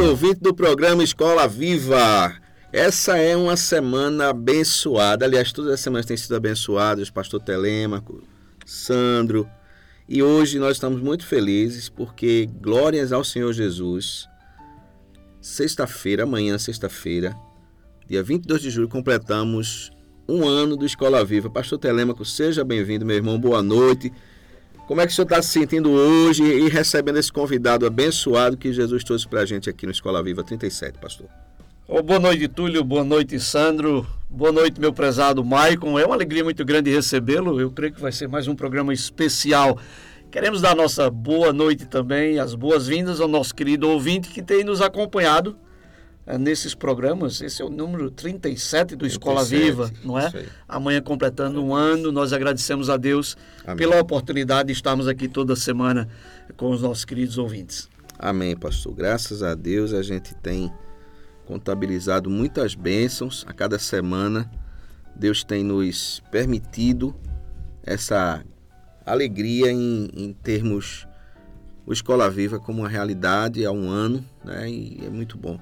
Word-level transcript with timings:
Noite, 0.00 0.10
ouvinte 0.10 0.40
do 0.40 0.54
programa 0.54 1.04
Escola 1.04 1.46
Viva. 1.46 2.34
Essa 2.72 3.18
é 3.18 3.36
uma 3.36 3.54
semana 3.54 4.30
abençoada. 4.30 5.26
Aliás, 5.26 5.52
todas 5.52 5.74
as 5.74 5.80
semanas 5.80 6.06
têm 6.06 6.16
sido 6.16 6.34
abençoadas. 6.34 7.10
Pastor 7.10 7.40
Telêmaco, 7.42 8.22
Sandro. 8.64 9.46
E 10.08 10.22
hoje 10.22 10.58
nós 10.58 10.76
estamos 10.76 11.02
muito 11.02 11.26
felizes 11.26 11.90
porque, 11.90 12.48
glórias 12.62 13.12
ao 13.12 13.22
Senhor 13.22 13.52
Jesus, 13.52 14.26
sexta-feira, 15.40 16.22
amanhã, 16.22 16.56
sexta-feira, 16.56 17.36
dia 18.08 18.22
22 18.22 18.62
de 18.62 18.70
julho, 18.70 18.88
completamos 18.88 19.90
um 20.26 20.48
ano 20.48 20.78
do 20.78 20.86
Escola 20.86 21.22
Viva. 21.24 21.50
Pastor 21.50 21.78
Telêmaco, 21.78 22.24
seja 22.24 22.64
bem-vindo, 22.64 23.04
meu 23.04 23.16
irmão. 23.16 23.38
Boa 23.38 23.62
noite. 23.62 24.10
Como 24.90 25.00
é 25.00 25.06
que 25.06 25.12
o 25.12 25.14
senhor 25.14 25.26
está 25.26 25.40
se 25.40 25.50
sentindo 25.50 25.88
hoje 25.88 26.42
e 26.42 26.68
recebendo 26.68 27.16
esse 27.16 27.32
convidado 27.32 27.86
abençoado 27.86 28.56
que 28.56 28.72
Jesus 28.72 29.04
trouxe 29.04 29.28
para 29.28 29.42
a 29.42 29.46
gente 29.46 29.70
aqui 29.70 29.86
no 29.86 29.92
Escola 29.92 30.20
Viva 30.20 30.42
37, 30.42 30.98
pastor? 30.98 31.28
Oh, 31.86 32.02
boa 32.02 32.18
noite, 32.18 32.48
Túlio. 32.48 32.82
Boa 32.82 33.04
noite, 33.04 33.38
Sandro. 33.38 34.04
Boa 34.28 34.50
noite, 34.50 34.80
meu 34.80 34.92
prezado 34.92 35.44
Maicon. 35.44 35.96
É 35.96 36.04
uma 36.04 36.16
alegria 36.16 36.42
muito 36.42 36.64
grande 36.64 36.90
recebê-lo. 36.90 37.60
Eu 37.60 37.70
creio 37.70 37.92
que 37.92 38.00
vai 38.00 38.10
ser 38.10 38.26
mais 38.26 38.48
um 38.48 38.56
programa 38.56 38.92
especial. 38.92 39.78
Queremos 40.28 40.60
dar 40.60 40.74
nossa 40.74 41.08
boa 41.08 41.52
noite 41.52 41.86
também, 41.86 42.40
as 42.40 42.56
boas-vindas 42.56 43.20
ao 43.20 43.28
nosso 43.28 43.54
querido 43.54 43.88
ouvinte 43.88 44.28
que 44.30 44.42
tem 44.42 44.64
nos 44.64 44.82
acompanhado 44.82 45.56
nesses 46.38 46.74
programas. 46.74 47.40
Esse 47.40 47.62
é 47.62 47.64
o 47.64 47.70
número 47.70 48.10
37 48.10 48.94
do 48.94 48.98
37, 49.00 49.12
Escola 49.12 49.44
Viva, 49.44 49.90
não 50.04 50.18
é? 50.18 50.30
Amanhã 50.68 51.00
completando 51.00 51.62
um 51.62 51.74
ano, 51.74 52.12
nós 52.12 52.32
agradecemos 52.32 52.90
a 52.90 52.96
Deus 52.96 53.36
Amém. 53.64 53.76
pela 53.76 54.00
oportunidade 54.00 54.68
de 54.68 54.72
estarmos 54.72 55.08
aqui 55.08 55.28
toda 55.28 55.56
semana 55.56 56.08
com 56.56 56.70
os 56.70 56.82
nossos 56.82 57.04
queridos 57.04 57.38
ouvintes. 57.38 57.88
Amém, 58.18 58.56
pastor. 58.56 58.94
Graças 58.94 59.42
a 59.42 59.54
Deus 59.54 59.92
a 59.92 60.02
gente 60.02 60.34
tem 60.34 60.70
contabilizado 61.46 62.30
muitas 62.30 62.74
bênçãos 62.74 63.44
a 63.48 63.52
cada 63.52 63.78
semana. 63.78 64.50
Deus 65.16 65.42
tem 65.42 65.64
nos 65.64 66.22
permitido 66.30 67.14
essa 67.82 68.44
alegria 69.04 69.72
em, 69.72 70.08
em 70.14 70.32
termos 70.32 71.08
o 71.86 71.92
Escola 71.92 72.30
Viva 72.30 72.60
como 72.60 72.82
uma 72.82 72.88
realidade 72.88 73.64
há 73.64 73.72
um 73.72 73.88
ano, 73.88 74.24
né? 74.44 74.70
E 74.70 75.04
é 75.04 75.10
muito 75.10 75.36
bom. 75.36 75.58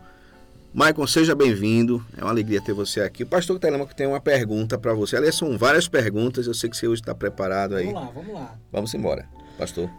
Maicon, 0.78 1.08
seja 1.08 1.34
bem-vindo. 1.34 2.06
É 2.16 2.22
uma 2.22 2.30
alegria 2.30 2.60
ter 2.60 2.72
você 2.72 3.00
aqui. 3.00 3.24
O 3.24 3.26
pastor 3.26 3.58
Telemaco 3.58 3.92
tem 3.92 4.06
uma 4.06 4.20
pergunta 4.20 4.78
para 4.78 4.94
você. 4.94 5.16
Aliás, 5.16 5.34
são 5.34 5.58
várias 5.58 5.88
perguntas. 5.88 6.46
Eu 6.46 6.54
sei 6.54 6.70
que 6.70 6.76
você 6.76 6.86
hoje 6.86 7.02
está 7.02 7.12
preparado 7.12 7.74
aí. 7.74 7.86
Vamos 7.86 8.00
lá, 8.00 8.10
vamos 8.14 8.32
lá. 8.32 8.54
Vamos 8.70 8.94
embora, 8.94 9.28
pastor. 9.58 9.90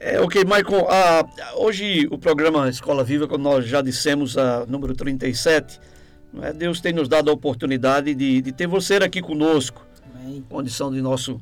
É, 0.00 0.20
ok, 0.20 0.44
Maicon. 0.44 0.84
Ah, 0.90 1.24
hoje 1.54 2.08
o 2.10 2.18
programa 2.18 2.68
Escola 2.68 3.04
Viva, 3.04 3.28
como 3.28 3.44
nós 3.44 3.68
já 3.68 3.80
dissemos, 3.80 4.36
a 4.36 4.66
número 4.66 4.96
37, 4.96 5.78
é? 6.42 6.52
Deus 6.52 6.80
tem 6.80 6.92
nos 6.92 7.08
dado 7.08 7.30
a 7.30 7.32
oportunidade 7.32 8.12
de, 8.12 8.42
de 8.42 8.50
ter 8.50 8.66
você 8.66 8.94
aqui 8.96 9.22
conosco, 9.22 9.86
Amém. 10.12 10.44
condição 10.48 10.90
de 10.90 11.00
nosso 11.00 11.40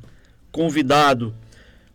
convidado. 0.53 1.35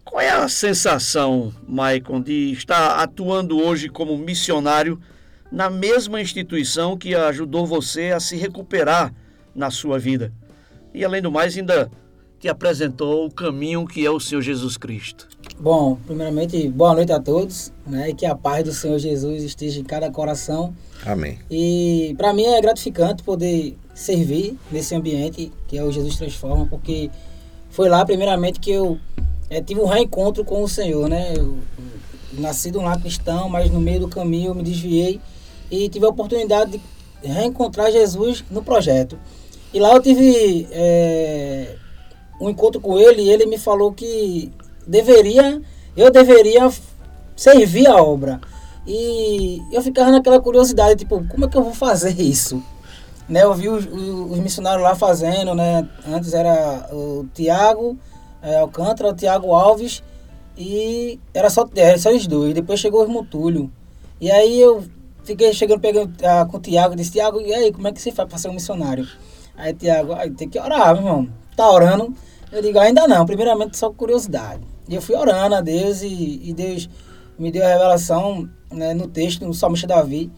Qual 0.04 0.20
é 0.20 0.32
a 0.32 0.50
sensação, 0.50 1.54
Maicon, 1.68 2.20
de 2.20 2.52
estar 2.52 2.96
atuando 2.96 3.60
hoje 3.60 3.90
como 3.90 4.18
missionário 4.18 5.00
na 5.52 5.70
mesma 5.70 6.22
instituição 6.22 6.98
que 6.98 7.16
ajudou 7.16 7.66
você 7.66 8.12
a 8.12 8.20
se 8.20 8.36
recuperar 8.36 9.14
na 9.56 9.72
sua 9.72 9.98
vida. 9.98 10.32
E 10.94 11.04
além 11.04 11.22
do 11.22 11.32
mais, 11.32 11.58
ainda 11.58 11.90
te 12.40 12.48
apresentou 12.48 13.26
o 13.26 13.32
caminho 13.32 13.86
que 13.86 14.06
é 14.06 14.10
o 14.10 14.20
Senhor 14.20 14.42
Jesus 14.42 14.78
Cristo. 14.78 15.28
Bom, 15.60 15.98
primeiramente, 16.06 16.70
boa 16.70 16.94
noite 16.94 17.12
a 17.12 17.20
todos, 17.20 17.72
né? 17.86 18.10
E 18.10 18.14
que 18.14 18.26
a 18.26 18.34
paz 18.34 18.64
do 18.64 18.72
Senhor 18.72 18.98
Jesus 18.98 19.44
esteja 19.44 19.80
em 19.80 19.84
cada 19.84 20.10
coração. 20.10 20.74
Amém. 21.06 21.38
E 21.52 22.16
para 22.18 22.34
mim 22.34 22.46
é 22.46 22.62
gratificante 22.62 23.24
poder 23.24 23.78
servir 23.94 24.58
nesse 24.72 24.96
ambiente 24.96 25.52
que 25.68 25.78
é 25.78 25.84
o 25.84 25.92
Jesus 25.92 26.16
Transforma, 26.16 26.66
porque 26.66 27.12
foi 27.70 27.90
lá 27.90 28.06
primeiramente 28.06 28.60
que 28.60 28.72
eu 28.72 28.98
é, 29.50 29.62
tive 29.62 29.82
um 29.82 29.86
reencontro 29.86 30.46
com 30.46 30.64
o 30.64 30.70
Senhor, 30.70 31.10
né? 31.10 31.34
Eu, 31.36 31.58
eu, 32.34 32.42
nasci 32.42 32.72
de 32.72 32.78
um 32.78 32.84
lar 32.84 33.00
cristão, 33.02 33.50
mas 33.50 33.70
no 33.70 33.82
meio 33.82 34.00
do 34.00 34.08
caminho 34.08 34.52
eu 34.52 34.56
me 34.56 34.64
desviei 34.64 35.20
e 35.70 35.90
tive 35.90 36.06
a 36.06 36.10
oportunidade 36.10 36.82
de 37.22 37.28
reencontrar 37.28 37.92
Jesus 37.92 38.44
no 38.50 38.64
projeto. 38.64 39.18
E 39.74 39.80
lá 39.80 39.94
eu 39.94 40.02
tive 40.02 40.68
é, 40.72 41.76
um 42.42 42.50
encontro 42.50 42.82
com 42.82 42.98
ele 42.98 43.22
e 43.22 43.30
ele 43.30 43.46
me 43.46 43.58
falou 43.58 43.92
que 43.92 44.52
deveria, 44.86 45.62
eu 45.96 46.10
deveria 46.12 46.72
servir 47.36 47.88
a 47.88 48.02
obra. 48.02 48.40
E 48.88 49.62
eu 49.72 49.82
ficava 49.82 50.12
naquela 50.12 50.40
curiosidade, 50.40 51.00
tipo, 51.00 51.24
como 51.28 51.46
é 51.46 51.48
que 51.48 51.58
eu 51.58 51.64
vou 51.64 51.74
fazer 51.74 52.20
isso? 52.20 52.64
Né, 53.28 53.44
eu 53.44 53.54
vi 53.54 53.70
os, 53.70 53.86
os 53.86 54.40
missionários 54.40 54.82
lá 54.82 54.96
fazendo, 54.96 55.54
né? 55.54 55.88
Antes 56.08 56.34
era 56.34 56.90
o 56.92 57.28
Tiago 57.32 57.96
é, 58.42 58.58
Alcântara, 58.58 59.10
o 59.10 59.16
Tiago 59.16 59.54
Alves 59.54 60.02
e 60.58 61.20
era 61.34 61.50
só, 61.50 61.68
era 61.76 61.98
só 61.98 62.12
os 62.12 62.26
dois. 62.26 62.54
Depois 62.54 62.80
chegou 62.80 63.06
o 63.06 63.10
Mutúlio. 63.10 63.72
E 64.20 64.32
aí 64.32 64.60
eu 64.60 64.84
Fiquei 65.30 65.54
chegando 65.54 65.80
pegando, 65.80 66.12
ah, 66.24 66.44
com 66.44 66.58
o 66.58 66.60
Tiago, 66.60 66.96
disse, 66.96 67.12
Tiago, 67.12 67.40
e 67.40 67.54
aí, 67.54 67.72
como 67.72 67.88
é 67.88 67.92
que 67.92 68.02
você 68.02 68.12
faz 68.12 68.28
para 68.28 68.40
ser 68.40 68.50
um 68.50 68.54
missionário? 68.54 69.08
Aí 69.56 69.72
Tiago, 69.76 70.14
aí 70.14 70.32
tem 70.32 70.50
que 70.50 70.60
orar, 70.60 70.96
meu 70.96 71.06
irmão. 71.06 71.30
Tá 71.56 71.70
orando? 71.70 72.16
Eu 72.52 72.64
digo, 72.64 72.80
ainda 72.80 73.08
não, 73.08 73.28
primeiramente 73.28 73.78
só 73.78 73.92
curiosidade. 73.92 74.64
E 74.88 74.96
eu 74.96 75.02
fui 75.04 75.16
orando 75.16 75.54
a 75.54 75.62
Deus 75.62 76.02
e, 76.02 76.42
e 76.46 76.52
Deus 76.52 76.90
me 77.38 77.52
deu 77.52 77.64
a 77.64 77.68
revelação 77.68 78.50
né, 78.72 78.96
no 78.96 79.08
texto, 79.08 79.46
no 79.46 79.54
Salmista 79.54 79.86
Davi, 79.86 80.32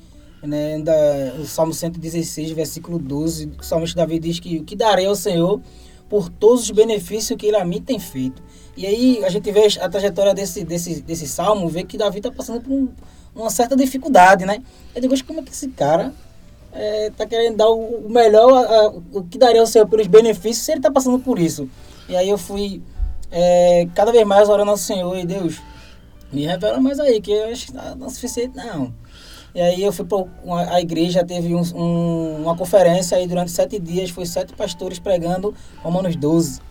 né, 0.44 0.78
da, 0.80 1.36
o 1.40 1.46
Salmo 1.46 1.74
116, 1.74 2.52
versículo 2.52 3.00
12. 3.00 3.50
O 3.62 3.64
Salmista 3.64 3.96
Davi 3.96 4.20
diz 4.20 4.42
que 4.42 4.58
o 4.58 4.66
que 4.66 4.76
darei 4.76 5.06
ao 5.06 5.16
Senhor 5.16 5.62
por 6.10 6.28
todos 6.28 6.64
os 6.64 6.72
benefícios 6.72 7.38
que 7.38 7.46
ele 7.46 7.56
a 7.56 7.64
mim 7.64 7.82
tem 7.82 7.98
feito. 7.98 8.44
E 8.76 8.86
aí 8.86 9.24
a 9.24 9.30
gente 9.30 9.50
vê 9.54 9.68
a 9.80 9.88
trajetória 9.88 10.34
desse, 10.34 10.66
desse, 10.66 11.02
desse 11.02 11.30
salmo, 11.30 11.70
vê 11.70 11.86
que 11.86 11.98
Davi 11.98 12.18
está 12.18 12.30
passando 12.30 12.60
por 12.60 12.74
um 12.74 12.90
uma 13.36 13.50
certa 13.50 13.76
dificuldade, 13.76 14.46
né? 14.46 14.62
Eu 14.96 15.02
digo, 15.02 15.26
como 15.26 15.40
é 15.40 15.44
que 15.44 15.52
esse 15.52 15.70
cara 15.70 16.14
é, 16.72 17.12
tá 17.16 17.26
querendo 17.26 17.58
dar 17.58 17.70
o, 17.70 18.10
melhor, 18.10 18.52
a, 18.52 18.76
a, 18.76 18.88
o 19.14 19.24
que 19.24 19.38
daria 19.38 19.62
ao 19.62 19.68
Senhor 19.68 19.88
pelos 19.88 20.08
benefícios 20.08 20.66
se 20.66 20.72
ele 20.72 20.82
tá 20.82 20.92
passando 20.92 21.20
por 21.20 21.40
isso? 21.40 21.70
E 22.10 22.16
aí 22.16 22.30
eu 22.30 22.38
fui 22.38 22.82
é, 23.32 23.88
cada 23.96 24.12
vez 24.12 24.26
mais 24.26 24.50
orando 24.50 24.72
ao 24.72 24.78
Senhor 24.78 25.18
e 25.18 25.26
Deus, 25.26 25.62
me 26.32 26.46
revela 26.46 26.80
mais 26.80 27.00
aí, 27.00 27.22
que 27.22 27.32
eu 27.32 27.50
acho 27.50 27.68
que 27.68 27.74
não 27.74 28.08
é 28.08 28.10
suficiente, 28.10 28.56
não. 28.56 28.94
E 29.54 29.60
aí 29.60 29.84
eu 29.84 29.92
fui 29.92 30.06
para 30.06 30.26
a 30.74 30.80
igreja, 30.80 31.26
teve 31.26 31.54
um, 31.54 31.62
um, 31.76 32.42
uma 32.44 32.56
conferência 32.56 33.18
aí 33.18 33.28
durante 33.28 33.52
sete 33.52 33.80
dias, 33.80 34.10
foi 34.10 34.26
sete 34.26 34.54
pastores 34.54 34.98
pregando 34.98 35.54
Romanos 35.84 36.16
12. 36.16 36.62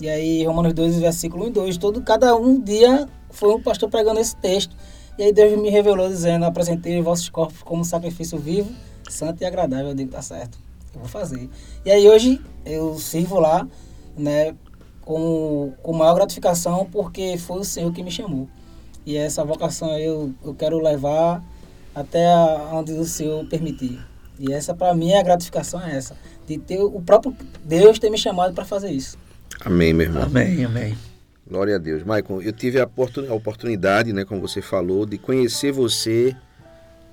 E 0.00 0.08
aí, 0.08 0.44
Romanos 0.44 0.72
12, 0.72 1.00
versículo 1.00 1.44
1 1.44 1.46
e 1.46 1.50
2, 1.50 1.76
todo, 1.76 2.02
cada 2.02 2.34
um 2.34 2.60
dia 2.60 3.08
foi 3.30 3.54
um 3.54 3.62
pastor 3.62 3.88
pregando 3.88 4.18
esse 4.18 4.34
texto. 4.34 4.74
E 5.18 5.22
aí 5.22 5.32
Deus 5.32 5.60
me 5.60 5.70
revelou 5.70 6.08
dizendo, 6.08 6.44
apresentei 6.44 7.00
vossos 7.00 7.28
corpos 7.28 7.62
como 7.62 7.84
sacrifício 7.84 8.38
vivo, 8.38 8.72
santo 9.08 9.42
e 9.42 9.44
agradável. 9.44 9.88
Eu 9.88 9.94
digo, 9.94 10.10
tá 10.10 10.22
certo, 10.22 10.58
eu 10.92 11.00
vou 11.00 11.08
fazer. 11.08 11.48
E 11.84 11.90
aí 11.90 12.08
hoje 12.08 12.40
eu 12.64 12.98
sirvo 12.98 13.38
lá, 13.38 13.66
né, 14.16 14.54
com, 15.00 15.72
com 15.82 15.92
maior 15.92 16.14
gratificação, 16.14 16.86
porque 16.90 17.36
foi 17.38 17.60
o 17.60 17.64
Senhor 17.64 17.92
que 17.92 18.02
me 18.02 18.10
chamou. 18.10 18.48
E 19.06 19.16
essa 19.16 19.44
vocação 19.44 19.96
eu, 19.98 20.32
eu 20.44 20.54
quero 20.54 20.80
levar 20.80 21.44
até 21.94 22.26
onde 22.72 22.92
o 22.92 23.04
Senhor 23.04 23.44
permitir. 23.46 24.00
E 24.38 24.52
essa, 24.52 24.74
para 24.74 24.94
mim, 24.94 25.12
a 25.12 25.22
gratificação 25.22 25.80
é 25.80 25.96
essa, 25.96 26.16
de 26.46 26.58
ter 26.58 26.80
o 26.80 27.00
próprio 27.00 27.36
Deus 27.64 27.98
ter 27.98 28.10
me 28.10 28.18
chamado 28.18 28.52
para 28.52 28.64
fazer 28.64 28.90
isso. 28.90 29.16
Amém, 29.64 29.92
meu 29.92 30.06
irmão. 30.06 30.24
Amém, 30.24 30.64
amém. 30.64 31.13
Glória 31.46 31.76
a 31.76 31.78
Deus. 31.78 32.02
Maicon, 32.02 32.40
eu 32.40 32.52
tive 32.52 32.80
a 32.80 32.88
oportunidade, 33.30 34.12
né, 34.12 34.24
como 34.24 34.40
você 34.40 34.62
falou, 34.62 35.04
de 35.04 35.18
conhecer 35.18 35.72
você 35.72 36.34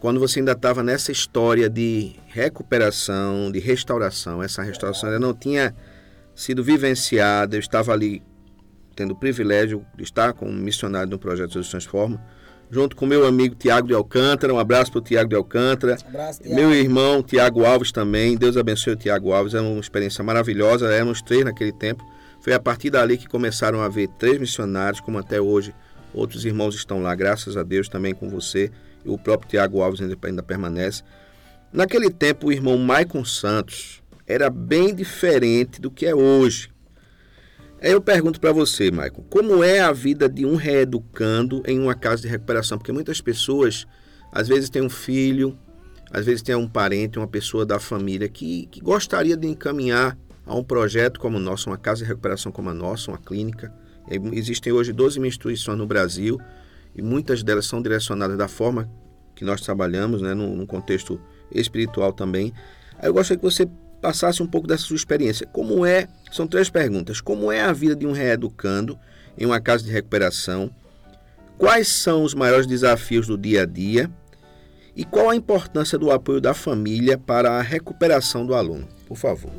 quando 0.02 0.20
você 0.20 0.40
ainda 0.40 0.54
estava 0.54 0.82
nessa 0.82 1.12
história 1.12 1.70
de 1.70 2.16
recuperação, 2.26 3.52
de 3.52 3.60
restauração, 3.60 4.42
essa 4.42 4.64
restauração 4.64 5.10
ainda 5.10 5.20
não 5.20 5.32
tinha 5.32 5.76
sido 6.34 6.64
vivenciada, 6.64 7.56
eu 7.56 7.60
estava 7.60 7.94
ali 7.94 8.24
tendo 8.96 9.12
o 9.12 9.16
privilégio 9.16 9.86
de 9.96 10.04
estar 10.04 10.34
como 10.34 10.52
missionário 10.52 11.10
no 11.10 11.20
projeto 11.20 11.54
Jesus 11.54 11.70
Transforma, 11.70 12.20
junto 12.72 12.96
com 12.96 13.06
meu 13.06 13.28
amigo 13.28 13.54
Tiago 13.54 13.88
de 13.88 13.94
Alcântara, 13.94 14.52
um 14.52 14.58
abraço 14.58 14.92
para 14.92 15.00
o 15.00 15.04
Tiago 15.04 15.30
de 15.30 15.36
Alcântara, 15.36 15.98
abraço, 16.04 16.42
meu 16.46 16.74
irmão 16.74 17.22
Tiago 17.22 17.64
Alves 17.64 17.92
também, 17.92 18.36
Deus 18.36 18.58
abençoe 18.58 18.94
o 18.94 18.98
Tiago 18.98 19.32
Alves, 19.32 19.54
é 19.54 19.62
uma 19.62 19.80
experiência 19.80 20.24
maravilhosa, 20.24 20.92
éramos 20.92 21.22
três 21.22 21.46
naquele 21.46 21.72
tempo, 21.72 22.04
foi 22.42 22.54
a 22.54 22.60
partir 22.60 22.90
dali 22.90 23.18
que 23.18 23.28
começaram 23.28 23.82
a 23.82 23.86
haver 23.86 24.10
três 24.20 24.40
missionários, 24.40 25.00
como 25.00 25.20
até 25.20 25.40
hoje 25.40 25.74
outros 26.14 26.44
irmãos 26.44 26.76
estão 26.76 27.02
lá, 27.02 27.14
graças 27.16 27.56
a 27.56 27.64
Deus 27.64 27.88
também 27.88 28.14
com 28.14 28.30
você, 28.30 28.72
e 29.06 29.10
o 29.10 29.18
próprio 29.18 29.50
Tiago 29.50 29.82
Alves 29.82 30.02
ainda, 30.02 30.18
ainda 30.24 30.44
permanece. 30.44 31.04
Naquele 31.72 32.10
tempo, 32.10 32.48
o 32.48 32.52
irmão 32.52 32.78
Maicon 32.78 33.24
Santos 33.24 34.02
era 34.28 34.50
bem 34.50 34.94
diferente 34.94 35.80
do 35.80 35.92
que 35.92 36.06
é 36.06 36.16
hoje. 36.16 36.70
Aí 37.82 37.92
eu 37.92 38.02
pergunto 38.02 38.40
para 38.40 38.52
você, 38.52 38.92
Maicon, 38.92 39.24
como 39.30 39.64
é 39.64 39.80
a 39.80 39.92
vida 39.92 40.28
de 40.28 40.46
um 40.46 40.56
reeducando 40.56 41.64
em 41.66 41.80
uma 41.80 41.96
casa 41.96 42.24
de 42.24 42.28
recuperação? 42.28 42.78
Porque 42.78 42.92
muitas 42.92 43.22
pessoas, 43.22 43.88
às 44.32 44.48
vezes, 44.48 44.70
têm 44.70 44.82
um 44.82 44.90
filho, 44.90 45.58
às 46.12 46.26
vezes 46.26 46.42
tem 46.42 46.56
um 46.56 46.68
parente, 46.68 47.18
uma 47.18 47.28
pessoa 47.28 47.66
da 47.66 47.80
família 47.80 48.28
que, 48.28 48.68
que 48.68 48.82
gostaria 48.82 49.38
de 49.38 49.48
encaminhar 49.48 50.18
a 50.46 50.56
um 50.56 50.64
projeto 50.64 51.20
como 51.20 51.38
o 51.38 51.40
nosso, 51.40 51.70
uma 51.70 51.78
casa 51.78 52.04
de 52.04 52.08
recuperação 52.08 52.52
como 52.52 52.70
a 52.70 52.74
nossa, 52.74 53.12
uma 53.12 53.18
clínica. 53.18 53.74
Existem 54.34 54.74
hoje 54.74 54.92
12 54.92 55.20
mil 55.20 55.28
instituições 55.28 55.78
no 55.78 55.86
Brasil 55.86 56.40
e 56.96 57.02
muitas 57.02 57.44
delas 57.44 57.66
são 57.66 57.82
direcionadas 57.82 58.38
da 58.38 58.48
forma 58.48 58.90
que 59.36 59.46
nós 59.46 59.62
trabalhamos, 59.62 60.22
né, 60.22 60.34
num, 60.34 60.56
num 60.56 60.66
contexto 60.66 61.20
espiritual 61.52 62.12
também. 62.12 62.54
Aí 62.98 63.08
eu 63.08 63.14
gostaria 63.14 63.38
que 63.38 63.44
você 63.44 63.68
passasse 64.02 64.42
um 64.42 64.48
pouco 64.48 64.68
dessa 64.68 64.84
sua 64.84 64.96
experiência. 64.96 65.46
Como 65.48 65.86
é? 65.86 66.08
São 66.32 66.48
três 66.48 66.70
perguntas. 66.70 67.22
Como 67.22 67.52
é 67.52 67.62
a 67.62 67.72
vida 67.72 67.96
de 67.96 68.06
um 68.06 68.12
reeducando 68.12 68.98
em 69.38 69.46
uma 69.46 69.62
casa 69.62 69.84
de 69.84 69.92
recuperação? 69.92 70.72
Quais 71.58 71.88
são 71.88 72.24
os 72.24 72.34
maiores 72.34 72.66
desafios 72.66 73.28
do 73.28 73.38
dia 73.38 73.64
a 73.64 73.66
dia? 73.66 74.10
E 74.96 75.06
qual 75.06 75.30
a 75.30 75.36
importância 75.36 75.98
do 75.98 76.12
apoio 76.12 76.42
da 76.42 76.54
família 76.54 77.18
para 77.18 77.52
a 77.52 77.62
recuperação 77.62 78.46
do 78.46 78.56
aluno? 78.56 78.88
Por 79.08 79.16
favor. 79.16 79.52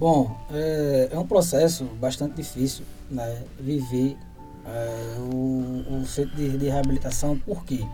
Bom, 0.00 0.34
é, 0.50 1.10
é 1.12 1.18
um 1.18 1.26
processo 1.26 1.84
bastante 2.00 2.36
difícil, 2.36 2.86
né? 3.10 3.42
Viver 3.58 4.16
é, 4.64 5.18
o, 5.30 5.84
o, 5.94 6.06
centro 6.06 6.34
de, 6.36 6.56
de, 6.56 6.70
reabilitação, 6.70 7.38
por 7.38 7.66
quê? 7.66 7.84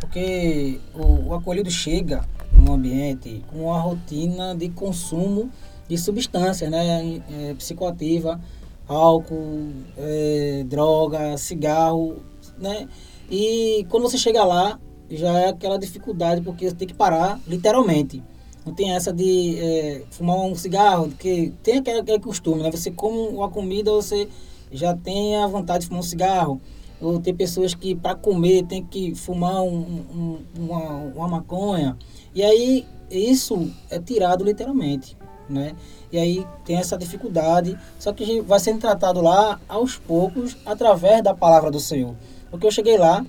Porque 0.00 0.80
o, 0.92 1.28
o 1.28 1.34
acolhido 1.34 1.70
chega 1.70 2.24
num 2.52 2.72
ambiente 2.72 3.44
com 3.46 3.66
uma 3.66 3.78
rotina 3.78 4.56
de 4.56 4.70
consumo 4.70 5.50
de 5.88 5.96
substâncias, 5.96 6.68
né? 6.68 7.22
É, 7.30 7.54
psicoativa, 7.54 8.40
álcool, 8.88 9.70
é, 9.96 10.64
droga, 10.66 11.38
cigarro, 11.38 12.24
né? 12.58 12.88
E 13.30 13.86
quando 13.88 14.02
você 14.02 14.18
chega 14.18 14.42
lá, 14.42 14.80
já 15.08 15.38
é 15.38 15.50
aquela 15.50 15.78
dificuldade, 15.78 16.40
porque 16.40 16.68
você 16.68 16.74
tem 16.74 16.88
que 16.88 16.94
parar, 16.94 17.38
literalmente. 17.46 18.20
Não 18.64 18.72
tem 18.72 18.92
essa 18.92 19.12
de 19.12 19.58
é, 19.58 20.04
fumar 20.10 20.36
um 20.36 20.54
cigarro, 20.54 21.08
porque 21.08 21.52
tem 21.62 21.78
aquele, 21.78 22.00
aquele 22.00 22.20
costume, 22.20 22.62
né? 22.62 22.70
Você 22.70 22.90
come 22.90 23.28
uma 23.28 23.48
comida, 23.48 23.90
você 23.90 24.28
já 24.70 24.96
tem 24.96 25.36
a 25.36 25.46
vontade 25.46 25.80
de 25.80 25.88
fumar 25.88 26.00
um 26.00 26.04
cigarro. 26.04 26.60
Ou 27.00 27.18
tem 27.18 27.34
pessoas 27.34 27.74
que 27.74 27.96
para 27.96 28.14
comer 28.14 28.64
tem 28.64 28.84
que 28.84 29.14
fumar 29.16 29.60
um, 29.62 30.04
um, 30.14 30.38
uma, 30.56 30.80
uma 31.16 31.28
maconha. 31.28 31.96
E 32.32 32.42
aí 32.42 32.86
isso 33.10 33.70
é 33.90 33.98
tirado 33.98 34.44
literalmente, 34.44 35.16
né? 35.48 35.74
E 36.12 36.18
aí 36.18 36.46
tem 36.64 36.76
essa 36.76 36.96
dificuldade, 36.96 37.76
só 37.98 38.12
que 38.12 38.40
vai 38.42 38.60
sendo 38.60 38.80
tratado 38.80 39.20
lá 39.20 39.60
aos 39.68 39.96
poucos 39.96 40.56
através 40.64 41.22
da 41.22 41.34
palavra 41.34 41.70
do 41.70 41.80
Senhor. 41.80 42.14
Porque 42.50 42.66
eu 42.66 42.70
cheguei 42.70 42.96
lá, 42.96 43.24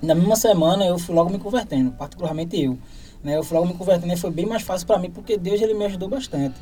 na 0.00 0.14
mesma 0.14 0.36
semana 0.36 0.86
eu 0.86 0.98
fui 0.98 1.14
logo 1.14 1.30
me 1.30 1.38
convertendo, 1.38 1.92
particularmente 1.92 2.60
eu. 2.60 2.78
Né? 3.22 3.36
Eu 3.36 3.42
fui 3.42 3.56
logo 3.56 3.68
me 3.68 3.74
convertendo 3.74 4.12
e 4.12 4.16
foi 4.16 4.30
bem 4.30 4.46
mais 4.46 4.62
fácil 4.62 4.86
para 4.86 4.98
mim, 4.98 5.10
porque 5.10 5.36
Deus 5.36 5.60
ele 5.60 5.74
me 5.74 5.84
ajudou 5.84 6.08
bastante. 6.08 6.54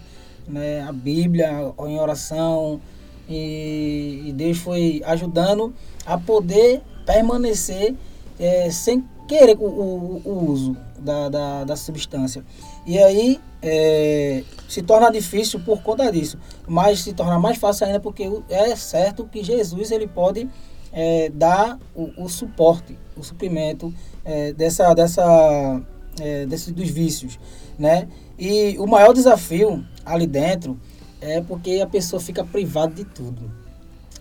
Né? 0.47 0.83
A 0.83 0.93
Bíblia, 0.93 1.73
em 1.87 1.99
oração, 1.99 2.81
e, 3.29 4.25
e 4.27 4.33
Deus 4.33 4.59
foi 4.59 5.03
ajudando 5.05 5.73
a 6.05 6.19
poder 6.19 6.83
permanecer 7.07 7.95
é, 8.39 8.71
sem 8.71 9.05
querer 9.29 9.57
o, 9.59 9.65
o, 9.65 10.23
o 10.25 10.51
uso 10.51 10.77
da, 10.99 11.29
da, 11.29 11.65
da, 11.65 11.77
substância. 11.77 12.45
E 12.85 12.99
aí 12.99 13.41
é, 13.63 14.43
se 14.69 14.83
torna 14.83 15.11
difícil 15.11 15.61
por 15.61 15.83
conta 15.83 16.11
disso, 16.11 16.37
mas 16.67 17.01
se 17.01 17.13
torna 17.13 17.39
mais 17.39 17.57
fácil 17.57 17.87
ainda 17.87 18.01
porque 18.01 18.29
é 18.49 18.75
certo 18.75 19.25
que 19.25 19.45
Jesus 19.45 19.93
ele 19.93 20.09
pode 20.09 20.49
é, 20.93 21.31
dar 21.33 21.79
o, 21.95 22.25
o, 22.25 22.29
suporte, 22.29 22.99
o 23.17 23.23
suprimento 23.23 23.95
é, 24.25 24.53
dessa, 24.53 24.93
dessa, 24.95 25.81
é, 26.19 26.47
desse, 26.47 26.73
dos 26.73 26.89
vícios. 26.89 27.39
Né? 27.79 28.09
E 28.39 28.77
o 28.79 28.87
maior 28.87 29.13
desafio 29.13 29.85
ali 30.05 30.27
dentro 30.27 30.79
é 31.21 31.41
porque 31.41 31.81
a 31.83 31.87
pessoa 31.87 32.21
fica 32.21 32.45
privada 32.45 32.95
de 32.95 33.05
tudo. 33.05 33.51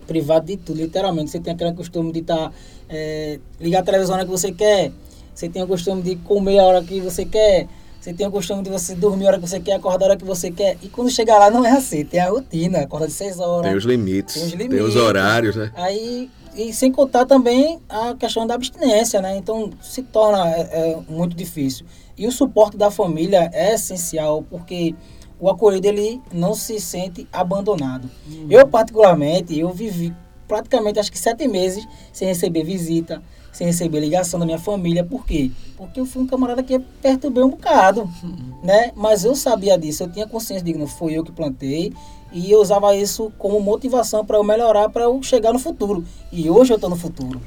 Privada 0.06 0.46
de 0.46 0.56
tudo, 0.56 0.80
literalmente. 0.80 1.30
Você 1.30 1.40
tem 1.40 1.54
aquele 1.54 1.72
costume 1.72 2.12
de 2.12 2.20
estar. 2.20 2.50
Tá, 2.50 2.52
é, 2.88 3.38
ligar 3.60 3.80
a 3.80 3.82
televisão 3.82 4.16
na 4.16 4.22
hora 4.22 4.26
que 4.26 4.30
você 4.30 4.52
quer. 4.52 4.92
Você 5.34 5.48
tem 5.48 5.62
o 5.62 5.66
costume 5.66 6.02
de 6.02 6.16
comer 6.16 6.58
a 6.58 6.64
hora 6.64 6.82
que 6.82 7.00
você 7.00 7.24
quer. 7.24 7.68
Você 8.00 8.14
tem 8.14 8.26
o 8.26 8.30
costume 8.30 8.62
de 8.62 8.70
você 8.70 8.94
dormir 8.94 9.26
a 9.26 9.28
hora 9.28 9.38
que 9.38 9.46
você 9.46 9.60
quer, 9.60 9.74
acordar 9.74 10.06
a 10.06 10.08
hora 10.08 10.16
que 10.16 10.24
você 10.24 10.50
quer. 10.50 10.78
E 10.82 10.88
quando 10.88 11.10
chegar 11.10 11.38
lá 11.38 11.50
não 11.50 11.64
é 11.64 11.72
assim, 11.72 12.02
tem 12.04 12.18
a 12.18 12.30
rotina, 12.30 12.80
acorda 12.80 13.06
de 13.06 13.12
6 13.12 13.38
horas. 13.38 13.66
Tem 13.66 13.76
os 13.76 13.84
limites. 13.84 14.34
Tem 14.34 14.44
os, 14.44 14.52
limites, 14.52 14.78
tem 14.78 14.86
os 14.86 14.96
horários, 14.96 15.54
né? 15.54 15.70
Aí, 15.74 16.30
e 16.54 16.72
sem 16.72 16.90
contar 16.90 17.26
também 17.26 17.80
a 17.88 18.14
questão 18.14 18.46
da 18.46 18.54
abstinência, 18.54 19.20
né? 19.20 19.36
Então 19.36 19.70
se 19.80 20.02
torna 20.02 20.48
é, 20.50 20.60
é, 20.60 20.98
muito 21.08 21.36
difícil. 21.36 21.86
E 22.16 22.26
o 22.26 22.32
suporte 22.32 22.76
da 22.76 22.90
família 22.90 23.50
é 23.52 23.74
essencial, 23.74 24.44
porque 24.48 24.94
o 25.38 25.48
acolhido 25.48 25.86
ele 25.86 26.20
não 26.32 26.54
se 26.54 26.78
sente 26.78 27.26
abandonado. 27.32 28.10
Uhum. 28.28 28.46
Eu, 28.50 28.68
particularmente, 28.68 29.58
eu 29.58 29.70
vivi 29.70 30.14
praticamente 30.46 30.98
acho 30.98 31.10
que 31.10 31.18
sete 31.18 31.46
meses 31.46 31.86
sem 32.12 32.28
receber 32.28 32.64
visita, 32.64 33.22
sem 33.52 33.66
receber 33.66 34.00
ligação 34.00 34.38
da 34.38 34.44
minha 34.44 34.58
família. 34.58 35.04
Por 35.04 35.24
quê? 35.24 35.50
Porque 35.76 35.98
eu 36.00 36.04
fui 36.04 36.22
um 36.22 36.26
camarada 36.26 36.62
que 36.62 36.78
perturbei 36.78 37.42
um 37.42 37.50
bocado, 37.50 38.02
uhum. 38.22 38.60
né? 38.62 38.92
Mas 38.94 39.24
eu 39.24 39.34
sabia 39.34 39.78
disso, 39.78 40.02
eu 40.02 40.10
tinha 40.10 40.26
consciência 40.26 40.64
de 40.64 40.72
que 40.72 40.78
não 40.78 40.86
foi 40.86 41.14
eu 41.14 41.24
que 41.24 41.32
plantei 41.32 41.92
e 42.32 42.50
eu 42.50 42.60
usava 42.60 42.94
isso 42.94 43.32
como 43.38 43.60
motivação 43.60 44.24
para 44.24 44.36
eu 44.36 44.44
melhorar, 44.44 44.88
para 44.88 45.04
eu 45.04 45.22
chegar 45.22 45.52
no 45.52 45.58
futuro. 45.58 46.04
E 46.30 46.48
hoje 46.48 46.72
eu 46.72 46.76
estou 46.76 46.90
no 46.90 46.96
futuro. 46.96 47.40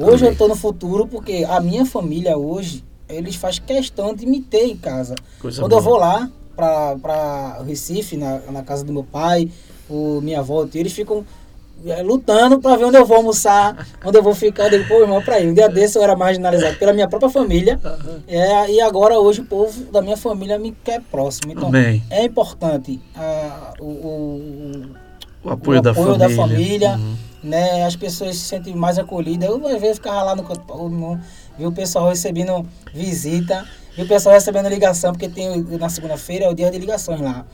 Hoje 0.00 0.14
Amém. 0.14 0.26
eu 0.26 0.32
estou 0.32 0.48
no 0.48 0.56
futuro 0.56 1.06
porque 1.06 1.46
a 1.48 1.60
minha 1.60 1.86
família 1.86 2.36
hoje, 2.36 2.84
eles 3.08 3.36
faz 3.36 3.58
questão 3.58 4.14
de 4.14 4.26
me 4.26 4.40
ter 4.40 4.66
em 4.66 4.76
casa. 4.76 5.14
Coisa 5.38 5.60
Quando 5.60 5.70
boa. 5.70 5.80
eu 5.80 5.84
vou 5.84 5.96
lá, 5.96 6.30
para 6.56 7.62
Recife, 7.66 8.16
na, 8.16 8.38
na 8.50 8.62
casa 8.62 8.84
do 8.84 8.92
meu 8.92 9.04
pai, 9.04 9.50
o 9.88 10.20
minha 10.20 10.40
avó, 10.40 10.66
eles 10.74 10.92
ficam 10.92 11.24
lutando 12.02 12.60
para 12.60 12.76
ver 12.76 12.84
onde 12.84 12.96
eu 12.96 13.04
vou 13.04 13.18
almoçar, 13.18 13.86
onde 14.04 14.16
eu 14.16 14.22
vou 14.22 14.34
ficar. 14.34 14.64
Eu 14.64 14.70
digo, 14.70 14.88
pô, 14.88 15.02
irmão, 15.02 15.22
para 15.22 15.40
ir. 15.40 15.50
Um 15.50 15.54
dia 15.54 15.68
desse 15.68 15.98
eu 15.98 16.02
era 16.02 16.16
marginalizado 16.16 16.76
pela 16.76 16.92
minha 16.92 17.08
própria 17.08 17.30
família. 17.30 17.78
É, 18.26 18.70
e 18.70 18.80
agora, 18.80 19.18
hoje, 19.18 19.42
o 19.42 19.44
povo 19.44 19.84
da 19.92 20.00
minha 20.00 20.16
família 20.16 20.58
me 20.58 20.72
quer 20.72 21.00
próximo. 21.10 21.52
Então, 21.52 21.68
Amém. 21.68 22.02
é 22.10 22.24
importante 22.24 23.00
uh, 23.16 23.84
o, 23.84 23.86
o, 23.86 24.82
o, 25.44 25.50
apoio, 25.50 25.78
o 25.78 25.82
da 25.82 25.90
apoio 25.90 26.16
da 26.16 26.30
família. 26.30 26.96
Uhum. 26.96 27.16
Né? 27.42 27.84
As 27.84 27.94
pessoas 27.94 28.36
se 28.36 28.44
sentem 28.44 28.74
mais 28.74 28.98
acolhidas. 28.98 29.48
Eu, 29.48 29.66
às 29.66 29.80
vezes, 29.80 29.96
ficava 29.96 30.22
lá 30.22 30.36
no 30.36 30.42
canto, 30.44 30.62
viu 31.58 31.68
o 31.68 31.72
pessoal 31.72 32.08
recebendo 32.08 32.66
visita. 32.94 33.64
E 33.96 34.02
o 34.02 34.08
pessoal 34.08 34.34
recebendo 34.34 34.68
ligação, 34.68 35.12
porque 35.12 35.28
tem 35.28 35.62
na 35.78 35.88
segunda-feira 35.88 36.46
é 36.46 36.48
o 36.48 36.54
dia 36.54 36.70
de 36.70 36.78
ligações 36.78 37.20
lá. 37.20 37.44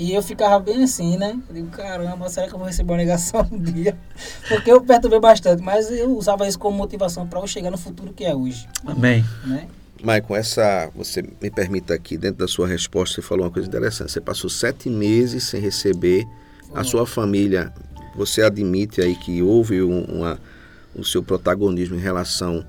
E 0.00 0.14
eu 0.14 0.22
ficava 0.22 0.58
bem 0.58 0.82
assim, 0.82 1.18
né? 1.18 1.38
Eu 1.46 1.54
digo, 1.54 1.68
caramba, 1.68 2.26
será 2.30 2.48
que 2.48 2.54
eu 2.54 2.58
vou 2.58 2.66
receber 2.66 2.90
uma 2.90 2.96
ligação 2.96 3.46
um 3.52 3.58
dia? 3.58 3.94
Porque 4.48 4.72
eu 4.72 4.80
perturbei 4.80 5.20
bastante, 5.20 5.62
mas 5.62 5.90
eu 5.90 6.16
usava 6.16 6.48
isso 6.48 6.58
como 6.58 6.74
motivação 6.74 7.26
para 7.26 7.38
eu 7.38 7.46
chegar 7.46 7.70
no 7.70 7.76
futuro 7.76 8.10
que 8.10 8.24
é 8.24 8.34
hoje. 8.34 8.66
Amém. 8.86 9.22
Né? 9.44 9.68
Maicon, 10.02 10.36
essa, 10.36 10.90
você 10.96 11.20
me 11.20 11.50
permita 11.50 11.92
aqui, 11.92 12.16
dentro 12.16 12.38
da 12.38 12.48
sua 12.48 12.66
resposta, 12.66 13.16
você 13.16 13.20
falou 13.20 13.44
uma 13.44 13.50
coisa 13.50 13.68
interessante. 13.68 14.10
Você 14.10 14.22
passou 14.22 14.48
sete 14.48 14.88
meses 14.88 15.44
sem 15.44 15.60
receber 15.60 16.26
a 16.74 16.82
sua 16.82 17.06
família. 17.06 17.70
Você 18.16 18.40
admite 18.40 19.02
aí 19.02 19.14
que 19.14 19.42
houve 19.42 19.82
uma, 19.82 20.40
o 20.94 21.04
seu 21.04 21.22
protagonismo 21.22 21.96
em 21.96 22.00
relação 22.00 22.64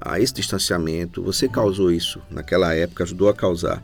a 0.00 0.18
esse 0.18 0.34
distanciamento, 0.34 1.22
você 1.22 1.48
causou 1.48 1.92
isso 1.92 2.20
naquela 2.28 2.74
época, 2.74 3.04
ajudou 3.04 3.28
a 3.28 3.34
causar. 3.34 3.80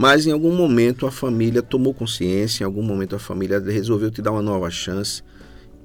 Mas 0.00 0.26
em 0.26 0.32
algum 0.32 0.56
momento 0.56 1.06
a 1.06 1.10
família 1.10 1.60
tomou 1.60 1.92
consciência, 1.92 2.64
em 2.64 2.66
algum 2.66 2.82
momento 2.82 3.14
a 3.14 3.18
família 3.18 3.60
resolveu 3.60 4.10
te 4.10 4.22
dar 4.22 4.32
uma 4.32 4.40
nova 4.40 4.70
chance. 4.70 5.22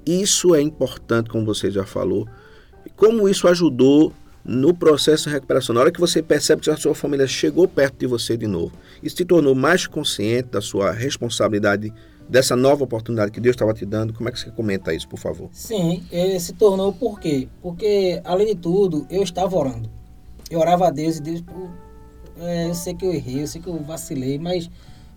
Isso 0.06 0.56
é 0.56 0.62
importante, 0.62 1.30
como 1.30 1.46
você 1.46 1.70
já 1.70 1.84
falou. 1.84 2.26
Como 2.96 3.28
isso 3.28 3.46
ajudou 3.46 4.14
no 4.46 4.74
processo 4.74 5.26
de 5.26 5.32
recuperação, 5.32 5.76
na 5.76 5.82
hora 5.82 5.92
que 5.92 6.00
você 6.00 6.22
percebe 6.22 6.62
que 6.62 6.70
a 6.70 6.78
sua 6.78 6.96
família 6.96 7.28
chegou 7.28 7.68
perto 7.68 7.98
de 7.98 8.08
você 8.08 8.38
de 8.38 8.48
novo 8.48 8.72
e 9.04 9.10
se 9.10 9.26
tornou 9.26 9.54
mais 9.54 9.86
consciente 9.86 10.48
da 10.48 10.62
sua 10.62 10.94
responsabilidade 10.94 11.94
dessa 12.30 12.56
nova 12.56 12.86
oportunidade 12.86 13.34
que 13.34 13.42
Deus 13.42 13.56
estava 13.56 13.74
te 13.74 13.86
dando, 13.86 14.14
como 14.14 14.30
é 14.30 14.32
que 14.32 14.40
você 14.40 14.50
comenta 14.50 14.94
isso, 14.94 15.10
por 15.10 15.20
favor? 15.20 15.50
Sim, 15.52 16.06
ele 16.10 16.40
se 16.40 16.54
tornou 16.54 16.94
por 16.94 17.20
quê? 17.20 17.50
Porque, 17.62 18.22
além 18.24 18.48
de 18.48 18.56
tudo, 18.56 19.06
eu 19.10 19.22
estava 19.22 19.58
orando. 19.58 19.90
Eu 20.50 20.62
orava 20.62 20.88
a 20.88 20.90
Deus 20.90 21.18
e 21.18 21.22
Deus, 21.22 21.44
é, 22.40 22.68
eu 22.68 22.76
sei 22.76 22.94
que 22.94 23.06
eu 23.06 23.14
errei, 23.14 23.44
eu 23.44 23.48
sei 23.48 23.62
que 23.62 23.68
eu 23.68 23.78
vacilei, 23.84 24.38
mas 24.38 24.70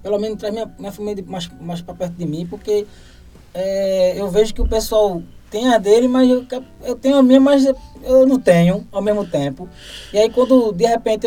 pelo 0.02 0.18
menos 0.18 0.38
traz 0.38 0.52
minha, 0.52 0.70
minha 0.78 0.92
família 0.92 1.24
mais, 1.26 1.50
mais 1.60 1.80
para 1.80 1.94
perto 1.94 2.14
de 2.14 2.26
mim, 2.26 2.46
porque 2.46 2.86
é, 3.52 4.20
eu 4.20 4.28
vejo 4.30 4.54
que 4.54 4.60
o 4.60 4.68
pessoal 4.68 5.22
tem 5.50 5.68
a 5.68 5.78
dele, 5.78 6.08
mas 6.08 6.28
eu, 6.28 6.44
eu 6.82 6.94
tenho 6.94 7.16
a 7.16 7.22
minha, 7.22 7.40
mas 7.40 7.64
eu 8.02 8.26
não 8.26 8.38
tenho 8.38 8.86
ao 8.92 9.02
mesmo 9.02 9.26
tempo. 9.26 9.68
E 10.12 10.18
aí 10.18 10.30
quando 10.30 10.72
de 10.72 10.86
repente, 10.86 11.26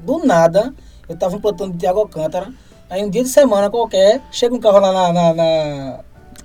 do 0.00 0.24
nada, 0.24 0.74
eu 1.08 1.14
estava 1.14 1.36
implantando 1.36 1.72
de 1.72 1.78
Tiago 1.78 2.00
Alcântara, 2.00 2.52
aí 2.88 3.04
um 3.04 3.10
dia 3.10 3.22
de 3.22 3.28
semana 3.28 3.68
qualquer, 3.70 4.22
chega 4.30 4.54
um 4.54 4.60
carro 4.60 4.80
lá 4.80 4.92
na, 4.92 5.12
na, 5.12 5.34
na, 5.34 6.00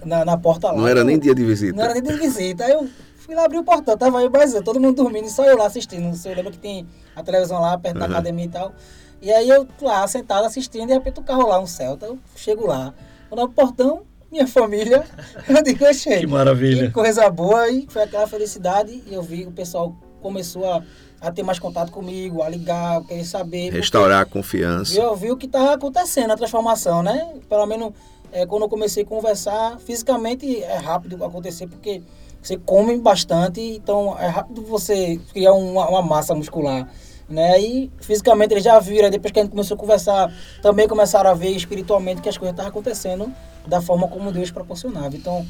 na, 0.05 0.25
na 0.25 0.37
porta 0.37 0.71
lá. 0.71 0.77
Não 0.77 0.87
era 0.87 0.99
eu, 0.99 1.05
nem 1.05 1.17
dia 1.17 1.33
de 1.33 1.45
visita. 1.45 1.75
Não 1.75 1.83
era 1.83 1.93
nem 1.93 2.03
dia 2.03 2.13
de 2.13 2.19
visita. 2.19 2.65
Aí 2.65 2.71
eu 2.71 2.87
fui 3.17 3.35
lá 3.35 3.45
abrir 3.45 3.59
o 3.59 3.63
portão, 3.63 3.97
tava 3.97 4.19
aí 4.19 4.29
mas 4.29 4.53
todo 4.63 4.79
mundo 4.79 4.95
dormindo, 4.95 5.27
e 5.27 5.31
só 5.31 5.45
eu 5.45 5.57
lá 5.57 5.67
assistindo. 5.67 6.13
Você 6.13 6.33
lembra 6.33 6.51
que 6.51 6.59
tem 6.59 6.85
a 7.15 7.23
televisão 7.23 7.59
lá 7.59 7.77
perto 7.77 7.95
uhum. 7.95 7.99
da 8.01 8.05
academia 8.07 8.45
e 8.45 8.49
tal. 8.49 8.73
E 9.21 9.31
aí 9.31 9.49
eu 9.49 9.67
lá 9.81 10.07
sentado 10.07 10.45
assistindo, 10.45 10.87
de 10.87 10.93
repente 10.93 11.19
o 11.19 11.23
carro 11.23 11.47
lá, 11.47 11.59
um 11.59 11.65
Celta, 11.65 12.05
eu 12.05 12.19
chego 12.35 12.67
lá. 12.67 12.93
Quando 13.29 13.41
abro 13.41 13.51
o 13.51 13.55
portão, 13.55 14.03
minha 14.31 14.47
família, 14.47 15.03
eu 15.47 15.63
digo, 15.63 15.85
achei. 15.85 16.19
Que 16.19 16.27
maravilha. 16.27 16.87
Que 16.87 16.93
coisa 16.93 17.29
boa, 17.29 17.69
e 17.69 17.87
foi 17.89 18.03
aquela 18.03 18.27
felicidade, 18.27 19.03
e 19.07 19.13
eu 19.13 19.21
vi 19.21 19.45
o 19.45 19.51
pessoal 19.51 19.95
começou 20.21 20.65
a, 20.71 20.83
a 21.21 21.31
ter 21.31 21.43
mais 21.43 21.59
contato 21.59 21.91
comigo, 21.91 22.41
a 22.41 22.49
ligar, 22.49 23.03
querer 23.03 23.23
saber. 23.23 23.71
Restaurar 23.71 24.21
a 24.21 24.25
confiança. 24.25 24.99
Eu 24.99 25.15
vi 25.15 25.31
o 25.31 25.37
que 25.37 25.45
estava 25.45 25.73
acontecendo, 25.73 26.31
a 26.31 26.35
transformação, 26.35 27.03
né? 27.03 27.35
Pelo 27.47 27.65
menos 27.67 27.93
é, 28.31 28.45
quando 28.45 28.63
eu 28.63 28.69
comecei 28.69 29.03
a 29.03 29.05
conversar, 29.05 29.79
fisicamente 29.79 30.61
é 30.63 30.77
rápido 30.77 31.23
acontecer, 31.23 31.67
porque 31.67 32.01
você 32.41 32.57
come 32.57 32.97
bastante, 32.97 33.61
então 33.61 34.17
é 34.19 34.27
rápido 34.27 34.61
você 34.63 35.19
criar 35.31 35.53
uma, 35.53 35.87
uma 35.87 36.01
massa 36.01 36.33
muscular. 36.35 36.89
Né? 37.27 37.59
E 37.59 37.91
fisicamente 37.99 38.53
eles 38.53 38.63
já 38.63 38.79
viram, 38.79 39.09
depois 39.09 39.31
que 39.31 39.39
a 39.39 39.43
gente 39.43 39.51
começou 39.51 39.75
a 39.75 39.79
conversar, 39.79 40.31
também 40.61 40.87
começaram 40.87 41.29
a 41.29 41.33
ver 41.33 41.49
espiritualmente 41.49 42.21
que 42.21 42.29
as 42.29 42.37
coisas 42.37 42.53
estavam 42.53 42.69
acontecendo 42.69 43.31
da 43.65 43.81
forma 43.81 44.07
como 44.07 44.31
Deus 44.31 44.51
proporcionava. 44.51 45.15
Então, 45.15 45.45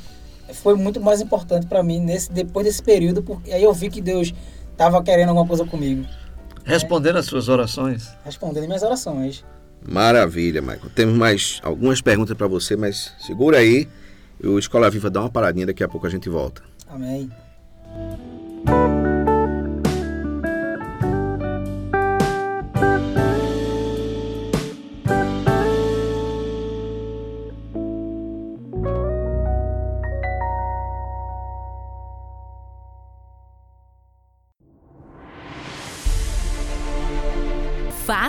foi 0.54 0.76
muito 0.76 1.02
mais 1.02 1.22
importante 1.22 1.66
para 1.66 1.84
mim 1.84 2.00
nesse 2.00 2.32
depois 2.32 2.66
desse 2.66 2.82
período, 2.82 3.22
porque 3.24 3.52
aí 3.52 3.64
eu 3.64 3.74
vi 3.74 3.90
que 3.90 4.02
Deus 4.02 4.34
estava 4.72 5.02
querendo 5.04 5.30
alguma 5.30 5.48
coisa 5.48 5.66
comigo. 5.66 6.06
Respondendo 6.64 7.18
as 7.18 7.26
suas 7.26 7.48
orações? 7.48 8.10
Respondendo 8.24 8.66
minhas 8.66 8.84
orações. 8.84 9.44
Maravilha, 9.88 10.62
Michael. 10.62 10.90
Temos 10.96 11.16
mais 11.16 11.60
algumas 11.64 12.02
perguntas 12.02 12.36
para 12.36 12.48
você, 12.48 12.76
mas 12.76 13.14
segura 13.20 13.60
aí. 13.60 13.88
O 14.44 14.58
Escola 14.58 14.90
Viva 14.90 15.10
dá 15.10 15.22
uma 15.22 15.30
paradinha, 15.30 15.68
daqui 15.68 15.84
a 15.84 15.88
pouco 15.88 16.08
a 16.08 16.10
gente 16.10 16.28
volta. 16.28 16.64
Amém. 16.90 17.30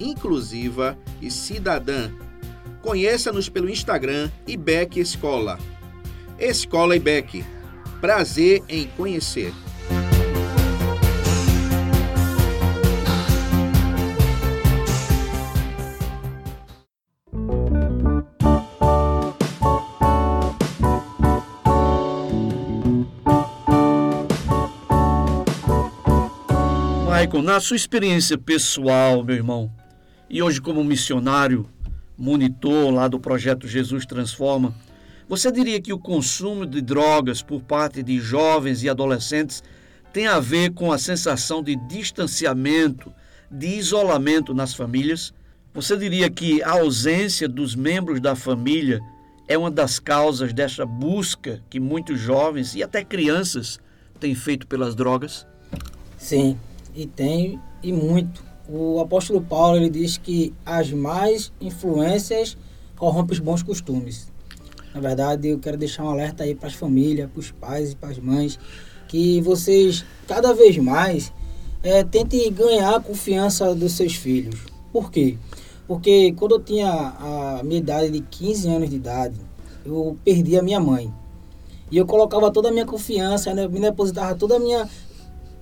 inclusiva 0.00 0.98
e 1.20 1.30
cidadã. 1.30 2.10
Conheça-nos 2.82 3.48
pelo 3.48 3.70
Instagram 3.70 4.30
IBEC 4.46 5.00
Escola. 5.00 5.58
Escola 6.38 6.96
IBEC. 6.96 7.44
Prazer 8.00 8.62
em 8.68 8.86
conhecer. 8.88 9.52
Michael, 27.24 27.42
na 27.42 27.58
sua 27.58 27.76
experiência 27.76 28.36
pessoal, 28.36 29.24
meu 29.24 29.34
irmão, 29.34 29.72
e 30.34 30.42
hoje 30.42 30.60
como 30.60 30.82
missionário, 30.82 31.64
monitor 32.18 32.92
lá 32.92 33.06
do 33.06 33.20
projeto 33.20 33.68
Jesus 33.68 34.04
Transforma, 34.04 34.74
você 35.28 35.52
diria 35.52 35.80
que 35.80 35.92
o 35.92 35.98
consumo 35.98 36.66
de 36.66 36.82
drogas 36.82 37.40
por 37.40 37.62
parte 37.62 38.02
de 38.02 38.18
jovens 38.18 38.82
e 38.82 38.88
adolescentes 38.88 39.62
tem 40.12 40.26
a 40.26 40.40
ver 40.40 40.72
com 40.72 40.90
a 40.90 40.98
sensação 40.98 41.62
de 41.62 41.76
distanciamento, 41.76 43.12
de 43.48 43.76
isolamento 43.78 44.52
nas 44.52 44.74
famílias? 44.74 45.32
Você 45.72 45.96
diria 45.96 46.28
que 46.28 46.60
a 46.64 46.72
ausência 46.72 47.48
dos 47.48 47.76
membros 47.76 48.20
da 48.20 48.34
família 48.34 49.00
é 49.46 49.56
uma 49.56 49.70
das 49.70 50.00
causas 50.00 50.52
dessa 50.52 50.84
busca 50.84 51.62
que 51.70 51.78
muitos 51.78 52.18
jovens 52.18 52.74
e 52.74 52.82
até 52.82 53.04
crianças 53.04 53.78
têm 54.18 54.34
feito 54.34 54.66
pelas 54.66 54.96
drogas? 54.96 55.46
Sim, 56.18 56.58
e 56.92 57.06
tem 57.06 57.60
e 57.80 57.92
muito. 57.92 58.53
O 58.68 58.98
apóstolo 59.00 59.42
Paulo 59.42 59.76
ele 59.76 59.90
diz 59.90 60.16
que 60.16 60.54
as 60.64 60.90
más 60.90 61.52
influências 61.60 62.56
corrompem 62.96 63.34
os 63.34 63.38
bons 63.38 63.62
costumes. 63.62 64.28
Na 64.94 65.00
verdade, 65.00 65.48
eu 65.48 65.58
quero 65.58 65.76
deixar 65.76 66.04
um 66.04 66.08
alerta 66.08 66.44
aí 66.44 66.54
para 66.54 66.68
as 66.68 66.74
famílias, 66.74 67.28
para 67.30 67.40
os 67.40 67.50
pais 67.50 67.92
e 67.92 67.96
para 67.96 68.10
as 68.10 68.18
mães, 68.18 68.58
que 69.08 69.40
vocês 69.40 70.04
cada 70.26 70.54
vez 70.54 70.78
mais 70.78 71.32
é, 71.82 72.02
tentem 72.02 72.50
ganhar 72.52 72.94
a 72.94 73.00
confiança 73.00 73.74
dos 73.74 73.92
seus 73.92 74.14
filhos. 74.14 74.60
Por 74.92 75.10
quê? 75.10 75.36
Porque 75.86 76.32
quando 76.32 76.54
eu 76.54 76.60
tinha 76.60 76.88
a 76.88 77.60
minha 77.62 77.80
idade 77.80 78.10
de 78.10 78.20
15 78.20 78.68
anos 78.68 78.88
de 78.88 78.96
idade, 78.96 79.34
eu 79.84 80.16
perdi 80.24 80.58
a 80.58 80.62
minha 80.62 80.80
mãe. 80.80 81.12
E 81.90 81.98
eu 81.98 82.06
colocava 82.06 82.50
toda 82.50 82.70
a 82.70 82.72
minha 82.72 82.86
confiança, 82.86 83.52
né, 83.52 83.68
me 83.68 83.80
depositava 83.80 84.34
toda 84.34 84.56
a 84.56 84.58
minha 84.58 84.88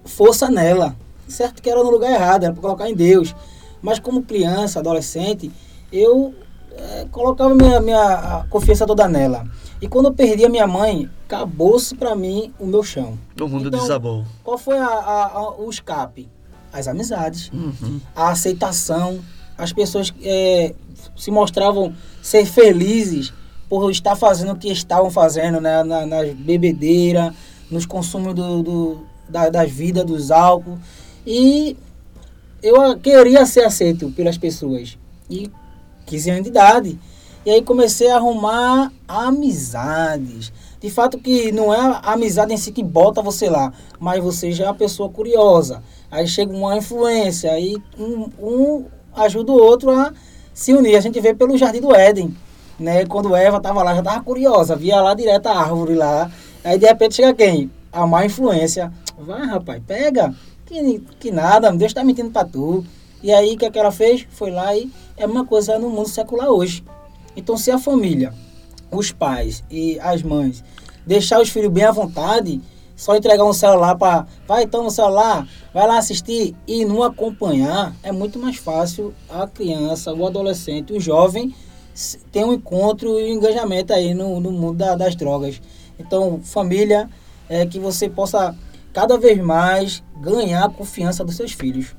força 0.04 0.48
nela. 0.48 0.96
Certo 1.32 1.62
que 1.62 1.70
era 1.70 1.82
no 1.82 1.90
lugar 1.90 2.12
errado, 2.12 2.44
era 2.44 2.52
para 2.52 2.62
colocar 2.62 2.88
em 2.88 2.94
Deus. 2.94 3.34
Mas 3.80 3.98
como 3.98 4.22
criança, 4.22 4.78
adolescente, 4.78 5.50
eu 5.92 6.34
é, 6.76 7.06
colocava 7.10 7.54
minha, 7.54 7.80
minha 7.80 8.46
confiança 8.48 8.86
toda 8.86 9.08
nela. 9.08 9.44
E 9.80 9.88
quando 9.88 10.06
eu 10.06 10.14
perdi 10.14 10.44
a 10.44 10.48
minha 10.48 10.66
mãe, 10.66 11.10
acabou-se 11.24 11.94
para 11.94 12.14
mim 12.14 12.52
o 12.58 12.66
meu 12.66 12.82
chão. 12.82 13.18
O 13.40 13.48
mundo 13.48 13.68
então, 13.68 13.80
desabou. 13.80 14.24
Qual 14.44 14.56
foi 14.56 14.78
a, 14.78 14.86
a, 14.86 15.24
a, 15.26 15.50
o 15.56 15.68
escape? 15.68 16.28
As 16.72 16.88
amizades, 16.88 17.50
uhum. 17.52 18.00
a 18.14 18.30
aceitação. 18.30 19.18
As 19.58 19.72
pessoas 19.72 20.14
é, 20.22 20.74
se 21.16 21.30
mostravam 21.30 21.92
ser 22.22 22.46
felizes 22.46 23.32
por 23.68 23.90
estar 23.90 24.16
fazendo 24.16 24.52
o 24.52 24.56
que 24.56 24.68
estavam 24.68 25.10
fazendo 25.10 25.60
né, 25.60 25.82
na, 25.82 26.06
nas 26.06 26.32
bebedeiras, 26.32 27.34
nos 27.70 27.84
consumos 27.84 28.34
do, 28.34 28.62
do, 28.62 29.06
da, 29.28 29.48
das 29.48 29.70
vidas, 29.70 30.04
dos 30.04 30.30
álcool. 30.30 30.78
E 31.26 31.76
eu 32.62 32.98
queria 32.98 33.44
ser 33.46 33.64
aceito 33.64 34.10
pelas 34.10 34.38
pessoas. 34.38 34.98
E 35.30 35.50
15 36.06 36.30
anos 36.30 36.42
de 36.44 36.48
idade. 36.50 36.98
E 37.44 37.50
aí 37.50 37.62
comecei 37.62 38.10
a 38.10 38.16
arrumar 38.16 38.92
amizades. 39.08 40.52
De 40.80 40.90
fato 40.90 41.18
que 41.18 41.52
não 41.52 41.72
é 41.72 41.78
a 41.78 42.12
amizade 42.12 42.52
em 42.52 42.56
si 42.56 42.72
que 42.72 42.82
bota 42.82 43.22
você 43.22 43.48
lá, 43.48 43.72
mas 44.00 44.22
você 44.22 44.52
já 44.52 44.64
é 44.64 44.68
uma 44.68 44.74
pessoa 44.74 45.08
curiosa. 45.08 45.82
Aí 46.10 46.26
chega 46.26 46.52
uma 46.52 46.76
influência, 46.76 47.52
aí 47.52 47.76
um, 47.98 48.28
um 48.38 48.84
ajuda 49.14 49.52
o 49.52 49.56
outro 49.56 49.90
a 49.90 50.12
se 50.52 50.72
unir. 50.72 50.96
A 50.96 51.00
gente 51.00 51.20
vê 51.20 51.34
pelo 51.34 51.56
Jardim 51.56 51.80
do 51.80 51.94
Éden, 51.94 52.36
né? 52.78 53.06
Quando 53.06 53.34
Eva 53.34 53.58
estava 53.58 53.82
lá, 53.82 53.92
já 53.94 54.00
estava 54.00 54.22
curiosa, 54.22 54.76
via 54.76 55.00
lá 55.00 55.14
direto 55.14 55.46
a 55.46 55.56
árvore 55.56 55.94
lá. 55.94 56.30
Aí 56.64 56.78
de 56.78 56.86
repente 56.86 57.14
chega 57.14 57.34
quem? 57.34 57.70
A 57.92 58.06
má 58.06 58.24
influência. 58.24 58.92
Vai, 59.18 59.46
rapaz, 59.46 59.82
pega. 59.86 60.34
Que, 60.72 61.00
que 61.20 61.30
nada, 61.30 61.70
Deus 61.70 61.90
está 61.90 62.02
mentindo 62.02 62.30
para 62.30 62.48
tu. 62.48 62.82
E 63.22 63.30
aí 63.30 63.52
o 63.54 63.58
que, 63.58 63.66
é 63.66 63.70
que 63.70 63.78
ela 63.78 63.92
fez? 63.92 64.26
Foi 64.30 64.50
lá 64.50 64.74
e 64.74 64.90
é 65.18 65.26
uma 65.26 65.44
coisa 65.44 65.78
no 65.78 65.90
mundo 65.90 66.08
secular 66.08 66.48
hoje. 66.48 66.82
Então 67.36 67.58
se 67.58 67.70
a 67.70 67.78
família, 67.78 68.32
os 68.90 69.12
pais 69.12 69.62
e 69.70 70.00
as 70.00 70.22
mães 70.22 70.64
deixar 71.06 71.42
os 71.42 71.50
filhos 71.50 71.70
bem 71.70 71.84
à 71.84 71.90
vontade, 71.90 72.58
só 72.96 73.14
entregar 73.14 73.44
um 73.44 73.52
celular 73.52 73.96
para 73.96 74.26
vai 74.48 74.62
então 74.62 74.82
no 74.82 74.90
celular, 74.90 75.46
vai 75.74 75.86
lá 75.86 75.98
assistir 75.98 76.56
e 76.66 76.86
não 76.86 77.02
acompanhar, 77.02 77.94
é 78.02 78.10
muito 78.10 78.38
mais 78.38 78.56
fácil 78.56 79.12
a 79.28 79.46
criança, 79.46 80.14
o 80.14 80.26
adolescente, 80.26 80.94
o 80.94 81.00
jovem 81.00 81.54
ter 82.30 82.46
um 82.46 82.54
encontro 82.54 83.20
e 83.20 83.24
um 83.24 83.34
engajamento 83.34 83.92
aí 83.92 84.14
no, 84.14 84.40
no 84.40 84.50
mundo 84.50 84.78
da, 84.78 84.94
das 84.94 85.14
drogas. 85.14 85.60
Então, 85.98 86.40
família, 86.42 87.10
é 87.46 87.66
que 87.66 87.78
você 87.78 88.08
possa 88.08 88.56
cada 88.92 89.16
vez 89.18 89.38
mais 89.38 90.02
ganhar 90.20 90.64
a 90.64 90.68
confiança 90.68 91.24
dos 91.24 91.36
seus 91.36 91.52
filhos. 91.52 91.94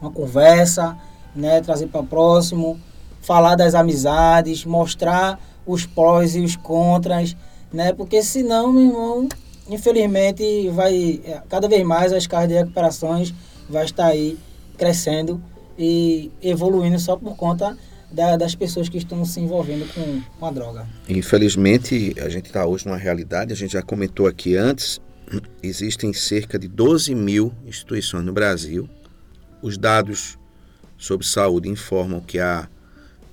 Uma 0.00 0.10
conversa, 0.10 0.96
né, 1.34 1.60
trazer 1.60 1.86
para 1.86 2.02
próximo, 2.02 2.78
falar 3.20 3.54
das 3.54 3.74
amizades, 3.74 4.64
mostrar 4.64 5.38
os 5.66 5.86
prós 5.86 6.36
e 6.36 6.40
os 6.40 6.56
contras, 6.56 7.36
né? 7.72 7.92
Porque 7.92 8.22
senão, 8.22 8.72
meu 8.72 8.84
irmão, 8.84 9.28
infelizmente 9.68 10.68
vai 10.68 11.20
cada 11.48 11.68
vez 11.68 11.82
mais 11.84 12.12
as 12.12 12.26
casas 12.26 12.48
de 12.48 12.54
recuperações 12.54 13.32
vai 13.68 13.84
estar 13.84 14.06
aí 14.06 14.38
crescendo 14.76 15.42
e 15.78 16.30
evoluindo 16.42 16.98
só 16.98 17.16
por 17.16 17.36
conta 17.36 17.76
da, 18.10 18.36
das 18.36 18.54
pessoas 18.54 18.88
que 18.88 18.98
estão 18.98 19.24
se 19.24 19.40
envolvendo 19.40 19.92
com, 19.92 20.20
com 20.38 20.46
a 20.46 20.50
droga. 20.50 20.86
Infelizmente, 21.08 22.14
a 22.20 22.28
gente 22.28 22.46
está 22.46 22.64
hoje 22.64 22.86
numa 22.86 22.96
realidade, 22.96 23.52
a 23.52 23.56
gente 23.56 23.72
já 23.72 23.82
comentou 23.82 24.26
aqui 24.26 24.56
antes, 24.56 25.00
existem 25.62 26.12
cerca 26.12 26.58
de 26.58 26.68
12 26.68 27.14
mil 27.14 27.52
instituições 27.66 28.24
no 28.24 28.32
Brasil. 28.32 28.88
Os 29.62 29.78
dados 29.78 30.38
sobre 30.96 31.26
saúde 31.26 31.68
informam 31.68 32.20
que 32.20 32.38
há 32.38 32.68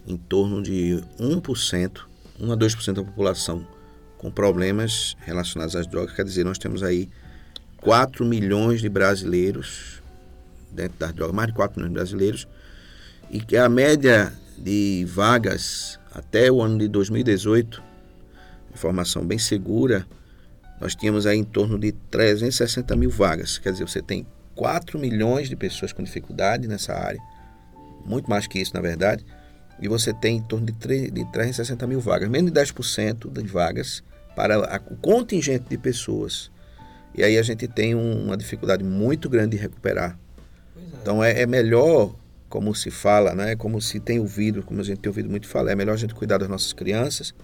em 0.08 0.18
torno 0.18 0.62
de 0.62 1.04
1%, 1.20 2.02
1 2.40 2.52
a 2.52 2.58
2% 2.58 2.94
da 2.94 3.04
população 3.04 3.68
com 4.18 4.32
problemas 4.32 5.16
relacionados 5.20 5.76
às 5.76 5.88
drogas. 5.88 6.16
Quer 6.16 6.24
dizer, 6.24 6.44
nós 6.44 6.58
temos 6.58 6.84
aí 6.84 7.10
4 7.78 8.26
milhões 8.26 8.82
de 8.82 8.90
brasileiros 8.90 10.02
dentro 10.72 10.98
das 11.00 11.14
drogas, 11.14 11.36
mais 11.36 11.48
de 11.50 11.54
4 11.56 11.78
milhões 11.78 11.92
de 11.92 11.96
brasileiros, 11.96 12.48
e 13.30 13.40
que 13.40 13.58
a 13.58 13.68
média 13.68 14.32
de 14.58 15.06
vagas 15.10 16.00
até 16.14 16.52
o 16.52 16.62
ano 16.62 16.78
de 16.78 16.88
2018, 16.88 17.82
informação 18.74 19.26
bem 19.26 19.38
segura, 19.38 20.06
nós 20.82 20.96
tínhamos 20.96 21.28
aí 21.28 21.38
em 21.38 21.44
torno 21.44 21.78
de 21.78 21.92
360 21.92 22.96
mil 22.96 23.12
vagas. 23.12 23.60
Quer 23.60 23.72
dizer, 23.72 23.88
você 23.88 24.02
tem 24.02 24.26
4 24.56 24.98
milhões 24.98 25.48
de 25.48 25.56
pessoas 25.56 25.94
com 25.94 26.04
dificuldade 26.04 26.68
nessa 26.68 26.94
área, 26.94 27.22
muito 28.04 28.28
mais 28.28 28.48
que 28.48 28.60
isso, 28.60 28.74
na 28.74 28.82
verdade, 28.82 29.24
e 29.80 29.88
você 29.88 30.12
tem 30.12 30.38
em 30.38 30.42
torno 30.42 30.66
de, 30.66 30.74
3, 30.74 31.12
de 31.12 31.32
360 31.32 31.86
mil 31.86 32.00
vagas, 32.00 32.28
menos 32.28 32.52
de 32.52 32.60
10% 32.60 33.30
das 33.30 33.50
vagas 33.50 34.04
para 34.36 34.82
o 34.90 34.96
contingente 34.98 35.66
de 35.70 35.78
pessoas. 35.78 36.50
E 37.14 37.24
aí 37.24 37.38
a 37.38 37.44
gente 37.44 37.68
tem 37.68 37.94
um, 37.94 38.26
uma 38.26 38.36
dificuldade 38.36 38.84
muito 38.84 39.30
grande 39.30 39.58
de 39.58 39.62
recuperar. 39.62 40.18
É. 40.76 40.80
Então 41.00 41.24
é, 41.24 41.42
é, 41.42 41.46
melhor, 41.46 42.16
como 42.50 42.74
se 42.74 42.90
fala, 42.90 43.36
né? 43.36 43.56
como 43.56 43.80
se 43.80 44.00
tem 44.00 44.20
ouvido, 44.20 44.64
como 44.64 44.82
a 44.82 44.84
gente 44.84 45.00
tem 45.00 45.10
ouvido 45.10 45.30
muito 45.30 45.48
falar, 45.48 45.72
é 45.72 45.76
melhor 45.76 45.94
a 45.94 45.98
gente 45.98 46.16
cuidar 46.16 46.40
das 46.40 46.50
nossas 46.50 46.74
crianças 46.74 47.36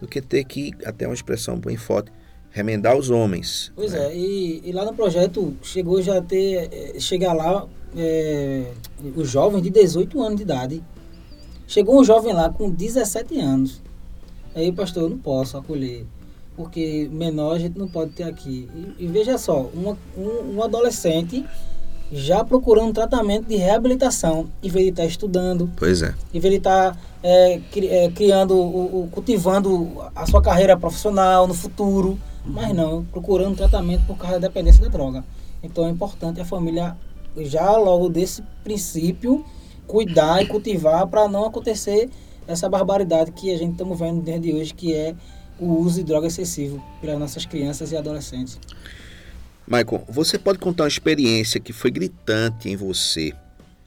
do 0.00 0.06
que 0.06 0.20
ter 0.20 0.44
que, 0.44 0.72
até 0.84 1.06
uma 1.06 1.14
expressão 1.14 1.58
bem 1.58 1.76
forte, 1.76 2.12
remendar 2.54 2.96
os 2.96 3.10
homens. 3.10 3.70
Pois 3.76 3.92
né? 3.92 4.06
é, 4.06 4.16
e, 4.16 4.62
e, 4.64 4.72
lá 4.72 4.84
no 4.84 4.94
projeto 4.94 5.54
chegou 5.60 6.00
já 6.00 6.18
a 6.18 6.22
ter, 6.22 6.70
eh, 6.72 7.00
chegar 7.00 7.34
lá, 7.34 7.66
é, 7.96 8.70
os 9.14 9.28
jovens 9.28 9.60
de 9.62 9.70
18 9.70 10.22
anos 10.22 10.36
de 10.36 10.42
idade. 10.42 10.82
Chegou 11.66 12.00
um 12.00 12.04
jovem 12.04 12.32
lá 12.32 12.48
com 12.48 12.70
17 12.70 13.40
anos. 13.40 13.82
Aí, 14.54 14.70
pastor, 14.70 15.02
eu 15.02 15.10
não 15.10 15.18
posso 15.18 15.56
acolher 15.56 16.06
porque 16.56 17.08
menor 17.10 17.56
a 17.56 17.58
gente 17.58 17.78
não 17.78 17.88
pode 17.88 18.12
ter 18.12 18.22
aqui. 18.22 18.68
E, 18.74 19.04
e 19.04 19.06
veja 19.06 19.36
só, 19.36 19.68
uma, 19.74 19.98
um, 20.16 20.56
um, 20.56 20.62
adolescente 20.62 21.44
já 22.12 22.44
procurando 22.44 22.92
tratamento 22.92 23.46
de 23.46 23.56
reabilitação, 23.56 24.48
em 24.62 24.68
vez 24.68 24.84
de 24.84 24.90
estar 24.90 25.04
estudando. 25.04 25.68
Pois 25.76 26.02
é. 26.02 26.14
Em 26.32 26.38
vez 26.38 26.52
de 26.52 26.58
estar 26.58 26.96
é, 27.22 27.60
cri, 27.72 27.88
é, 27.88 28.10
criando, 28.10 29.08
cultivando 29.10 29.90
a 30.14 30.24
sua 30.26 30.40
carreira 30.40 30.76
profissional 30.76 31.48
no 31.48 31.54
futuro. 31.54 32.18
Mas 32.44 32.74
não, 32.74 33.04
procurando 33.04 33.56
tratamento 33.56 34.06
por 34.06 34.16
causa 34.16 34.38
da 34.38 34.48
dependência 34.48 34.82
da 34.82 34.88
droga. 34.88 35.24
Então 35.62 35.86
é 35.86 35.90
importante 35.90 36.40
a 36.40 36.44
família, 36.44 36.96
já 37.36 37.76
logo 37.76 38.08
desse 38.08 38.42
princípio, 38.62 39.44
cuidar 39.86 40.42
e 40.42 40.46
cultivar 40.46 41.06
para 41.06 41.26
não 41.28 41.46
acontecer 41.46 42.10
essa 42.46 42.68
barbaridade 42.68 43.32
que 43.32 43.52
a 43.52 43.56
gente 43.56 43.72
estamos 43.72 43.98
vendo 43.98 44.20
desde 44.20 44.52
hoje, 44.52 44.74
que 44.74 44.94
é 44.94 45.14
o 45.58 45.66
uso 45.66 45.96
de 45.96 46.04
droga 46.04 46.26
excessivo 46.26 46.82
pelas 47.00 47.18
nossas 47.18 47.46
crianças 47.46 47.92
e 47.92 47.96
adolescentes. 47.96 48.58
Michael, 49.66 50.04
você 50.08 50.38
pode 50.38 50.58
contar 50.58 50.84
uma 50.84 50.88
experiência 50.88 51.58
que 51.58 51.72
foi 51.72 51.90
gritante 51.90 52.68
em 52.68 52.76
você 52.76 53.32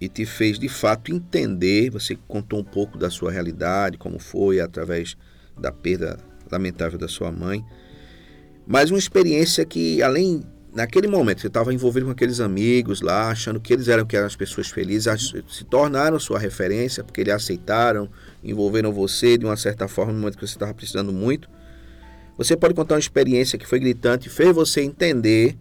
e 0.02 0.08
te 0.08 0.26
fez 0.26 0.58
de 0.58 0.68
fato 0.68 1.14
entender, 1.14 1.92
você 1.92 2.18
contou 2.28 2.60
um 2.60 2.64
pouco 2.64 2.98
da 2.98 3.10
sua 3.10 3.32
realidade, 3.32 3.98
como 3.98 4.18
foi 4.18 4.60
através 4.60 5.16
da 5.56 5.72
perda 5.72 6.18
lamentável 6.52 6.98
da 6.98 7.08
sua 7.08 7.32
mãe, 7.32 7.64
mas 8.68 8.92
uma 8.92 9.00
experiência 9.00 9.66
que 9.66 10.02
além 10.04 10.44
naquele 10.74 11.08
momento 11.08 11.42
você 11.42 11.48
estava 11.48 11.74
envolvido 11.74 12.06
com 12.06 12.12
aqueles 12.12 12.40
amigos 12.40 13.02
lá, 13.02 13.32
achando 13.32 13.60
que 13.60 13.74
eles 13.74 13.88
eram 13.88 14.06
que 14.06 14.16
eram 14.16 14.28
as 14.28 14.36
pessoas 14.36 14.68
felizes, 14.68 15.34
se 15.50 15.64
tornaram 15.64 16.20
sua 16.20 16.38
referência 16.38 17.04
porque 17.04 17.22
eles 17.22 17.34
aceitaram, 17.34 18.10
envolveram 18.44 18.92
você 18.92 19.38
de 19.38 19.46
uma 19.46 19.56
certa 19.56 19.88
forma 19.88 20.12
no 20.12 20.20
momento 20.20 20.38
que 20.38 20.46
você 20.46 20.54
estava 20.54 20.74
precisando 20.74 21.12
muito. 21.14 21.50
Você 22.38 22.56
pode 22.56 22.76
contar 22.76 22.96
uma 22.96 23.00
experiência 23.00 23.58
que 23.58 23.66
foi 23.66 23.80
gritante, 23.80 24.30
fez 24.30 24.54
você 24.54 24.82
entender 24.82 25.58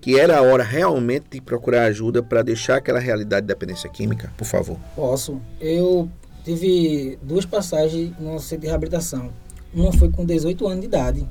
que 0.00 0.18
era 0.18 0.38
a 0.38 0.42
hora 0.42 0.62
realmente 0.62 1.26
de 1.32 1.40
procurar 1.40 1.84
ajuda 1.84 2.22
para 2.22 2.42
deixar 2.42 2.76
aquela 2.76 2.98
realidade 2.98 3.46
de 3.46 3.48
dependência 3.48 3.90
química, 3.90 4.32
por 4.36 4.46
favor? 4.46 4.78
Posso. 4.94 5.40
Eu 5.60 6.08
tive 6.44 7.18
duas 7.22 7.44
passagens 7.44 8.12
no 8.18 8.38
centro 8.38 8.62
de 8.62 8.68
reabilitação. 8.68 9.30
Uma 9.74 9.92
foi 9.92 10.10
com 10.10 10.24
18 10.24 10.66
anos 10.66 10.80
de 10.80 10.86
idade. 10.86 11.28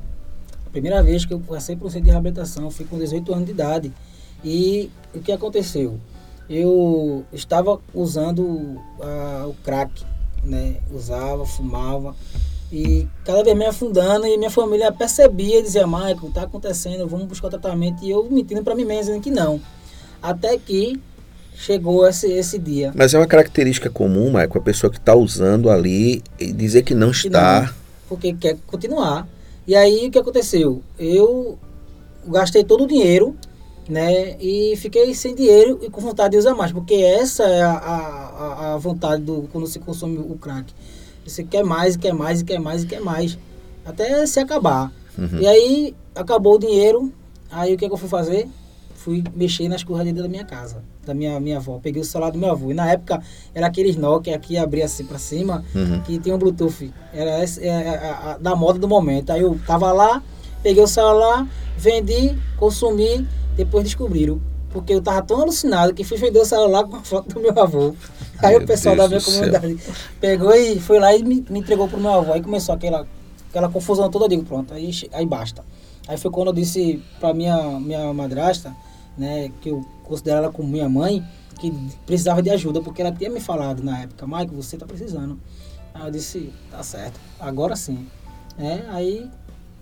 Primeira 0.74 1.04
vez 1.04 1.24
que 1.24 1.32
eu 1.32 1.40
passei 1.40 1.76
por 1.76 1.86
um 1.86 1.90
centro 1.90 2.06
de 2.06 2.12
reabilitação 2.12 2.72
foi 2.72 2.84
com 2.84 2.98
18 2.98 3.32
anos 3.32 3.46
de 3.46 3.52
idade. 3.52 3.94
E 4.44 4.90
o 5.14 5.20
que 5.20 5.32
aconteceu? 5.32 6.00
Eu 6.50 7.24
estava 7.32 7.80
usando 7.94 8.42
uh, 8.42 9.48
o 9.48 9.56
crack, 9.64 10.04
né? 10.44 10.78
Usava, 10.92 11.46
fumava. 11.46 12.16
E 12.72 13.08
cada 13.24 13.44
vez 13.44 13.56
me 13.56 13.66
afundando 13.66 14.26
e 14.26 14.36
minha 14.36 14.50
família 14.50 14.92
percebia 14.92 15.60
e 15.60 15.62
dizia, 15.62 15.86
Michael, 15.86 16.32
tá 16.34 16.42
acontecendo, 16.42 17.08
vamos 17.08 17.28
buscar 17.28 17.48
o 17.48 17.52
tratamento. 17.52 18.04
E 18.04 18.10
eu 18.10 18.28
mentindo 18.32 18.64
para 18.64 18.74
mim 18.74 18.84
mesmo, 18.84 19.04
dizendo 19.04 19.22
que 19.22 19.30
não. 19.30 19.62
Até 20.24 20.58
que 20.58 21.00
chegou 21.56 22.08
esse, 22.08 22.32
esse 22.32 22.58
dia. 22.58 22.92
Mas 22.96 23.14
é 23.14 23.20
uma 23.20 23.28
característica 23.28 23.92
comum, 23.92 24.26
Michael, 24.26 24.52
a 24.56 24.60
pessoa 24.60 24.90
que 24.90 24.98
está 24.98 25.14
usando 25.14 25.70
ali 25.70 26.24
e 26.40 26.52
dizer 26.52 26.82
que 26.82 26.96
não 26.96 27.12
está. 27.12 27.62
Não, 27.62 27.70
porque 28.10 28.34
quer 28.34 28.58
continuar. 28.66 29.28
E 29.68 29.76
aí 29.76 30.08
o 30.08 30.12
que 30.12 30.20
aconteceu? 30.20 30.82
Eu 31.00 31.58
gastei 32.28 32.64
todo 32.64 32.84
o 32.84 32.88
dinheiro, 32.88 33.36
né? 33.88 34.38
E 34.40 34.76
fiquei 34.78 35.14
sem 35.14 35.36
dinheiro 35.36 35.80
e 35.82 35.90
com 35.90 36.02
vontade 36.02 36.32
de 36.32 36.38
usar 36.38 36.54
mais, 36.54 36.72
porque 36.72 36.96
essa 36.96 37.44
é 37.44 37.62
a, 37.62 37.74
a, 37.74 38.74
a 38.74 38.78
vontade 38.78 39.24
do 39.24 39.48
quando 39.52 39.68
se 39.68 39.80
consome 39.80 40.18
o 40.18 40.36
crack 40.36 40.74
você 41.26 41.44
quer 41.44 41.64
mais, 41.64 41.96
quer 41.96 42.14
mais, 42.14 42.44
quer 42.44 42.60
mais, 42.60 42.84
quer 42.84 43.00
mais. 43.00 43.38
Até 43.86 44.26
se 44.26 44.40
acabar. 44.40 44.92
Uhum. 45.18 45.40
E 45.40 45.48
aí, 45.48 45.96
acabou 46.16 46.56
o 46.56 46.60
dinheiro. 46.60 47.12
Aí, 47.50 47.74
o 47.74 47.78
que, 47.78 47.86
é 47.86 47.88
que 47.88 47.94
eu 47.94 47.98
fui 47.98 48.10
fazer? 48.10 48.50
Fui 49.04 49.24
mexer 49.36 49.68
na 49.68 49.76
escorregadeira 49.76 50.24
da 50.24 50.30
minha 50.30 50.46
casa, 50.46 50.82
da 51.06 51.14
minha, 51.14 51.38
minha 51.40 51.58
avó. 51.58 51.78
Peguei 51.82 52.02
o 52.02 52.06
celular 52.06 52.32
do 52.32 52.38
meu 52.38 52.52
avô. 52.52 52.72
E 52.72 52.74
na 52.74 52.90
época, 52.90 53.22
era 53.54 53.68
aqueles 53.68 53.98
Nokia 53.98 54.40
que 54.40 54.58
abria 54.58 54.86
assim 54.86 55.04
pra 55.06 55.20
cima, 55.20 55.64
uhum. 55.76 56.02
que 56.02 56.18
tinha 56.20 56.34
um 56.34 56.38
Bluetooth. 56.38 56.94
Era 57.14 57.44
esse, 57.44 57.62
é, 57.62 57.68
é, 57.68 57.98
a, 57.98 58.38
da 58.40 58.56
moda 58.56 58.80
do 58.80 58.88
momento. 58.88 59.32
Aí 59.32 59.42
eu 59.42 59.60
tava 59.68 59.92
lá, 59.92 60.24
peguei 60.62 60.82
o 60.82 60.88
celular, 60.88 61.46
vendi, 61.78 62.38
consumi. 62.58 63.28
Depois 63.58 63.84
descobriram 63.84 64.42
porque 64.72 64.94
eu 64.94 65.02
tava 65.02 65.22
tão 65.22 65.40
alucinado 65.40 65.94
que 65.94 66.04
fui 66.04 66.18
vender 66.18 66.40
o 66.40 66.46
celular 66.46 66.84
com 66.86 66.96
a 66.96 67.02
foto 67.02 67.36
do 67.36 67.40
meu 67.40 67.58
avô. 67.62 67.94
Aí 68.42 68.56
meu 68.56 68.64
o 68.64 68.68
pessoal 68.68 68.96
Deus 68.96 69.10
da 69.10 69.16
minha 69.16 69.22
comunidade 69.22 69.78
céu. 69.78 69.96
pegou 70.20 70.56
e 70.56 70.80
foi 70.80 71.00
lá 71.00 71.16
e 71.16 71.22
me, 71.22 71.46
me 71.48 71.60
entregou 71.60 71.88
pro 71.88 72.00
meu 72.00 72.12
avô. 72.12 72.34
Aí 72.34 72.42
começou 72.42 72.74
aquela, 72.74 73.08
aquela 73.50 73.70
confusão 73.70 74.10
toda, 74.10 74.26
eu 74.26 74.30
digo, 74.30 74.44
pronto, 74.44 74.74
aí, 74.74 74.90
aí 75.14 75.26
basta. 75.26 75.64
Aí 76.08 76.18
foi 76.18 76.32
quando 76.32 76.48
eu 76.48 76.54
disse 76.54 77.02
pra 77.20 77.34
minha, 77.34 77.80
minha 77.80 78.12
madrasta, 78.14 78.76
né, 79.18 79.52
que 79.62 79.70
eu 79.70 79.86
considero 80.04 80.40
ela 80.40 80.52
como 80.52 80.68
minha 80.68 80.90
mãe, 80.90 81.24
que 81.60 81.72
precisava 82.06 82.42
de 82.42 82.50
ajuda, 82.50 82.82
porque 82.82 83.02
ela 83.02 83.12
tinha 83.12 83.30
me 83.30 83.40
falado 83.40 83.84
na 83.84 84.02
época, 84.02 84.28
Mike, 84.28 84.54
você 84.54 84.78
tá 84.78 84.86
precisando. 84.86 85.40
Aí 85.94 86.06
eu 86.06 86.12
disse, 86.12 86.52
tá 86.72 86.82
certo, 86.84 87.20
agora 87.40 87.76
sim. 87.76 88.08
É, 88.58 88.84
aí 88.90 89.30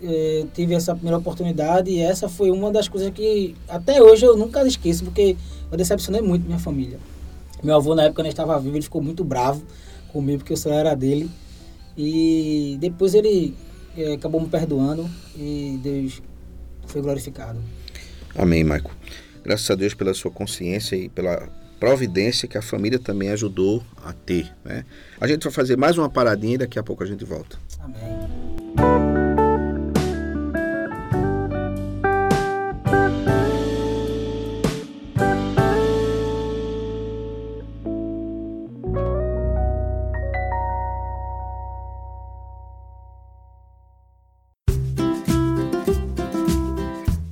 é, 0.01 0.45
tive 0.53 0.73
essa 0.73 0.93
primeira 0.93 1.17
oportunidade 1.17 1.89
e 1.89 1.99
essa 1.99 2.27
foi 2.27 2.51
uma 2.51 2.71
das 2.71 2.87
coisas 2.87 3.09
que 3.11 3.55
até 3.67 4.01
hoje 4.01 4.25
eu 4.25 4.37
nunca 4.37 4.65
esqueço, 4.65 5.03
porque 5.03 5.35
eu 5.71 5.77
decepcionei 5.77 6.21
muito 6.21 6.45
minha 6.45 6.59
família. 6.59 6.99
Meu 7.63 7.75
avô, 7.75 7.93
na 7.93 8.03
época, 8.03 8.21
ele 8.21 8.29
estava 8.29 8.59
vivo, 8.59 8.75
ele 8.75 8.83
ficou 8.83 9.01
muito 9.01 9.23
bravo 9.23 9.61
comigo, 10.11 10.39
porque 10.39 10.53
o 10.53 10.57
celular 10.57 10.79
era 10.81 10.95
dele. 10.95 11.29
E 11.95 12.77
depois 12.79 13.13
ele 13.13 13.55
é, 13.95 14.13
acabou 14.13 14.41
me 14.41 14.47
perdoando 14.47 15.07
e 15.35 15.79
Deus 15.83 16.21
foi 16.87 17.01
glorificado. 17.01 17.59
Amém, 18.35 18.63
Marco. 18.63 18.95
Graças 19.43 19.69
a 19.69 19.75
Deus 19.75 19.93
pela 19.93 20.13
sua 20.13 20.31
consciência 20.31 20.95
e 20.95 21.09
pela 21.09 21.49
providência 21.79 22.47
que 22.47 22.57
a 22.57 22.61
família 22.61 22.99
também 22.99 23.29
ajudou 23.29 23.83
a 24.05 24.13
ter. 24.13 24.51
Né? 24.63 24.85
A 25.19 25.25
gente 25.25 25.43
vai 25.43 25.51
fazer 25.51 25.75
mais 25.75 25.97
uma 25.97 26.09
paradinha 26.09 26.55
e 26.55 26.57
daqui 26.59 26.77
a 26.77 26.83
pouco 26.83 27.03
a 27.03 27.07
gente 27.07 27.25
volta. 27.25 27.57
Amém. 27.79 29.00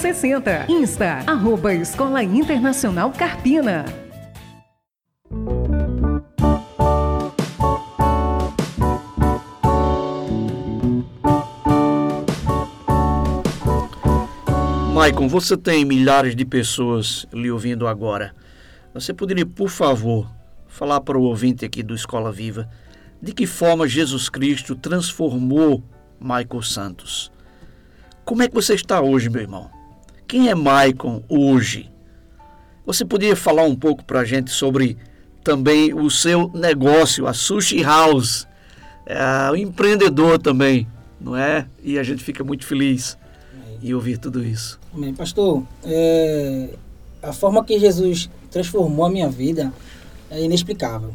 60. 0.00 0.64
Insta, 0.70 1.22
arroba 1.26 1.74
Escola 1.74 2.22
Internacional 2.22 3.12
Carpina. 3.12 3.84
Maicon, 14.94 15.28
você 15.28 15.54
tem 15.54 15.84
milhares 15.84 16.34
de 16.34 16.46
pessoas 16.46 17.26
lhe 17.30 17.50
ouvindo 17.50 17.86
agora. 17.86 18.34
Você 18.94 19.12
poderia, 19.12 19.44
por 19.44 19.68
favor, 19.68 20.26
falar 20.66 21.02
para 21.02 21.18
o 21.18 21.24
ouvinte 21.24 21.66
aqui 21.66 21.82
do 21.82 21.94
Escola 21.94 22.32
Viva 22.32 22.70
de 23.20 23.34
que 23.34 23.46
forma 23.46 23.86
Jesus 23.86 24.30
Cristo 24.30 24.74
transformou 24.74 25.84
Michael 26.18 26.62
Santos? 26.62 27.30
Como 28.24 28.42
é 28.42 28.48
que 28.48 28.54
você 28.54 28.72
está 28.72 29.02
hoje, 29.02 29.28
meu 29.28 29.42
irmão? 29.42 29.79
Quem 30.30 30.48
é 30.48 30.54
Maicon 30.54 31.24
hoje? 31.28 31.90
Você 32.86 33.04
poderia 33.04 33.34
falar 33.34 33.64
um 33.64 33.74
pouco 33.74 34.04
para 34.04 34.20
a 34.20 34.24
gente 34.24 34.52
sobre 34.52 34.96
também 35.42 35.92
o 35.92 36.08
seu 36.08 36.48
negócio, 36.54 37.26
a 37.26 37.34
Sushi 37.34 37.82
House, 37.82 38.46
é, 39.04 39.50
o 39.50 39.56
empreendedor 39.56 40.38
também, 40.38 40.86
não 41.20 41.34
é? 41.34 41.66
E 41.82 41.98
a 41.98 42.04
gente 42.04 42.22
fica 42.22 42.44
muito 42.44 42.64
feliz 42.64 43.18
em 43.82 43.92
ouvir 43.92 44.18
tudo 44.18 44.40
isso. 44.40 44.78
Amém. 44.94 45.12
Pastor, 45.12 45.64
é, 45.82 46.74
a 47.20 47.32
forma 47.32 47.64
que 47.64 47.76
Jesus 47.76 48.30
transformou 48.52 49.06
a 49.06 49.10
minha 49.10 49.28
vida 49.28 49.72
é 50.30 50.40
inexplicável. 50.40 51.12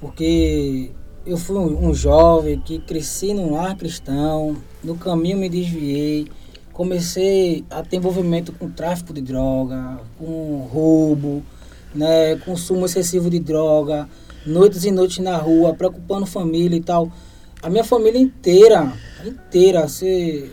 Porque 0.00 0.92
eu 1.26 1.36
fui 1.36 1.56
um, 1.56 1.92
jovem 1.92 2.60
que 2.60 2.78
cresci 2.78 3.34
num 3.34 3.54
lar 3.54 3.76
cristão, 3.76 4.56
no 4.84 4.94
caminho 4.94 5.36
me 5.36 5.48
desviei, 5.48 6.28
comecei 6.80 7.62
a 7.68 7.82
ter 7.82 7.96
envolvimento 7.96 8.54
com 8.54 8.70
tráfico 8.70 9.12
de 9.12 9.20
droga, 9.20 10.00
com 10.18 10.66
roubo, 10.72 11.42
né, 11.94 12.36
consumo 12.36 12.86
excessivo 12.86 13.28
de 13.28 13.38
droga, 13.38 14.08
noites 14.46 14.86
e 14.86 14.90
noites 14.90 15.18
na 15.18 15.36
rua, 15.36 15.74
preocupando 15.74 16.24
família 16.24 16.78
e 16.78 16.80
tal. 16.80 17.12
A 17.62 17.68
minha 17.68 17.84
família 17.84 18.18
inteira, 18.18 18.94
inteira, 19.26 19.86
você, 19.86 20.48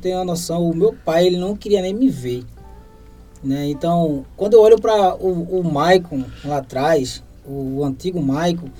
tem 0.00 0.14
uma 0.14 0.24
noção, 0.24 0.70
o 0.70 0.74
meu 0.74 0.94
pai 1.04 1.26
ele 1.26 1.36
não 1.36 1.54
queria 1.54 1.82
nem 1.82 1.92
me 1.92 2.08
ver. 2.08 2.44
Né? 3.44 3.68
Então, 3.68 4.24
quando 4.38 4.54
eu 4.54 4.62
olho 4.62 4.80
para 4.80 5.16
o, 5.16 5.60
o 5.60 5.62
Maicon 5.62 6.24
lá 6.46 6.56
atrás, 6.56 7.22
o, 7.44 7.80
o 7.80 7.84
antigo 7.84 8.22
Maicon, 8.22 8.70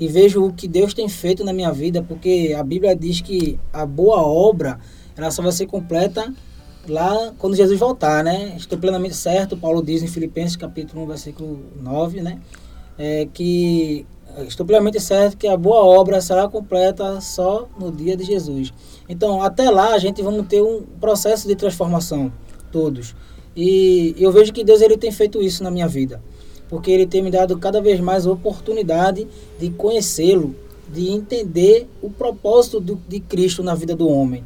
e 0.00 0.08
vejo 0.08 0.44
o 0.44 0.52
que 0.52 0.66
Deus 0.66 0.92
tem 0.92 1.08
feito 1.08 1.44
na 1.44 1.52
minha 1.52 1.70
vida, 1.70 2.02
porque 2.02 2.52
a 2.58 2.64
Bíblia 2.64 2.96
diz 2.96 3.20
que 3.20 3.60
a 3.72 3.86
boa 3.86 4.22
obra 4.22 4.80
ela 5.22 5.30
só 5.30 5.42
vai 5.42 5.52
ser 5.52 5.66
completa 5.66 6.32
lá 6.88 7.32
quando 7.38 7.54
Jesus 7.54 7.78
voltar, 7.78 8.24
né? 8.24 8.54
Estou 8.56 8.78
plenamente 8.78 9.14
certo, 9.14 9.56
Paulo 9.56 9.82
diz 9.82 10.02
em 10.02 10.08
Filipenses 10.08 10.56
capítulo 10.56 11.04
1, 11.04 11.06
versículo 11.06 11.60
9, 11.80 12.22
né? 12.22 12.40
É 12.98 13.28
que 13.32 14.06
estou 14.46 14.64
plenamente 14.64 15.00
certo 15.00 15.36
que 15.36 15.46
a 15.46 15.56
boa 15.56 15.84
obra 15.84 16.20
será 16.20 16.48
completa 16.48 17.20
só 17.20 17.68
no 17.78 17.92
dia 17.92 18.16
de 18.16 18.24
Jesus. 18.24 18.72
Então, 19.08 19.42
até 19.42 19.70
lá 19.70 19.94
a 19.94 19.98
gente 19.98 20.22
vamos 20.22 20.46
ter 20.46 20.62
um 20.62 20.82
processo 21.00 21.46
de 21.46 21.54
transformação 21.54 22.32
todos. 22.70 23.14
E 23.54 24.14
eu 24.18 24.32
vejo 24.32 24.52
que 24.52 24.64
Deus 24.64 24.80
ele 24.80 24.96
tem 24.96 25.12
feito 25.12 25.42
isso 25.42 25.62
na 25.62 25.70
minha 25.70 25.86
vida, 25.86 26.22
porque 26.68 26.90
ele 26.90 27.06
tem 27.06 27.22
me 27.22 27.30
dado 27.30 27.58
cada 27.58 27.80
vez 27.80 28.00
mais 28.00 28.26
oportunidade 28.26 29.28
de 29.58 29.70
conhecê-lo, 29.70 30.54
de 30.90 31.10
entender 31.10 31.88
o 32.00 32.10
propósito 32.10 32.80
do, 32.80 33.00
de 33.06 33.20
Cristo 33.20 33.62
na 33.62 33.74
vida 33.74 33.94
do 33.94 34.08
homem. 34.08 34.42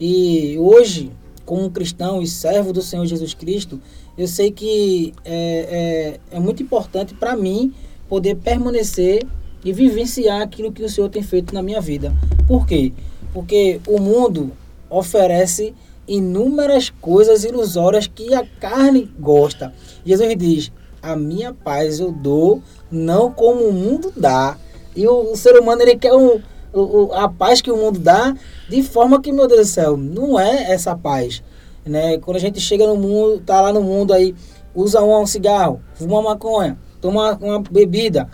E 0.00 0.56
hoje, 0.58 1.12
como 1.44 1.70
cristão 1.70 2.22
e 2.22 2.26
servo 2.26 2.72
do 2.72 2.80
Senhor 2.80 3.04
Jesus 3.04 3.34
Cristo, 3.34 3.78
eu 4.16 4.26
sei 4.26 4.50
que 4.50 5.12
é, 5.24 6.18
é, 6.32 6.36
é 6.36 6.40
muito 6.40 6.62
importante 6.62 7.14
para 7.14 7.36
mim 7.36 7.74
poder 8.08 8.36
permanecer 8.36 9.26
e 9.64 9.72
vivenciar 9.72 10.40
aquilo 10.40 10.72
que 10.72 10.82
o 10.82 10.88
Senhor 10.88 11.08
tem 11.10 11.22
feito 11.22 11.54
na 11.54 11.62
minha 11.62 11.80
vida. 11.80 12.14
Por 12.48 12.66
quê? 12.66 12.92
Porque 13.34 13.80
o 13.86 14.00
mundo 14.00 14.52
oferece 14.88 15.74
inúmeras 16.08 16.90
coisas 17.00 17.44
ilusórias 17.44 18.06
que 18.06 18.34
a 18.34 18.44
carne 18.44 19.08
gosta. 19.18 19.72
Jesus 20.04 20.36
diz: 20.36 20.72
A 21.02 21.14
minha 21.14 21.52
paz 21.52 22.00
eu 22.00 22.10
dou, 22.10 22.62
não 22.90 23.30
como 23.30 23.64
o 23.64 23.72
mundo 23.72 24.12
dá. 24.16 24.58
E 24.96 25.06
o, 25.06 25.36
ser 25.36 25.56
humano 25.56 25.82
ele 25.82 25.96
quer 25.96 26.12
um, 26.12 26.40
o, 26.72 27.12
a 27.12 27.28
paz 27.28 27.60
que 27.60 27.70
o 27.70 27.76
mundo 27.76 27.98
dá, 27.98 28.34
de 28.68 28.82
forma 28.82 29.20
que, 29.20 29.32
meu 29.32 29.46
Deus 29.46 29.60
do 29.60 29.66
céu, 29.66 29.96
não 29.96 30.38
é 30.38 30.72
essa 30.72 30.96
paz. 30.96 31.42
Né? 31.84 32.18
Quando 32.18 32.36
a 32.36 32.40
gente 32.40 32.60
chega 32.60 32.86
no 32.86 32.96
mundo, 32.96 33.42
tá 33.44 33.60
lá 33.60 33.72
no 33.72 33.82
mundo 33.82 34.12
aí, 34.12 34.34
usa 34.74 35.02
um, 35.02 35.20
um 35.20 35.26
cigarro, 35.26 35.80
fuma 35.94 36.18
uma 36.18 36.30
maconha, 36.30 36.78
toma 37.00 37.32
uma, 37.32 37.54
uma 37.54 37.60
bebida, 37.60 38.28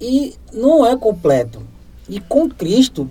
e 0.00 0.34
não 0.52 0.86
é 0.86 0.96
completo. 0.96 1.62
E 2.08 2.20
com 2.20 2.48
Cristo, 2.48 3.08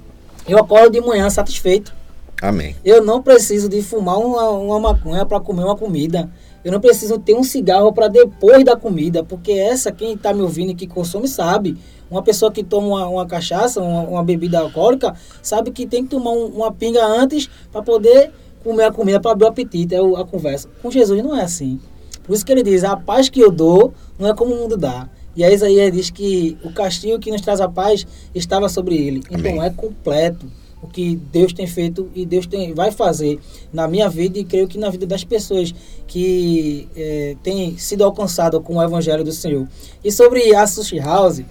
eu 0.48 0.58
acordo 0.58 0.92
de 0.92 1.02
manhã 1.02 1.30
satisfeito. 1.30 1.94
Amém. 2.42 2.76
Eu 2.84 3.04
não 3.04 3.22
preciso 3.22 3.70
de 3.70 3.82
fumar 3.82 4.18
uma, 4.18 4.50
uma 4.50 4.80
maconha 4.80 5.26
para 5.26 5.40
comer 5.40 5.64
uma 5.64 5.78
comida. 5.78 6.30
Eu 6.64 6.72
não 6.72 6.80
preciso 6.80 7.18
ter 7.20 7.36
um 7.36 7.44
cigarro 7.44 7.94
para 7.94 8.08
depois 8.08 8.64
da 8.64 8.76
comida, 8.76 9.24
porque 9.24 9.52
essa, 9.52 9.92
quem 9.92 10.14
está 10.14 10.34
me 10.34 10.42
ouvindo 10.42 10.72
e 10.72 10.76
que 10.76 10.88
consome, 10.88 11.28
sabe. 11.28 11.78
Uma 12.12 12.22
pessoa 12.22 12.52
que 12.52 12.64
toma 12.64 12.88
uma, 12.88 13.08
uma 13.08 13.26
cachaça, 13.26 13.82
uma, 13.82 14.02
uma, 14.02 14.24
bebida 14.24 14.60
alcoólica, 14.60 15.16
sabe 15.42 15.72
que 15.72 15.88
tem 15.88 16.04
que 16.04 16.10
tomar 16.10 16.32
um, 16.32 16.48
uma 16.48 16.72
pinga 16.72 17.06
antes 17.06 17.50
para 17.72 17.82
poder 17.82 18.32
comer 18.64 18.84
a 18.84 18.92
comida, 18.92 19.20
para 19.20 19.32
abrir 19.32 19.46
o 19.46 19.48
apetite, 19.48 19.96
é 19.96 20.00
a 20.00 20.26
conversa. 20.26 20.68
Com 20.82 20.92
Jesus 20.92 21.24
não 21.24 21.36
é 21.36 21.44
assim. 21.44 21.80
Por 22.24 22.36
isso 22.36 22.46
que 22.46 22.52
ele 22.52 22.64
diz: 22.64 22.84
a 22.84 22.98
paz 22.98 23.30
que 23.30 23.40
eu 23.40 23.50
dou 23.50 23.94
não 24.20 24.28
é 24.28 24.36
como 24.36 24.54
o 24.54 24.58
mundo 24.58 24.76
dá. 24.76 25.10
E 25.36 25.44
aí 25.44 25.54
Isaías 25.54 25.92
diz 25.94 26.10
que 26.10 26.58
o 26.64 26.74
castigo 26.74 27.18
que 27.18 27.32
nos 27.32 27.42
traz 27.42 27.62
a 27.62 27.70
paz 27.70 28.06
estava 28.36 28.68
sobre 28.68 28.96
ele. 28.96 29.24
Amém. 29.30 29.54
Então 29.54 29.64
é 29.64 29.70
completo 29.70 30.46
o 30.82 30.88
que 30.88 31.16
Deus 31.16 31.54
tem 31.54 31.68
feito 31.68 32.10
e 32.16 32.26
Deus 32.26 32.48
tem, 32.48 32.74
vai 32.74 32.92
fazer 32.92 33.40
na 33.72 33.88
minha 33.88 34.10
vida 34.10 34.40
e 34.40 34.44
creio 34.44 34.68
que 34.68 34.78
na 34.78 34.90
vida 34.90 35.06
das 35.06 35.24
pessoas 35.24 35.74
que 36.08 36.90
é, 36.96 37.36
têm 37.44 37.78
sido 37.78 38.04
alcançadas 38.04 38.62
com 38.64 38.78
o 38.78 38.84
Evangelho 38.84 39.24
do 39.24 39.32
Senhor. 39.32 39.68
E 40.04 40.12
sobre 40.12 40.54
a 40.56 40.66
Sushi 40.66 41.00
House, 41.00 41.42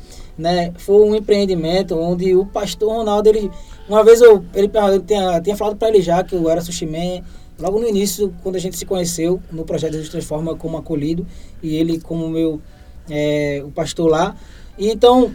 né, 0.40 0.72
foi 0.78 1.04
um 1.06 1.14
empreendimento 1.14 1.94
onde 1.96 2.34
o 2.34 2.46
pastor 2.46 2.90
Ronaldo, 2.92 3.28
ele, 3.28 3.50
uma 3.88 4.02
vez 4.02 4.22
eu, 4.22 4.42
ele, 4.54 4.70
tinha, 5.06 5.40
tinha 5.40 5.56
falado 5.56 5.76
para 5.76 5.88
ele 5.88 6.00
já 6.00 6.24
que 6.24 6.34
eu 6.34 6.48
era 6.48 6.62
sushi 6.62 6.86
man, 6.86 7.22
logo 7.58 7.78
no 7.78 7.86
início, 7.86 8.34
quando 8.42 8.56
a 8.56 8.58
gente 8.58 8.76
se 8.76 8.86
conheceu 8.86 9.40
no 9.52 9.64
projeto 9.64 9.92
Jesus 9.92 10.08
Transforma 10.08 10.56
como 10.56 10.78
acolhido, 10.78 11.26
e 11.62 11.76
ele 11.76 12.00
como 12.00 12.28
meu, 12.28 12.60
é, 13.08 13.62
o 13.64 13.70
pastor 13.70 14.10
lá. 14.10 14.34
E 14.78 14.90
então, 14.90 15.34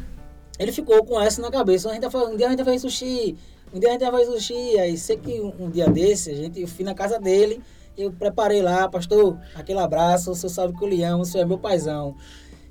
ele 0.57 0.71
ficou 0.71 1.05
com 1.05 1.21
essa 1.21 1.39
na 1.41 1.51
cabeça. 1.51 1.87
Um 1.87 2.35
dia 2.35 2.47
a 2.47 2.49
gente 2.49 2.63
vai 2.63 2.65
fazer 2.65 2.79
sushi, 2.79 3.37
um 3.71 3.79
dia 3.79 3.89
a 3.89 3.91
gente 3.91 4.01
vai 4.01 4.11
fazer 4.11 4.31
sushi. 4.31 4.79
Aí 4.79 4.97
sei 4.97 5.17
que 5.17 5.39
um, 5.39 5.53
um, 5.59 5.69
dia 5.69 5.87
desse, 5.87 6.31
a 6.31 6.35
gente, 6.35 6.59
eu 6.59 6.67
fui 6.67 6.83
na 6.83 6.95
casa 6.95 7.19
dele, 7.19 7.61
eu 7.95 8.11
preparei 8.11 8.61
lá, 8.61 8.89
pastor, 8.89 9.37
aquele 9.53 9.79
abraço, 9.79 10.31
o 10.31 10.35
senhor 10.35 10.49
sabe 10.49 10.75
que 10.75 10.83
eu 10.83 10.89
lhe 10.89 11.03
amo, 11.03 11.21
o 11.21 11.25
senhor 11.25 11.43
é 11.43 11.47
meu 11.47 11.59
paizão. 11.59 12.15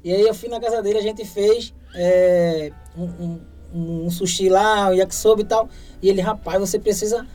E 0.05 0.13
aí 0.13 0.23
eu 0.23 0.35
fui 0.35 0.51
na 0.51 0.61
casa 0.61 0.83
dele, 0.83 0.99
a 0.99 1.03
gente 1.03 1.25
fez 1.25 1.73
é, 1.95 2.71
um, 2.97 3.41
um, 3.75 4.05
um, 4.05 4.11
sushi 4.11 4.51
lá, 4.51 4.91
um 4.91 4.95
yakisoba 4.95 5.41
e 5.41 5.45
tal. 5.45 5.69
E 6.03 6.11
ele, 6.11 6.21
rapaz, 6.21 6.61
você 6.61 6.79
precisa 6.79 7.27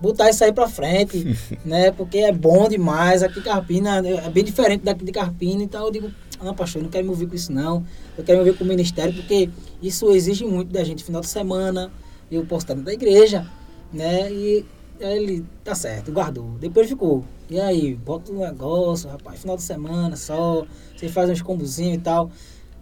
botar 0.00 0.28
isso 0.28 0.44
aí 0.44 0.52
pra 0.52 0.68
frente, 0.68 1.36
né? 1.64 1.90
Porque 1.90 2.18
é 2.18 2.30
bom 2.30 2.68
demais. 2.68 3.22
Aqui 3.22 3.40
Carpina 3.40 4.06
é 4.06 4.28
bem 4.28 4.44
diferente 4.44 4.84
daqui 4.84 5.04
de 5.04 5.12
Carpina. 5.12 5.62
Então 5.62 5.86
eu 5.86 5.90
digo, 5.90 6.10
não, 6.42 6.54
pastor, 6.54 6.80
eu 6.80 6.84
não 6.84 6.90
quero 6.90 7.04
me 7.04 7.10
ouvir 7.10 7.26
com 7.26 7.34
isso 7.34 7.52
não. 7.52 7.84
Eu 8.18 8.22
quero 8.22 8.38
me 8.38 8.46
ouvir 8.46 8.58
com 8.58 8.64
o 8.64 8.68
ministério, 8.68 9.14
porque 9.14 9.48
isso 9.82 10.10
exige 10.10 10.44
muito 10.44 10.70
da 10.70 10.84
gente. 10.84 11.02
Final 11.02 11.22
de 11.22 11.28
semana, 11.28 11.90
eu 12.30 12.44
posso 12.44 12.64
estar 12.64 12.74
dentro 12.74 12.86
da 12.86 12.92
igreja, 12.92 13.46
né? 13.92 14.30
E 14.30 14.64
aí 15.00 15.16
ele, 15.16 15.46
tá 15.64 15.74
certo, 15.74 16.12
guardou. 16.12 16.56
Depois 16.60 16.86
ele 16.86 16.94
ficou. 16.94 17.24
E 17.50 17.60
aí, 17.60 17.94
bota 17.96 18.30
um 18.30 18.38
negócio, 18.38 19.10
rapaz, 19.10 19.40
final 19.40 19.56
de 19.56 19.62
semana 19.62 20.16
só, 20.16 20.64
você 20.96 21.08
faz 21.08 21.28
uns 21.28 21.42
combozinhos 21.42 21.96
e 21.96 22.00
tal. 22.00 22.30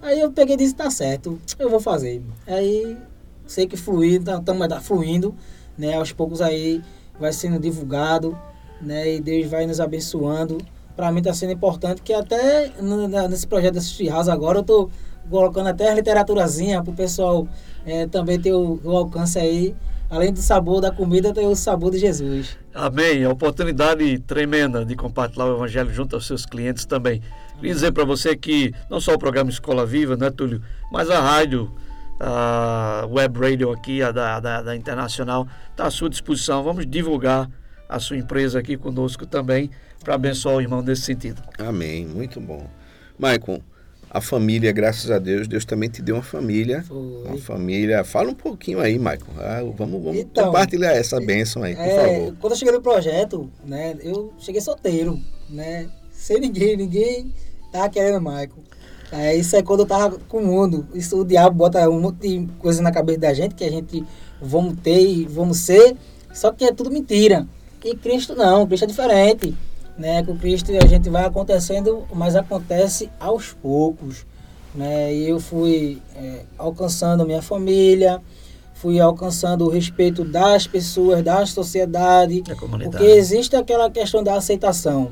Aí 0.02 0.20
eu 0.20 0.30
peguei 0.30 0.54
e 0.54 0.58
disse, 0.58 0.74
tá 0.74 0.90
certo, 0.90 1.40
eu 1.58 1.70
vou 1.70 1.80
fazer. 1.80 2.22
Aí 2.46 2.96
sei 3.46 3.66
que 3.66 3.76
fluindo, 3.76 4.30
estamos 4.30 4.68
tá, 4.68 4.80
fluindo, 4.80 5.34
né? 5.76 5.94
Aos 5.94 6.12
poucos 6.12 6.42
aí 6.42 6.82
vai 7.18 7.32
sendo 7.32 7.58
divulgado, 7.58 8.38
né? 8.80 9.14
E 9.14 9.20
Deus 9.20 9.50
vai 9.50 9.66
nos 9.66 9.80
abençoando. 9.80 10.58
Para 10.94 11.10
mim 11.10 11.18
está 11.20 11.32
sendo 11.32 11.52
importante 11.52 12.02
que 12.02 12.12
até 12.12 12.70
nesse 13.28 13.46
projeto 13.46 13.74
da 13.74 13.80
City 13.80 14.08
House 14.08 14.28
agora 14.28 14.58
eu 14.58 14.62
estou 14.62 14.90
colocando 15.30 15.68
até 15.68 15.90
a 15.90 15.94
literaturazinha 15.94 16.82
para 16.82 16.92
o 16.92 16.94
pessoal 16.94 17.48
é, 17.86 18.06
também 18.06 18.38
ter 18.38 18.52
o, 18.52 18.80
o, 18.84 18.96
alcance 18.96 19.38
aí. 19.38 19.74
Além 20.10 20.32
do 20.32 20.40
sabor 20.40 20.80
da 20.80 20.90
comida, 20.90 21.34
tem 21.34 21.46
o 21.46 21.54
sabor 21.54 21.90
de 21.90 21.98
Jesus. 21.98 22.56
Amém. 22.74 23.24
A 23.24 23.30
oportunidade 23.30 24.18
tremenda 24.20 24.84
de 24.84 24.96
compartilhar 24.96 25.46
o 25.46 25.56
Evangelho 25.56 25.92
junto 25.92 26.16
aos 26.16 26.26
seus 26.26 26.46
clientes 26.46 26.86
também. 26.86 27.22
Queria 27.56 27.74
dizer 27.74 27.92
para 27.92 28.04
você 28.04 28.34
que 28.36 28.72
não 28.88 29.00
só 29.00 29.14
o 29.14 29.18
programa 29.18 29.50
Escola 29.50 29.84
Viva, 29.84 30.16
né, 30.16 30.30
Túlio, 30.30 30.62
mas 30.90 31.10
a 31.10 31.20
rádio 31.20 31.70
a 32.20 33.06
web 33.08 33.38
radio 33.38 33.70
aqui, 33.70 34.02
a 34.02 34.10
da, 34.10 34.40
da, 34.40 34.62
da 34.62 34.76
Internacional, 34.76 35.46
está 35.70 35.86
à 35.86 35.90
sua 35.90 36.10
disposição. 36.10 36.62
Vamos 36.62 36.86
divulgar 36.86 37.48
a 37.88 37.98
sua 37.98 38.16
empresa 38.16 38.58
aqui 38.58 38.76
conosco 38.76 39.24
também, 39.24 39.70
para 40.02 40.14
abençoar 40.14 40.56
o 40.56 40.60
irmão 40.60 40.82
nesse 40.82 41.02
sentido. 41.02 41.42
Amém, 41.58 42.06
muito 42.06 42.40
bom. 42.40 42.68
Maicon, 43.18 43.60
a 44.10 44.20
família, 44.20 44.72
graças 44.72 45.10
a 45.10 45.18
Deus, 45.18 45.46
Deus 45.46 45.64
também 45.64 45.88
te 45.88 46.00
deu 46.00 46.16
uma 46.16 46.22
família. 46.22 46.82
Foi. 46.82 46.96
Uma 46.96 47.38
família. 47.38 48.04
Fala 48.04 48.30
um 48.30 48.34
pouquinho 48.34 48.80
aí, 48.80 48.98
Maicon. 48.98 49.32
Ah, 49.38 49.60
vamos 49.76 50.02
vamos 50.02 50.18
então, 50.18 50.46
compartilhar 50.46 50.92
essa 50.92 51.20
bênção 51.20 51.62
aí, 51.62 51.74
por 51.74 51.84
é, 51.84 51.96
favor. 51.96 52.36
Quando 52.40 52.52
eu 52.52 52.56
cheguei 52.56 52.74
no 52.74 52.80
projeto, 52.80 53.50
né, 53.64 53.96
eu 54.02 54.32
cheguei 54.38 54.60
solteiro, 54.60 55.20
né? 55.50 55.88
Sem 56.10 56.40
ninguém, 56.40 56.76
ninguém 56.76 57.32
tava 57.70 57.88
querendo 57.88 58.20
Maicon. 58.20 58.62
É, 59.10 59.34
isso 59.34 59.56
é 59.56 59.62
quando 59.62 59.80
eu 59.80 59.86
tava 59.86 60.18
com 60.28 60.38
o 60.38 60.46
mundo. 60.46 60.86
Isso 60.94 61.18
o 61.18 61.24
diabo 61.24 61.56
bota 61.56 61.88
um 61.88 62.00
monte 62.00 62.28
de 62.28 62.46
coisa 62.58 62.82
na 62.82 62.90
cabeça 62.90 63.20
da 63.20 63.32
gente 63.32 63.54
que 63.54 63.64
a 63.64 63.70
gente 63.70 64.04
vamos 64.40 64.74
ter 64.82 65.00
e 65.00 65.24
vamos 65.24 65.58
ser. 65.58 65.96
Só 66.32 66.52
que 66.52 66.64
é 66.64 66.72
tudo 66.72 66.90
mentira. 66.90 67.46
E 67.84 67.94
Cristo 67.94 68.34
não, 68.34 68.66
Cristo 68.66 68.84
é 68.84 68.86
diferente. 68.86 69.54
Né? 69.98 70.22
Com 70.22 70.36
Cristo 70.36 70.72
a 70.80 70.86
gente 70.86 71.10
vai 71.10 71.24
acontecendo, 71.24 72.06
mas 72.14 72.36
acontece 72.36 73.10
aos 73.18 73.52
poucos. 73.52 74.24
Né? 74.74 75.12
E 75.14 75.28
eu 75.28 75.40
fui 75.40 76.00
é, 76.14 76.42
alcançando 76.56 77.26
minha 77.26 77.42
família, 77.42 78.22
fui 78.74 79.00
alcançando 79.00 79.64
o 79.64 79.68
respeito 79.68 80.24
das 80.24 80.66
pessoas, 80.66 81.22
da 81.22 81.44
sociedade. 81.44 82.42
Da 82.42 82.54
porque 82.54 83.04
existe 83.04 83.56
aquela 83.56 83.90
questão 83.90 84.22
da 84.22 84.36
aceitação 84.36 85.10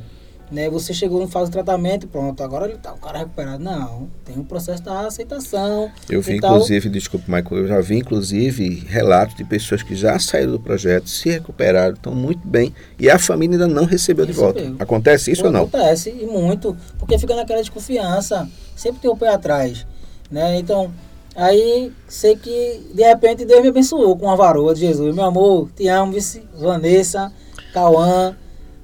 né? 0.50 0.70
Você 0.70 0.94
chegou 0.94 1.20
no 1.20 1.28
fase 1.28 1.46
de 1.46 1.52
tratamento, 1.52 2.06
pronto, 2.06 2.42
agora 2.42 2.68
ele 2.68 2.78
tá 2.78 2.92
o 2.92 2.98
cara 2.98 3.18
recuperado. 3.18 3.62
Não, 3.62 4.08
tem 4.24 4.38
um 4.38 4.44
processo 4.44 4.82
da 4.82 5.00
aceitação. 5.00 5.90
Eu 6.08 6.20
vi, 6.22 6.36
inclusive, 6.36 6.88
desculpe, 6.88 7.30
Michael, 7.30 7.62
eu 7.62 7.68
já 7.68 7.80
vi, 7.80 7.98
inclusive, 7.98 8.84
relatos 8.86 9.36
de 9.36 9.44
pessoas 9.44 9.82
que 9.82 9.94
já 9.94 10.18
saíram 10.18 10.52
do 10.52 10.60
projeto, 10.60 11.08
se 11.08 11.30
recuperaram, 11.30 11.94
estão 11.94 12.14
muito 12.14 12.46
bem, 12.46 12.74
e 12.98 13.10
a 13.10 13.18
família 13.18 13.54
ainda 13.54 13.66
não 13.66 13.84
recebeu, 13.84 14.26
recebeu. 14.26 14.52
de 14.52 14.62
volta. 14.62 14.82
Acontece 14.82 15.32
isso 15.32 15.42
Pô, 15.42 15.48
ou 15.48 15.52
não? 15.52 15.62
Acontece, 15.62 16.10
e 16.10 16.26
muito, 16.26 16.76
porque 16.98 17.18
fica 17.18 17.34
naquela 17.34 17.60
desconfiança, 17.60 18.48
sempre 18.74 19.00
tem 19.00 19.10
o 19.10 19.14
um 19.14 19.16
pé 19.16 19.28
atrás, 19.28 19.86
né? 20.30 20.58
Então, 20.58 20.92
aí 21.34 21.92
sei 22.08 22.36
que, 22.36 22.90
de 22.94 23.02
repente, 23.02 23.44
Deus 23.44 23.62
me 23.62 23.68
abençoou 23.68 24.16
com 24.16 24.30
a 24.30 24.36
varoa 24.36 24.74
de 24.74 24.80
Jesus. 24.80 25.14
Meu 25.14 25.24
amor, 25.24 25.70
te 25.74 25.88
amo, 25.88 26.12
vice, 26.12 26.42
Vanessa, 26.58 27.32
Cauã, 27.72 28.36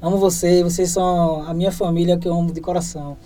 amo 0.03 0.19
vocês, 0.19 0.62
vocês 0.62 0.91
são 0.91 1.43
a 1.49 1.55
minha 1.55 1.71
família 1.71 2.19
que 2.19 2.27
eu 2.27 2.35
amo 2.35 2.53
de 2.53 2.61
coração. 2.61 3.17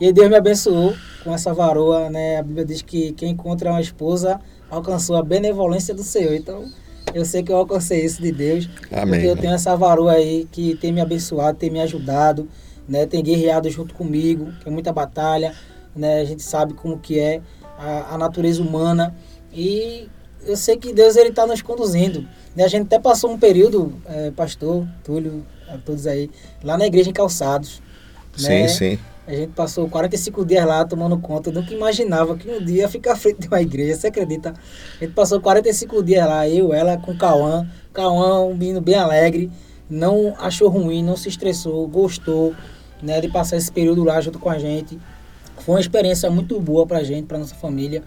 E 0.00 0.12
Deus 0.12 0.28
me 0.28 0.34
abençoou 0.34 0.92
com 1.22 1.32
essa 1.32 1.54
varoa, 1.54 2.10
né? 2.10 2.38
A 2.38 2.42
Bíblia 2.42 2.64
diz 2.64 2.82
que 2.82 3.12
quem 3.12 3.30
encontra 3.30 3.70
uma 3.70 3.80
esposa 3.80 4.40
alcançou 4.68 5.16
a 5.16 5.22
benevolência 5.22 5.94
do 5.94 6.02
Senhor. 6.02 6.34
Então, 6.34 6.64
eu 7.14 7.24
sei 7.24 7.44
que 7.44 7.52
eu 7.52 7.56
alcancei 7.56 8.04
isso 8.04 8.20
de 8.20 8.32
Deus. 8.32 8.68
Amém. 8.90 9.20
Porque 9.20 9.26
eu 9.26 9.36
tenho 9.36 9.54
essa 9.54 9.76
varoa 9.76 10.12
aí 10.12 10.48
que 10.50 10.74
tem 10.74 10.92
me 10.92 11.00
abençoado, 11.00 11.56
tem 11.56 11.70
me 11.70 11.80
ajudado, 11.80 12.48
né? 12.88 13.06
Tem 13.06 13.22
guerreado 13.22 13.70
junto 13.70 13.94
comigo, 13.94 14.52
tem 14.64 14.72
muita 14.72 14.92
batalha, 14.92 15.54
né? 15.94 16.20
A 16.20 16.24
gente 16.24 16.42
sabe 16.42 16.74
como 16.74 16.98
que 16.98 17.20
é 17.20 17.40
a, 17.78 18.14
a 18.14 18.18
natureza 18.18 18.60
humana. 18.60 19.14
E 19.52 20.08
eu 20.44 20.56
sei 20.56 20.76
que 20.76 20.92
Deus 20.92 21.14
ele 21.14 21.28
está 21.28 21.46
nos 21.46 21.62
conduzindo. 21.62 22.26
Né? 22.54 22.64
A 22.64 22.68
gente 22.68 22.86
até 22.86 22.98
passou 22.98 23.30
um 23.30 23.38
período, 23.38 23.92
é, 24.06 24.30
pastor 24.30 24.86
Túlio, 25.02 25.44
a 25.68 25.78
todos 25.78 26.06
aí, 26.06 26.30
lá 26.62 26.76
na 26.76 26.86
igreja 26.86 27.10
em 27.10 27.12
Calçados. 27.12 27.82
Né? 28.38 28.68
Sim, 28.68 28.96
sim. 28.96 28.98
A 29.26 29.34
gente 29.34 29.52
passou 29.52 29.88
45 29.88 30.44
dias 30.44 30.66
lá 30.66 30.84
tomando 30.84 31.18
conta. 31.18 31.50
Nunca 31.50 31.72
imaginava 31.72 32.36
que 32.36 32.48
um 32.50 32.62
dia 32.62 32.88
ficar 32.88 33.12
à 33.12 33.16
frente 33.16 33.40
de 33.40 33.48
uma 33.48 33.60
igreja, 33.60 33.96
você 33.96 34.08
acredita? 34.08 34.52
A 35.00 35.04
gente 35.04 35.14
passou 35.14 35.40
45 35.40 36.02
dias 36.02 36.26
lá, 36.26 36.46
eu, 36.46 36.74
ela, 36.74 36.98
com 36.98 37.12
o 37.12 37.16
Cauã. 37.16 37.66
Cauã, 37.92 38.40
um 38.42 38.54
menino 38.54 38.82
bem 38.82 38.96
alegre, 38.96 39.50
não 39.88 40.34
achou 40.38 40.68
ruim, 40.68 41.02
não 41.02 41.16
se 41.16 41.30
estressou, 41.30 41.86
gostou 41.88 42.54
né, 43.02 43.20
de 43.20 43.28
passar 43.28 43.56
esse 43.56 43.72
período 43.72 44.04
lá 44.04 44.20
junto 44.20 44.38
com 44.38 44.50
a 44.50 44.58
gente. 44.58 44.98
Foi 45.60 45.76
uma 45.76 45.80
experiência 45.80 46.28
muito 46.30 46.60
boa 46.60 46.86
pra 46.86 47.02
gente, 47.02 47.26
pra 47.26 47.38
nossa 47.38 47.54
família, 47.54 48.02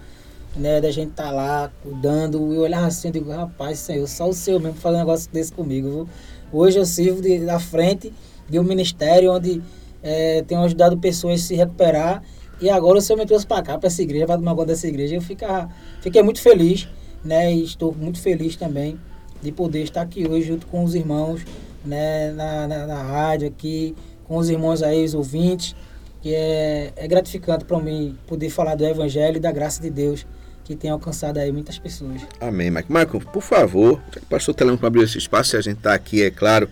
né? 0.58 0.82
Da 0.82 0.91
gente 0.91 1.12
tá 1.12 1.32
lá 1.32 1.72
cuidando. 1.82 2.54
Eu 2.54 2.62
olhava 2.62 2.88
assim 2.88 3.10
e 3.10 3.12
digo, 3.12 3.32
rapaz, 3.32 3.80
Senhor, 3.80 4.08
só 4.08 4.28
o 4.28 4.34
Senhor 4.34 4.60
mesmo 4.60 4.78
fazer 4.78 4.96
um 4.96 5.00
negócio 5.00 5.32
desse 5.32 5.52
comigo, 5.52 5.89
viu? 5.89 6.10
Hoje 6.52 6.80
eu 6.80 6.86
sirvo 6.86 7.22
de, 7.22 7.39
da 7.39 7.60
frente 7.60 8.13
de 8.50 8.60
um 8.60 8.63
ministério 8.63 9.34
onde 9.34 9.62
é, 10.02 10.41
tenho 10.43 10.62
ajudado 10.62 10.98
pessoas 10.98 11.41
a 11.41 11.43
se 11.43 11.56
recuperar. 11.56 12.24
E 12.60 12.70
agora 12.70 12.98
o 12.98 13.02
Senhor 13.02 13.20
me 13.20 13.26
trouxe 13.26 13.46
para 13.46 13.62
cá, 13.62 13.78
para 13.78 13.88
essa 13.88 14.02
igreja, 14.02 14.26
para 14.26 14.38
tomar 14.38 14.56
conta 14.56 14.67
dessa 14.67 14.88
igreja. 14.88 15.15
Eu 15.15 15.22
fica, 15.22 15.70
fiquei 16.02 16.24
muito 16.24 16.41
feliz, 16.41 16.88
né? 17.24 17.54
E 17.54 17.63
estou 17.63 17.93
muito 17.93 18.20
feliz 18.20 18.56
também 18.56 19.00
de 19.41 19.52
poder 19.52 19.84
estar 19.84 20.02
aqui 20.02 20.28
hoje 20.28 20.48
junto 20.48 20.65
com 20.67 20.84
os 20.84 20.96
irmãos, 20.96 21.41
né? 21.86 22.32
Na, 22.32 22.67
na, 22.67 22.88
na 22.88 23.04
rádio 23.04 23.48
aqui, 23.48 23.96
com 24.24 24.38
os 24.38 24.50
irmãos 24.50 24.82
aí, 24.82 25.04
os 25.04 25.13
ouvintes. 25.13 25.76
Que 26.20 26.34
é, 26.34 26.93
é 26.96 27.08
gratificante 27.08 27.63
para 27.63 27.80
mim 27.80 28.17
poder 28.26 28.50
falar 28.50 28.74
do 28.74 28.84
Evangelho 28.84 29.38
e 29.38 29.39
da 29.39 29.52
graça 29.52 29.80
de 29.80 29.89
Deus 29.91 30.26
que 30.67 30.75
tem 30.75 30.91
alcançado 30.91 31.38
aí 31.38 31.49
muitas 31.49 31.80
pessoas. 31.80 32.21
Amém, 32.41 32.69
Marco. 32.69 32.91
Marco, 32.91 33.19
por 33.32 33.41
favor, 33.41 34.01
o 34.17 34.25
pastor 34.25 34.53
Telão 34.53 34.75
para 34.75 34.88
abrir 34.88 35.03
esse 35.03 35.17
espaço, 35.17 35.56
e 35.56 35.58
a 35.58 35.62
gente 35.62 35.77
está 35.77 35.93
aqui, 35.93 36.21
é 36.21 36.30
claro, 36.30 36.69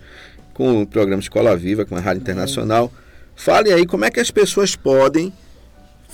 com 0.54 0.82
o 0.82 0.86
programa 0.86 1.22
Escola 1.22 1.56
Viva, 1.56 1.86
com 1.86 1.96
a 1.96 2.02
Rádio 2.02 2.22
Internacional. 2.22 2.92
Fale 3.38 3.72
aí 3.72 3.86
como 3.86 4.04
é 4.04 4.12
que 4.12 4.20
as 4.20 4.30
pessoas 4.30 4.76
podem 4.76 5.32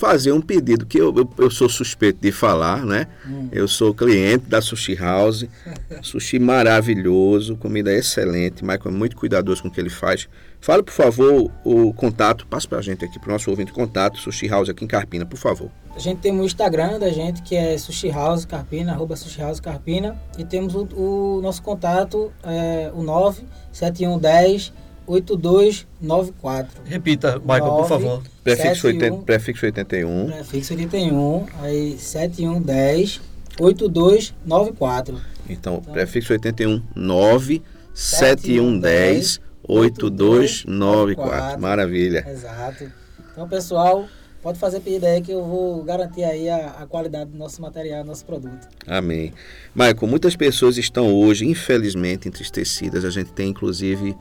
fazer 0.01 0.31
um 0.31 0.41
pedido, 0.41 0.83
que 0.83 0.97
eu, 0.97 1.15
eu, 1.15 1.29
eu 1.37 1.51
sou 1.51 1.69
suspeito 1.69 2.19
de 2.19 2.31
falar, 2.31 2.83
né? 2.83 3.05
Hum. 3.23 3.49
Eu 3.51 3.67
sou 3.67 3.93
cliente 3.93 4.47
da 4.47 4.59
Sushi 4.59 4.95
House, 4.95 5.45
sushi 6.01 6.39
maravilhoso, 6.39 7.55
comida 7.55 7.93
excelente, 7.93 8.63
Michael 8.63 8.87
é 8.87 8.89
muito 8.89 9.15
cuidadoso 9.15 9.61
com 9.61 9.67
o 9.67 9.71
que 9.71 9.79
ele 9.79 9.91
faz. 9.91 10.27
Fale, 10.59 10.81
por 10.81 10.91
favor, 10.91 11.51
o 11.63 11.93
contato, 11.93 12.47
passe 12.47 12.67
para 12.67 12.79
a 12.79 12.81
gente 12.81 13.05
aqui, 13.05 13.19
para 13.19 13.29
o 13.29 13.31
nosso 13.33 13.51
ouvinte, 13.51 13.71
contato, 13.71 14.17
Sushi 14.17 14.47
House 14.47 14.69
aqui 14.69 14.83
em 14.83 14.87
Carpina, 14.87 15.23
por 15.23 15.37
favor. 15.37 15.69
A 15.95 15.99
gente 15.99 16.17
tem 16.19 16.31
o 16.39 16.43
Instagram 16.43 16.97
da 16.97 17.09
gente, 17.09 17.43
que 17.43 17.55
é 17.55 17.77
Sushi 17.77 18.09
House 18.09 18.43
Carpina, 18.43 18.93
arroba 18.93 19.15
Sushi 19.15 19.39
House 19.39 19.59
Carpina, 19.59 20.19
e 20.35 20.43
temos 20.43 20.73
o, 20.73 20.87
o 20.95 21.41
nosso 21.43 21.61
contato, 21.61 22.31
é, 22.43 22.91
o 22.95 23.03
97110 23.03 24.73
8294. 25.11 26.81
Repita, 26.85 27.39
Michael, 27.39 27.75
por 27.75 27.87
favor. 27.87 28.23
Prefixo, 28.43 28.87
71, 28.87 29.13
80, 29.13 29.25
prefixo 29.25 29.65
81. 29.65 30.25
Prefixo 30.27 30.73
81, 30.73 31.45
aí 31.61 31.97
7110 31.97 33.21
8294. 33.59 35.21
Então, 35.49 35.79
então 35.81 35.93
prefixo 35.93 36.31
81 36.33 36.81
9 36.95 37.61
7110 37.93 39.41
8294. 39.67 41.61
Maravilha. 41.61 42.25
Exato. 42.27 42.91
Então, 43.31 43.47
pessoal, 43.47 44.05
pode 44.41 44.57
fazer 44.57 44.79
pedido 44.79 45.05
aí 45.05 45.21
que 45.21 45.31
eu 45.31 45.43
vou 45.43 45.83
garantir 45.83 46.23
aí 46.23 46.49
a, 46.49 46.69
a 46.79 46.87
qualidade 46.87 47.31
do 47.31 47.37
nosso 47.37 47.61
material, 47.61 48.03
do 48.03 48.07
nosso 48.07 48.25
produto. 48.25 48.67
Amém. 48.87 49.33
Michael, 49.75 50.07
muitas 50.07 50.35
pessoas 50.35 50.77
estão 50.77 51.13
hoje, 51.13 51.45
infelizmente, 51.45 52.27
entristecidas. 52.27 53.03
A 53.05 53.09
gente 53.09 53.31
tem, 53.33 53.49
inclusive, 53.49 54.15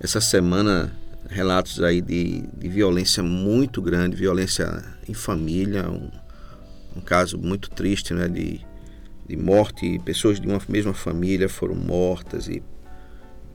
essa 0.00 0.20
semana 0.20 0.92
relatos 1.28 1.82
aí 1.82 2.00
de, 2.00 2.42
de 2.56 2.68
violência 2.68 3.22
muito 3.22 3.82
grande, 3.82 4.16
violência 4.16 4.82
em 5.08 5.14
família, 5.14 5.88
um, 5.88 6.10
um 6.96 7.00
caso 7.00 7.38
muito 7.38 7.70
triste, 7.70 8.14
né, 8.14 8.28
de, 8.28 8.60
de 9.26 9.36
morte, 9.36 9.98
pessoas 10.04 10.40
de 10.40 10.46
uma 10.46 10.60
mesma 10.68 10.94
família 10.94 11.48
foram 11.48 11.74
mortas 11.74 12.48
e 12.48 12.62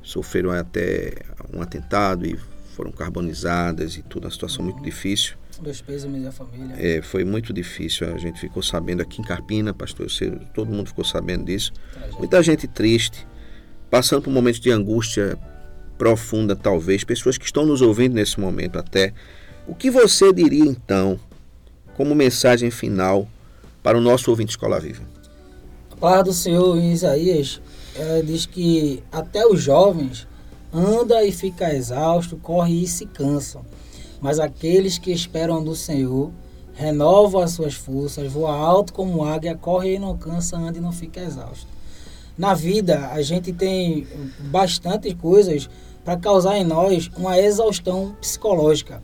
sofreram 0.02 0.52
até 0.52 1.14
um 1.54 1.62
atentado 1.62 2.26
e 2.26 2.38
foram 2.76 2.92
carbonizadas 2.92 3.96
e 3.96 4.02
tudo, 4.04 4.26
uma 4.26 4.32
situação 4.32 4.64
muito 4.64 4.82
difícil. 4.84 5.36
Dois 5.62 5.82
pesos 5.82 6.12
da 6.22 6.32
família. 6.32 6.76
É, 6.78 7.02
foi 7.02 7.24
muito 7.24 7.54
difícil. 7.54 8.12
A 8.12 8.18
gente 8.18 8.40
ficou 8.40 8.64
sabendo 8.64 9.02
aqui 9.02 9.22
em 9.22 9.24
Carpina, 9.24 9.72
pastor, 9.74 10.10
sei, 10.10 10.32
todo 10.54 10.72
mundo 10.72 10.88
ficou 10.88 11.06
sabendo 11.06 11.46
disso. 11.46 11.72
Muita 12.18 12.42
gente 12.42 12.68
triste, 12.68 13.28
passando 13.90 14.24
por 14.24 14.32
momentos 14.32 14.60
de 14.60 14.72
angústia 14.72 15.38
profunda, 16.04 16.54
talvez, 16.54 17.06
pessoas 17.06 17.38
que 17.38 17.46
estão 17.46 17.66
nos 17.66 17.82
ouvindo 17.82 18.16
nesse 18.16 18.38
momento 18.38 18.78
até. 18.78 19.14
O 19.66 19.74
que 19.74 19.90
você 19.90 20.34
diria 20.34 20.66
então, 20.66 21.18
como 21.96 22.14
mensagem 22.14 22.70
final 22.70 23.26
para 23.82 23.98
o 23.98 24.02
nosso 24.02 24.30
ouvinte 24.30 24.50
Escola 24.50 24.82
Viva? 24.82 25.02
A 25.90 25.96
palavra 25.96 26.24
do 26.26 26.34
Senhor 26.34 26.76
em 26.78 26.92
Isaías 26.92 27.62
diz 28.26 28.46
que 28.46 29.02
até 29.14 29.48
os 29.48 29.62
jovens 29.62 30.28
anda 30.74 31.24
e 31.24 31.32
fica 31.32 31.74
exausto, 31.74 32.36
corre 32.36 32.84
e 32.84 32.88
se 32.88 33.06
cansam. 33.06 33.64
Mas 34.20 34.40
aqueles 34.40 34.98
que 34.98 35.10
esperam 35.10 35.64
do 35.64 35.74
Senhor 35.74 36.32
renovam 36.74 37.42
as 37.42 37.52
suas 37.52 37.76
forças, 37.76 38.30
voa 38.30 38.54
alto 38.54 38.92
como 38.92 39.24
águia, 39.24 39.56
corre 39.56 39.96
e 39.96 40.00
não 40.00 40.18
cansa, 40.18 40.58
anda 40.58 40.78
e 40.78 40.82
não 40.82 40.92
fica 40.92 41.22
exausto. 41.22 41.68
Na 42.38 42.54
vida, 42.54 43.08
a 43.14 43.22
gente 43.22 43.54
tem 43.54 44.06
bastante 44.52 45.16
coisas 45.16 45.70
para 46.04 46.18
causar 46.18 46.58
em 46.58 46.64
nós 46.64 47.10
uma 47.18 47.40
exaustão 47.40 48.16
psicológica. 48.20 49.02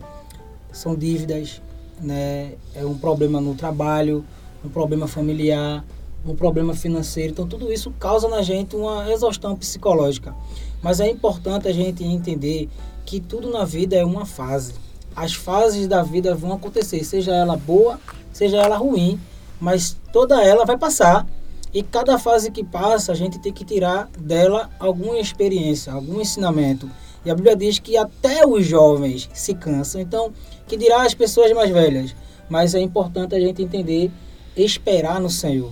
São 0.72 0.96
dívidas, 0.96 1.62
né? 2.02 2.54
é 2.76 2.86
um 2.86 2.98
problema 2.98 3.40
no 3.40 3.56
trabalho, 3.56 4.24
um 4.64 4.70
problema 4.70 5.08
familiar, 5.08 5.84
um 6.26 6.36
problema 6.36 6.74
financeiro. 6.74 7.32
Então, 7.32 7.48
tudo 7.48 7.72
isso 7.72 7.92
causa 8.00 8.28
na 8.28 8.42
gente 8.42 8.76
uma 8.76 9.12
exaustão 9.12 9.56
psicológica. 9.56 10.36
Mas 10.82 11.00
é 11.00 11.10
importante 11.10 11.68
a 11.68 11.74
gente 11.74 12.04
entender 12.04 12.70
que 13.06 13.20
tudo 13.20 13.50
na 13.50 13.66
vida 13.66 13.96
é 13.96 14.06
uma 14.06 14.26
fase. 14.26 14.74
As 15.16 15.34
fases 15.34 15.88
da 15.88 16.04
vida 16.04 16.36
vão 16.36 16.54
acontecer, 16.54 17.04
seja 17.04 17.34
ela 17.34 17.58
boa, 17.58 18.00
seja 18.32 18.58
ela 18.58 18.78
ruim, 18.78 19.20
mas 19.60 19.98
toda 20.14 20.44
ela 20.44 20.66
vai 20.66 20.78
passar 20.78 21.26
e 21.74 21.84
cada 21.84 22.18
fase 22.18 22.50
que 22.50 22.64
passa, 22.64 23.12
a 23.12 23.16
gente 23.16 23.38
tem 23.38 23.54
que 23.54 23.64
tirar 23.64 24.10
dela 24.20 24.70
alguma 24.80 25.20
experiência, 25.20 25.94
algum 25.94 26.20
ensinamento. 26.20 26.90
E 27.24 27.30
a 27.30 27.36
Bíblia 27.36 27.56
diz 27.56 27.78
que 27.78 27.96
até 27.96 28.46
os 28.48 28.66
jovens 28.66 29.30
se 29.34 29.54
cansam. 29.54 30.02
Então, 30.02 30.32
que 30.68 30.76
dirá 30.76 31.04
as 31.04 31.14
pessoas 31.14 31.52
mais 31.52 31.70
velhas? 31.70 32.16
Mas 32.50 32.74
é 32.74 32.80
importante 32.80 33.36
a 33.36 33.40
gente 33.40 33.62
entender, 33.62 34.10
esperar 34.56 35.20
no 35.20 35.30
Senhor. 35.30 35.72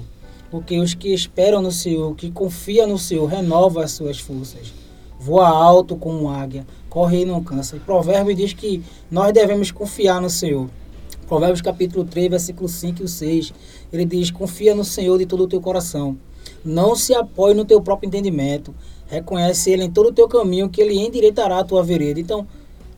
Porque 0.51 0.79
os 0.79 0.93
que 0.93 1.13
esperam 1.13 1.61
no 1.61 1.71
Senhor, 1.71 2.15
que 2.15 2.29
confiam 2.29 2.87
no 2.87 2.99
Senhor, 2.99 3.25
renovam 3.25 3.81
as 3.81 3.91
suas 3.91 4.19
forças. 4.19 4.71
Voa 5.19 5.47
alto 5.47 5.95
como 5.95 6.29
águia, 6.29 6.65
corre 6.89 7.21
e 7.21 7.25
não 7.25 7.43
cansa. 7.43 7.75
E 7.75 7.79
provérbio 7.79 8.35
diz 8.35 8.53
que 8.53 8.83
nós 9.09 9.33
devemos 9.33 9.71
confiar 9.71 10.21
no 10.21 10.29
Senhor. 10.29 10.69
Provérbios 11.27 11.61
capítulo 11.61 12.05
3, 12.05 12.29
versículo 12.29 12.69
5 12.69 13.03
e 13.03 13.07
6, 13.07 13.53
ele 13.91 14.05
diz, 14.05 14.31
confia 14.31 14.73
no 14.73 14.85
Senhor 14.85 15.17
de 15.17 15.25
todo 15.25 15.43
o 15.43 15.47
teu 15.47 15.59
coração. 15.59 16.17
Não 16.63 16.95
se 16.95 17.13
apoie 17.13 17.53
no 17.53 17.65
teu 17.65 17.81
próprio 17.81 18.07
entendimento. 18.07 18.73
Reconhece 19.07 19.69
Ele 19.69 19.83
em 19.83 19.91
todo 19.91 20.07
o 20.07 20.13
teu 20.13 20.27
caminho, 20.27 20.69
que 20.69 20.81
Ele 20.81 20.97
endireitará 20.97 21.59
a 21.59 21.63
tua 21.65 21.83
vereda. 21.83 22.19
Então, 22.19 22.47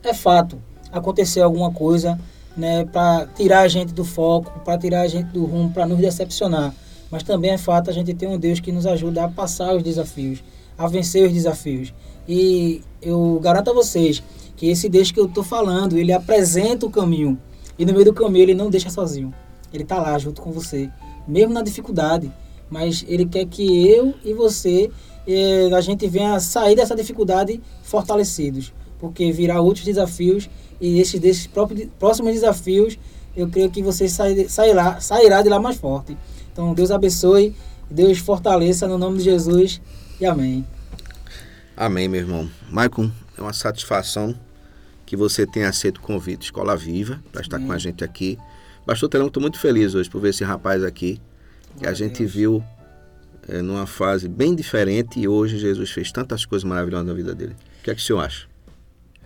é 0.04 0.14
fato. 0.14 0.62
Aconteceu 0.92 1.44
alguma 1.44 1.72
coisa 1.72 2.18
né, 2.56 2.84
para 2.84 3.26
tirar 3.34 3.62
a 3.62 3.68
gente 3.68 3.92
do 3.92 4.04
foco, 4.04 4.60
para 4.60 4.78
tirar 4.78 5.02
a 5.02 5.08
gente 5.08 5.26
do 5.32 5.44
rumo, 5.44 5.70
para 5.72 5.84
nos 5.84 5.98
decepcionar. 5.98 6.72
Mas 7.10 7.24
também 7.24 7.50
é 7.50 7.58
fato 7.58 7.90
a 7.90 7.92
gente 7.92 8.14
ter 8.14 8.28
um 8.28 8.38
Deus 8.38 8.60
que 8.60 8.70
nos 8.70 8.86
ajuda 8.86 9.24
a 9.24 9.28
passar 9.28 9.74
os 9.74 9.82
desafios, 9.82 10.42
a 10.78 10.86
vencer 10.86 11.26
os 11.26 11.32
desafios. 11.32 11.92
E 12.28 12.80
eu 13.02 13.40
garanto 13.42 13.70
a 13.70 13.74
vocês 13.74 14.22
que 14.56 14.68
esse 14.68 14.88
Deus 14.88 15.10
que 15.10 15.18
eu 15.18 15.26
estou 15.26 15.42
falando, 15.42 15.98
ele 15.98 16.12
apresenta 16.12 16.86
o 16.86 16.90
caminho 16.90 17.36
e 17.80 17.86
no 17.86 17.94
meio 17.94 18.04
do 18.04 18.12
caminho 18.12 18.42
ele 18.42 18.54
não 18.54 18.68
deixa 18.68 18.90
sozinho. 18.90 19.32
Ele 19.72 19.84
está 19.84 19.98
lá 19.98 20.18
junto 20.18 20.42
com 20.42 20.52
você, 20.52 20.90
mesmo 21.26 21.54
na 21.54 21.62
dificuldade. 21.62 22.30
Mas 22.68 23.02
ele 23.08 23.24
quer 23.24 23.46
que 23.46 23.88
eu 23.88 24.12
e 24.22 24.34
você, 24.34 24.90
eh, 25.26 25.70
a 25.74 25.80
gente 25.80 26.06
venha 26.06 26.38
sair 26.40 26.76
dessa 26.76 26.94
dificuldade 26.94 27.58
fortalecidos. 27.82 28.70
Porque 28.98 29.32
virá 29.32 29.62
outros 29.62 29.86
desafios 29.86 30.50
e 30.78 31.00
esses 31.00 31.18
desses 31.18 31.46
próprios, 31.46 31.88
próximos 31.98 32.34
desafios, 32.34 32.98
eu 33.34 33.48
creio 33.48 33.70
que 33.70 33.82
você 33.82 34.06
sairá, 34.06 35.00
sairá 35.00 35.40
de 35.40 35.48
lá 35.48 35.58
mais 35.58 35.76
forte. 35.76 36.14
Então 36.52 36.74
Deus 36.74 36.90
abençoe, 36.90 37.56
Deus 37.90 38.18
fortaleça 38.18 38.86
no 38.86 38.98
nome 38.98 39.16
de 39.16 39.24
Jesus 39.24 39.80
e 40.20 40.26
amém. 40.26 40.66
Amém, 41.74 42.08
meu 42.08 42.20
irmão. 42.20 42.50
Maicon, 42.68 43.10
é 43.38 43.40
uma 43.40 43.54
satisfação 43.54 44.34
que 45.10 45.16
você 45.16 45.44
tenha 45.44 45.68
aceito 45.68 45.96
o 45.96 46.02
convite 46.02 46.44
Escola 46.44 46.76
Viva 46.76 47.20
para 47.32 47.40
estar 47.40 47.58
com 47.58 47.72
a 47.72 47.78
gente 47.78 48.04
aqui. 48.04 48.38
Pastor 48.86 49.08
Telão, 49.08 49.26
estou 49.26 49.40
muito 49.40 49.58
feliz 49.58 49.92
hoje 49.92 50.08
por 50.08 50.20
ver 50.20 50.28
esse 50.28 50.44
rapaz 50.44 50.84
aqui, 50.84 51.20
que 51.76 51.84
a 51.84 51.92
gente 51.92 52.18
Deus. 52.18 52.32
viu 52.32 52.64
é, 53.48 53.60
numa 53.60 53.88
fase 53.88 54.28
bem 54.28 54.54
diferente 54.54 55.18
e 55.18 55.26
hoje 55.26 55.58
Jesus 55.58 55.90
fez 55.90 56.12
tantas 56.12 56.44
coisas 56.44 56.62
maravilhosas 56.62 57.08
na 57.08 57.12
vida 57.12 57.34
dele. 57.34 57.56
O 57.80 57.82
que 57.82 57.90
é 57.90 57.94
que 57.96 58.00
o 58.00 58.04
senhor 58.04 58.20
acha? 58.20 58.46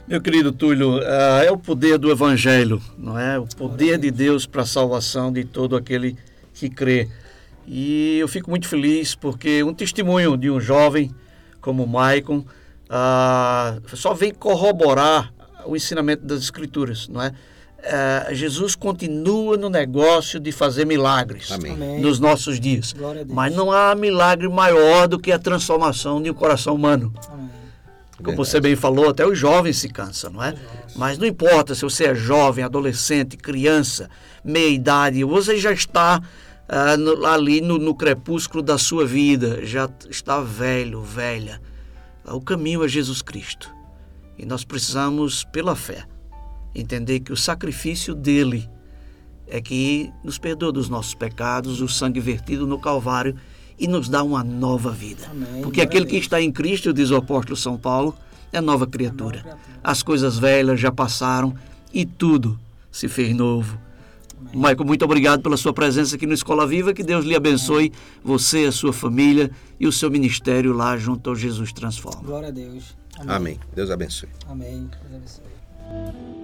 Meu 0.09 0.23
querido 0.23 0.53
Túlio, 0.53 1.01
uh, 1.01 1.43
é 1.45 1.53
o 1.53 1.59
poder 1.59 1.99
do 1.99 2.11
Evangelho, 2.11 2.81
não 2.97 3.19
é? 3.19 3.39
O 3.39 3.45
poder 3.45 3.99
de 3.99 4.11
Deus 4.11 4.47
para 4.47 4.63
a 4.63 4.67
salvação 4.67 5.31
de 5.31 5.45
todo 5.45 5.77
aquele 5.77 6.17
que 6.55 6.71
crê. 6.71 7.11
E 7.67 8.17
eu 8.19 8.27
fico 8.27 8.49
muito 8.49 8.67
feliz 8.67 9.15
porque 9.15 9.63
um 9.63 9.75
testemunho 9.75 10.35
de 10.39 10.51
um 10.51 10.59
jovem 10.59 11.15
como 11.61 11.87
Maicon 11.87 12.39
uh, 12.39 13.95
só 13.95 14.15
vem 14.15 14.33
corroborar 14.33 15.35
o 15.67 15.77
ensinamento 15.77 16.25
das 16.25 16.41
Escrituras, 16.41 17.09
não 17.09 17.23
é? 17.23 17.33
Uh, 17.85 18.35
Jesus 18.35 18.75
continua 18.75 19.59
no 19.59 19.69
negócio 19.69 20.41
de 20.41 20.51
fazer 20.51 20.87
milagres 20.87 21.53
Amém. 21.53 22.01
nos 22.01 22.19
nossos 22.19 22.59
dias. 22.59 22.95
Mas 23.29 23.55
não 23.55 23.71
há 23.71 23.95
milagre 23.95 24.49
maior 24.49 25.07
do 25.07 25.19
que 25.19 25.31
a 25.31 25.39
transformação 25.39 26.23
de 26.23 26.31
um 26.31 26.35
coração 26.35 26.75
humano. 26.75 27.13
Amém. 27.29 27.51
Como 28.23 28.37
você 28.37 28.59
bem 28.61 28.75
falou, 28.75 29.11
até 29.11 29.27
os 29.27 29.39
jovens 29.39 29.77
se 29.77 29.89
cansam, 29.89 30.33
não 30.33 30.43
é? 30.43 30.55
Mas 30.97 31.19
não 31.19 31.27
importa 31.27 31.75
se 31.75 31.83
você 31.83 32.07
é 32.07 32.15
jovem, 32.15 32.65
adolescente, 32.65 33.37
criança, 33.37 34.09
meia 34.43 34.69
idade, 34.69 35.23
você 35.25 35.59
já 35.59 35.73
está 35.73 36.23
uh, 36.69 36.97
no, 36.97 37.27
ali 37.27 37.61
no, 37.61 37.77
no 37.77 37.95
crepúsculo 37.95 38.63
da 38.63 38.79
sua 38.79 39.05
vida, 39.05 39.67
já 39.67 39.91
está 40.09 40.41
velho, 40.41 41.03
velha. 41.03 41.61
O 42.25 42.41
caminho 42.41 42.85
é 42.85 42.89
Jesus 42.89 43.21
Cristo. 43.21 43.74
E 44.39 44.45
nós 44.45 44.65
precisamos, 44.65 45.45
pela 45.45 45.77
fé, 45.77 46.05
entender 46.75 47.21
que 47.21 47.33
o 47.33 47.37
sacrifício 47.37 48.15
dele 48.15 48.69
é 49.47 49.61
que 49.61 50.11
nos 50.25 50.39
perdoa 50.39 50.73
dos 50.73 50.89
nossos 50.89 51.15
pecados, 51.15 51.81
o 51.81 51.89
sangue 51.89 52.21
vertido 52.21 52.67
no 52.67 52.79
Calvário 52.79 53.37
e 53.79 53.87
nos 53.87 54.09
dá 54.09 54.23
uma 54.23 54.43
nova 54.43 54.91
vida. 54.91 55.27
Amém. 55.31 55.63
Porque 55.63 55.81
aquele 55.81 56.07
que 56.07 56.17
está 56.17 56.41
em 56.41 56.51
Cristo, 56.51 56.93
diz 56.93 57.11
o 57.11 57.17
apóstolo 57.17 57.57
São 57.57 57.77
Paulo, 57.77 58.15
é 58.53 58.61
nova 58.61 58.87
criatura. 58.87 59.59
As 59.83 60.03
coisas 60.03 60.39
velhas 60.39 60.81
já 60.81 60.91
passaram 60.91 61.55
e 61.93 62.05
tudo 62.05 62.59
se 62.91 63.09
fez 63.09 63.35
novo. 63.35 63.79
Michael, 64.53 64.85
muito 64.85 65.05
obrigado 65.05 65.43
pela 65.43 65.57
sua 65.57 65.73
presença 65.73 66.17
aqui 66.17 66.27
no 66.27 66.35
Escola 66.35 66.67
Viva. 66.67 66.93
Que 66.93 67.03
Deus 67.03 67.25
lhe 67.25 67.35
abençoe, 67.35 67.93
você, 68.23 68.67
a 68.67 68.73
sua 68.73 68.93
família 68.93 69.51
e 69.81 69.87
o 69.87 69.93
seu 69.93 70.11
ministério 70.11 70.73
lá 70.73 70.97
junto 70.97 71.31
ao 71.31 71.37
Jesus 71.37 71.73
Transforma. 71.73 72.23
Glória 72.23 72.49
a 72.49 72.53
Deus. 72.53 72.97
Amém. 73.19 73.37
Amém. 73.37 73.61
Deus 73.75 73.91
abençoe. 73.91 74.29
Amém. 74.49 74.91
Deus 75.11 75.15
abençoe. 75.15 76.44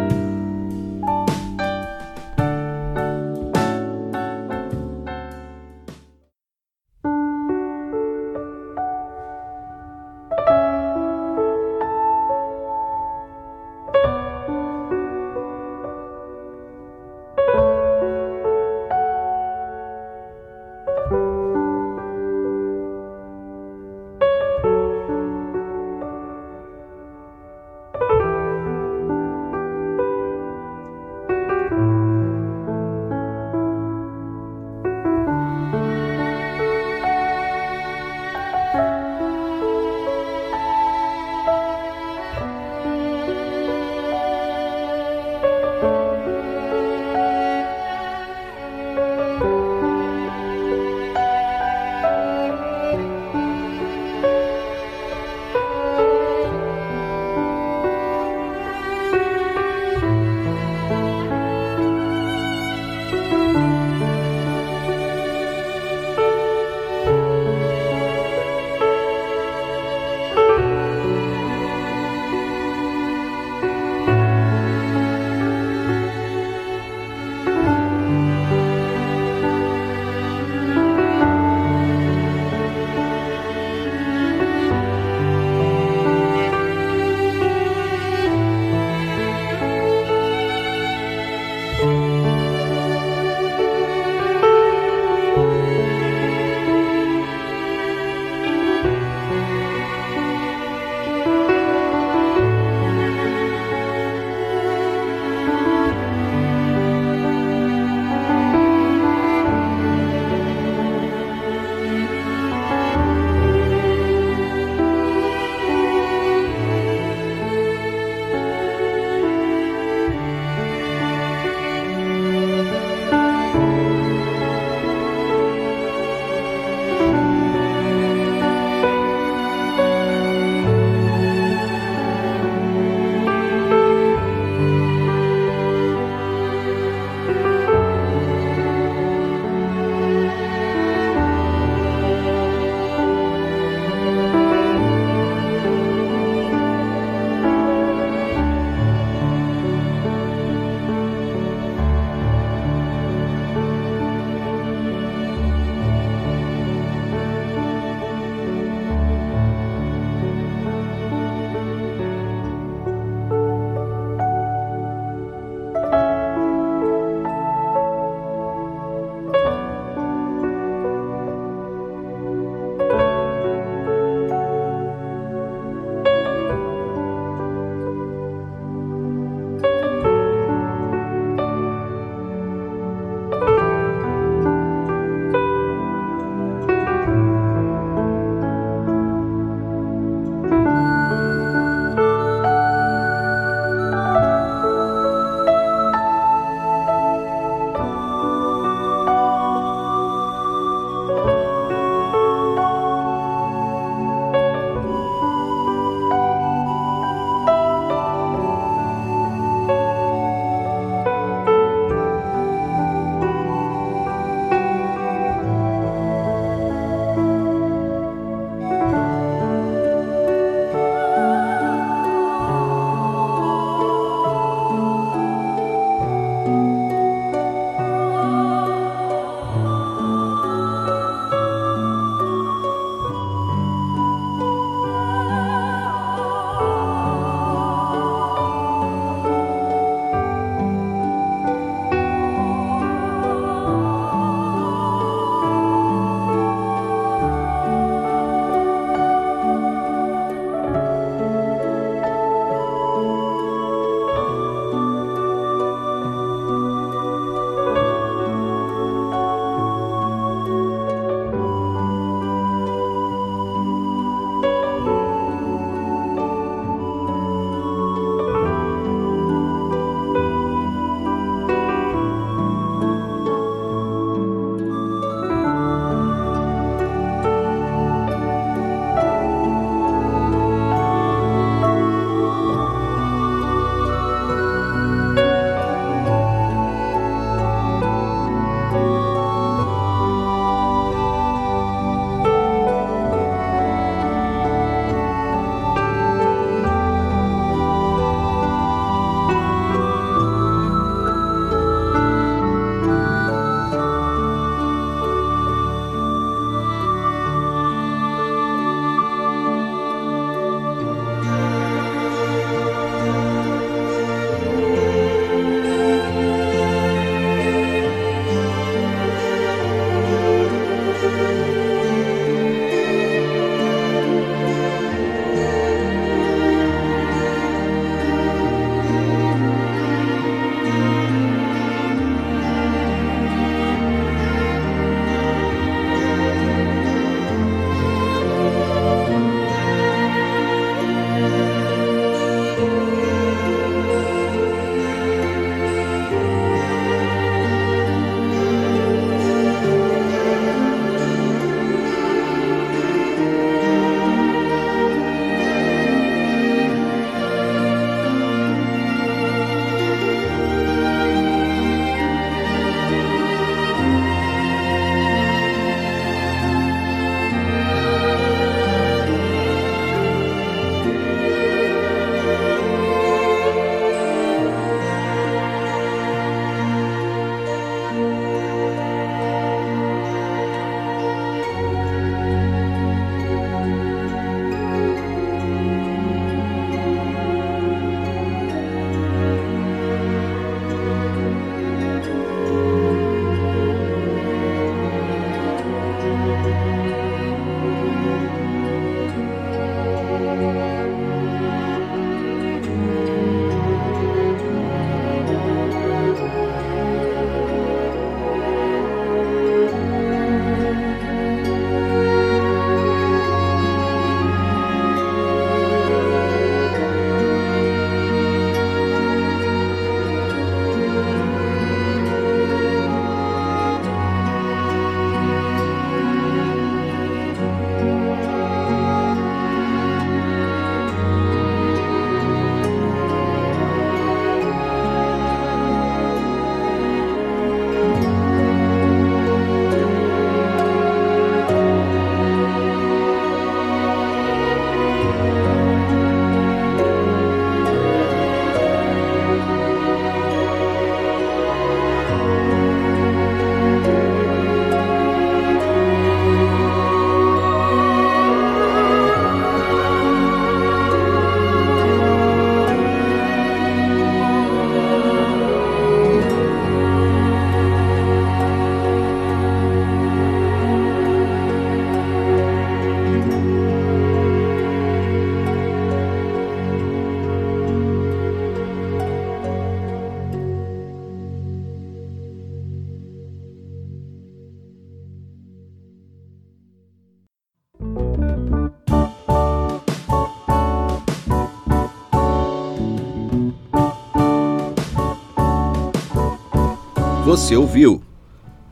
Você 497.31 497.55
ouviu 497.55 498.03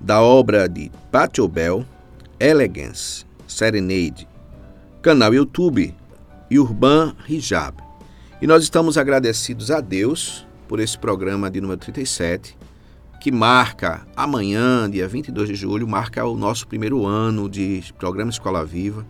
da 0.02 0.22
obra 0.22 0.68
de 0.68 0.92
Patio 1.10 1.48
Bell, 1.48 1.86
Elegance, 2.38 3.26
Serenade, 3.48 4.28
canal 5.02 5.34
YouTube 5.34 5.96
Urban 6.52 7.16
Hijab. 7.26 7.82
E 8.42 8.46
nós 8.46 8.62
estamos 8.62 8.98
agradecidos 8.98 9.72
a 9.72 9.80
Deus 9.80 10.46
por 10.68 10.82
esse 10.82 11.00
programa 11.00 11.50
de 11.50 11.62
número 11.62 11.80
37, 11.80 12.58
que 13.22 13.32
marca 13.32 14.06
amanhã, 14.14 14.90
dia 14.90 15.08
22 15.08 15.48
de 15.48 15.56
julho, 15.56 15.88
marca 15.88 16.26
o 16.26 16.36
nosso 16.36 16.68
primeiro 16.68 17.06
ano 17.06 17.50
de 17.50 17.82
programa 17.98 18.30
Escola 18.30 18.66
Viva. 18.66 19.06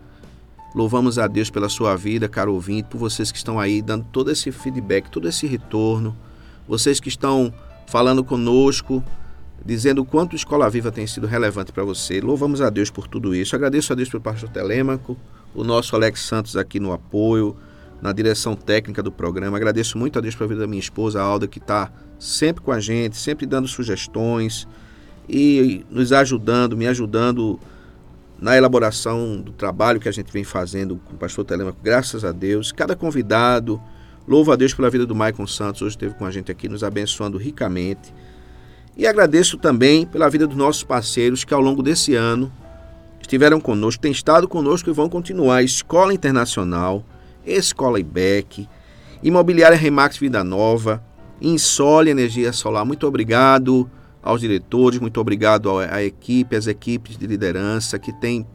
Louvamos 0.76 1.18
a 1.18 1.26
Deus 1.26 1.50
pela 1.50 1.70
sua 1.70 1.96
vida, 1.96 2.30
caro 2.30 2.54
ouvinte, 2.54 2.88
por 2.88 3.00
vocês 3.00 3.32
que 3.32 3.40
estão 3.40 3.60
aí 3.60 3.82
dando 3.82 4.06
todo 4.12 4.30
esse 4.30 4.52
feedback, 4.52 5.10
todo 5.10 5.28
esse 5.28 5.48
retorno, 5.48 6.16
vocês 6.68 7.00
que 7.00 7.10
estão 7.10 7.52
falando 7.88 8.24
conosco, 8.24 9.04
dizendo 9.66 10.02
o 10.02 10.06
quanto 10.06 10.36
Escola 10.36 10.70
Viva 10.70 10.92
tem 10.92 11.06
sido 11.06 11.28
relevante 11.28 11.72
para 11.72 11.84
você. 11.84 12.22
Louvamos 12.22 12.62
a 12.62 12.70
Deus 12.70 12.90
por 12.90 13.08
tudo 13.08 13.36
isso. 13.36 13.56
Agradeço 13.56 13.94
a 13.94 13.96
Deus 13.96 14.10
pelo 14.10 14.22
pastor 14.22 14.50
Telêmaco, 14.50 15.18
o 15.54 15.64
nosso 15.64 15.96
Alex 15.96 16.22
Santos 16.22 16.56
aqui 16.56 16.80
no 16.80 16.92
apoio, 16.92 17.56
na 18.02 18.12
direção 18.14 18.56
técnica 18.56 19.04
do 19.04 19.12
programa. 19.12 19.58
Agradeço 19.58 19.98
muito 19.98 20.18
a 20.18 20.22
Deus 20.22 20.36
pela 20.36 20.48
vida 20.48 20.62
da 20.62 20.68
minha 20.68 20.80
esposa, 20.80 21.22
Alda, 21.22 21.48
que 21.48 21.60
está 21.60 21.92
sempre 22.18 22.64
com 22.64 22.72
a 22.72 22.80
gente, 22.80 23.18
sempre 23.18 23.46
dando 23.46 23.68
sugestões 23.68 24.68
e 25.28 25.86
nos 25.90 26.12
ajudando, 26.12 26.76
me 26.76 26.88
ajudando 26.88 27.60
na 28.42 28.56
elaboração 28.56 29.42
do 29.42 29.52
trabalho 29.52 30.00
que 30.00 30.08
a 30.08 30.12
gente 30.12 30.32
vem 30.32 30.44
fazendo 30.44 30.96
com 31.06 31.14
o 31.14 31.18
pastor 31.18 31.44
Telêmaco, 31.44 31.78
graças 31.84 32.24
a 32.24 32.32
Deus. 32.32 32.72
Cada 32.72 32.96
convidado, 32.96 33.82
louvo 34.28 34.52
a 34.52 34.56
Deus 34.56 34.74
pela 34.74 34.90
vida 34.90 35.06
do 35.06 35.14
Maicon 35.14 35.46
Santos, 35.46 35.82
hoje 35.82 35.96
esteve 35.96 36.14
com 36.16 36.26
a 36.26 36.32
gente 36.32 36.52
aqui, 36.52 36.70
nos 36.70 36.84
abençoando 36.84 37.38
ricamente. 37.38 38.14
E 39.00 39.08
agradeço 39.08 39.58
também 39.58 40.06
pela 40.06 40.30
vida 40.30 40.46
dos 40.46 40.58
nossos 40.58 40.84
parceiros 40.84 41.46
que 41.46 41.54
ao 41.54 41.62
longo 41.62 41.82
desse 41.82 42.16
ano 42.16 42.52
estiveram 43.22 43.62
conosco, 43.62 44.02
têm 44.02 44.12
estado 44.12 44.46
conosco 44.46 44.90
e 44.90 44.94
vão 44.94 45.08
continuar. 45.08 45.64
Escola 45.64 46.14
Internacional, 46.14 47.06
Escola 47.46 47.98
IBEC, 47.98 48.68
Imobiliária 49.24 49.78
Remax 49.78 50.18
Vida 50.18 50.44
Nova, 50.44 51.02
Insole 51.42 52.10
Energia 52.10 52.52
Solar. 52.52 52.84
Muito 52.84 53.08
obrigado 53.08 53.90
aos 54.22 54.42
diretores, 54.42 55.00
muito 55.00 55.22
obrigado 55.22 55.80
à 55.80 56.04
equipe, 56.04 56.58
às 56.58 56.68
equipes 56.68 57.18
de 57.18 57.26
liderança 57.26 57.98
que 57.98 58.12
têm 58.12 58.46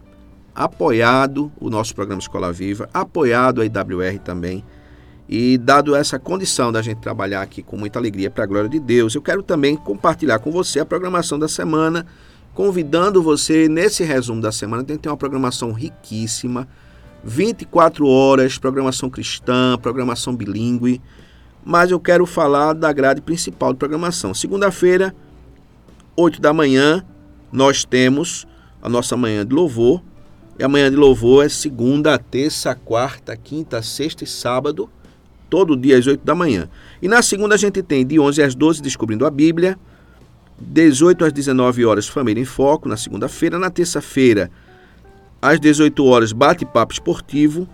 apoiado 0.54 1.50
o 1.58 1.70
nosso 1.70 1.94
programa 1.94 2.20
Escola 2.20 2.52
Viva, 2.52 2.86
apoiado 2.92 3.62
a 3.62 3.64
IWR 3.64 4.18
também 4.22 4.62
e 5.28 5.56
dado 5.56 5.94
essa 5.94 6.18
condição 6.18 6.70
da 6.70 6.82
gente 6.82 6.98
trabalhar 6.98 7.42
aqui 7.42 7.62
com 7.62 7.76
muita 7.76 7.98
alegria 7.98 8.30
para 8.30 8.44
a 8.44 8.46
glória 8.46 8.68
de 8.68 8.78
Deus, 8.78 9.14
eu 9.14 9.22
quero 9.22 9.42
também 9.42 9.76
compartilhar 9.76 10.38
com 10.38 10.50
você 10.50 10.80
a 10.80 10.84
programação 10.84 11.38
da 11.38 11.48
semana, 11.48 12.06
convidando 12.52 13.22
você 13.22 13.68
nesse 13.68 14.04
resumo 14.04 14.40
da 14.40 14.52
semana, 14.52 14.84
tem 14.84 14.96
que 14.96 15.02
ter 15.02 15.08
uma 15.08 15.16
programação 15.16 15.72
riquíssima, 15.72 16.68
24 17.24 18.06
horas, 18.06 18.58
programação 18.58 19.08
cristã, 19.08 19.78
programação 19.80 20.36
bilíngue, 20.36 21.00
mas 21.64 21.90
eu 21.90 21.98
quero 21.98 22.26
falar 22.26 22.74
da 22.74 22.92
grade 22.92 23.22
principal 23.22 23.72
de 23.72 23.78
programação. 23.78 24.34
Segunda-feira, 24.34 25.14
8 26.14 26.38
da 26.40 26.52
manhã, 26.52 27.02
nós 27.50 27.84
temos 27.84 28.46
a 28.82 28.88
nossa 28.88 29.16
manhã 29.16 29.46
de 29.46 29.54
louvor, 29.54 30.02
e 30.58 30.62
a 30.62 30.68
manhã 30.68 30.90
de 30.90 30.96
louvor 30.96 31.44
é 31.44 31.48
segunda, 31.48 32.16
terça, 32.18 32.74
quarta, 32.74 33.34
quinta, 33.36 33.82
sexta 33.82 34.22
e 34.22 34.26
sábado, 34.26 34.88
todo 35.48 35.76
dia 35.76 35.98
às 35.98 36.06
8 36.06 36.24
da 36.24 36.34
manhã. 36.34 36.68
E 37.00 37.08
na 37.08 37.22
segunda 37.22 37.54
a 37.54 37.58
gente 37.58 37.82
tem 37.82 38.06
de 38.06 38.18
11 38.18 38.42
às 38.42 38.54
12 38.54 38.82
Descobrindo 38.82 39.26
a 39.26 39.30
Bíblia, 39.30 39.78
18 40.58 41.24
às 41.24 41.32
19 41.32 41.84
horas 41.84 42.08
Família 42.08 42.40
em 42.40 42.44
Foco, 42.44 42.88
na 42.88 42.96
segunda-feira. 42.96 43.58
Na 43.58 43.70
terça-feira, 43.70 44.50
às 45.40 45.60
18 45.60 46.04
horas 46.04 46.32
Bate-Papo 46.32 46.92
Esportivo. 46.92 47.68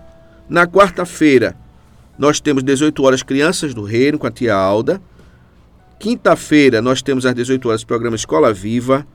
Na 0.49 0.67
quarta-feira, 0.67 1.57
nós 2.19 2.41
temos 2.41 2.63
18 2.63 3.03
horas 3.03 3.23
Crianças 3.23 3.73
do 3.73 3.83
Reino 3.83 4.19
com 4.19 4.27
a 4.27 4.31
tia 4.31 4.55
Alda. 4.55 5.01
Quinta-feira, 5.99 6.83
nós 6.83 7.03
temos 7.03 7.25
às 7.25 7.35
18 7.35 7.69
horas 7.69 7.85
programa 7.85 8.17
Escola 8.17 8.53
Viva. 8.53 9.07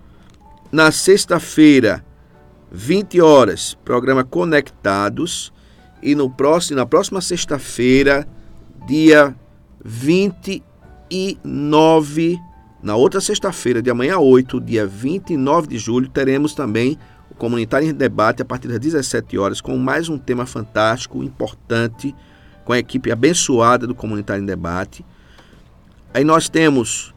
Na 0.72 0.92
sexta-feira, 0.92 2.06
20 2.72 3.22
horas, 3.22 3.78
programa 3.84 4.24
Conectados. 4.24 5.52
E 6.02 6.14
no 6.14 6.30
próximo, 6.30 6.78
na 6.78 6.86
próxima 6.86 7.22
sexta-feira, 7.22 8.28
dia 8.86 9.36
29, 9.84 12.40
na 12.82 12.96
outra 12.96 13.20
sexta-feira, 13.20 13.82
de 13.82 13.90
amanhã 13.90 14.20
8, 14.20 14.62
dia 14.62 14.86
29 14.86 15.68
de 15.68 15.78
julho, 15.78 16.08
teremos 16.08 16.54
também 16.54 16.98
o 17.30 17.36
Comunitário 17.36 17.88
em 17.88 17.94
Debate 17.94 18.44
a 18.44 18.46
partir 18.46 18.68
das 18.68 18.80
17 18.80 19.38
horas, 19.38 19.60
com 19.60 19.76
mais 19.78 20.08
um 20.08 20.18
tema 20.18 20.46
fantástico, 20.46 21.24
importante, 21.24 22.16
com 22.64 22.74
a 22.74 22.80
equipe 22.80 23.12
abençoada 23.12 23.88
do 23.88 23.96
Comunitário 23.96 24.44
em 24.44 24.46
Debate. 24.46 25.04
Aí 26.14 26.24
nós 26.24 26.48
temos, 26.48 27.14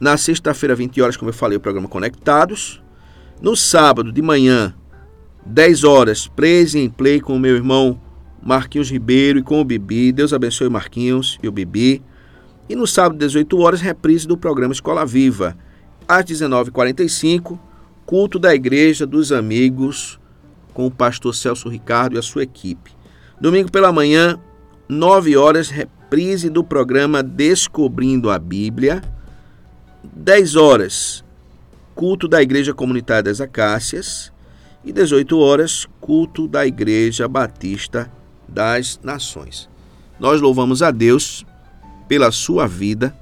na 0.00 0.16
sexta-feira, 0.16 0.74
20 0.74 1.02
horas, 1.02 1.16
como 1.16 1.28
eu 1.28 1.34
falei, 1.34 1.58
o 1.58 1.60
programa 1.60 1.88
Conectados. 1.88 2.82
No 3.40 3.54
sábado, 3.54 4.10
de 4.10 4.20
manhã, 4.20 4.74
10 5.46 5.84
horas, 5.84 6.26
Praise 6.26 6.76
em 6.78 6.90
Play 6.90 7.20
com 7.20 7.36
o 7.36 7.38
meu 7.38 7.54
irmão 7.54 8.00
Marquinhos 8.42 8.90
Ribeiro 8.90 9.38
e 9.38 9.42
com 9.42 9.60
o 9.60 9.64
Bibi. 9.64 10.12
Deus 10.12 10.32
abençoe 10.32 10.68
o 10.68 10.70
Marquinhos 10.70 11.38
e 11.42 11.48
o 11.48 11.52
Bibi. 11.52 12.02
E 12.68 12.76
no 12.76 12.86
sábado, 12.86 13.18
18 13.18 13.58
horas, 13.58 13.80
reprise 13.80 14.26
do 14.26 14.36
programa 14.36 14.72
Escola 14.72 15.04
Viva. 15.04 15.56
Às 16.06 16.24
19h45, 16.26 17.58
culto 18.06 18.38
da 18.38 18.54
Igreja 18.54 19.06
dos 19.06 19.32
Amigos 19.32 20.18
com 20.72 20.86
o 20.86 20.90
pastor 20.90 21.34
Celso 21.34 21.68
Ricardo 21.68 22.16
e 22.16 22.18
a 22.18 22.22
sua 22.22 22.42
equipe. 22.42 22.92
Domingo 23.40 23.70
pela 23.70 23.92
manhã, 23.92 24.38
9 24.88 25.36
horas, 25.36 25.70
reprise 25.70 26.48
do 26.48 26.62
programa 26.62 27.22
Descobrindo 27.22 28.30
a 28.30 28.38
Bíblia. 28.38 29.02
10 30.04 30.56
horas, 30.56 31.24
culto 31.94 32.28
da 32.28 32.40
Igreja 32.40 32.72
Comunitária 32.72 33.24
das 33.24 33.40
Acácias. 33.40 34.32
e 34.84 34.92
18 34.92 35.36
horas, 35.38 35.86
culto 36.00 36.46
da 36.46 36.64
Igreja 36.64 37.26
Batista 37.26 38.17
das 38.48 38.98
Nações. 39.02 39.68
Nós 40.18 40.40
louvamos 40.40 40.82
a 40.82 40.90
Deus 40.90 41.44
pela 42.08 42.30
sua 42.32 42.66
vida. 42.66 43.16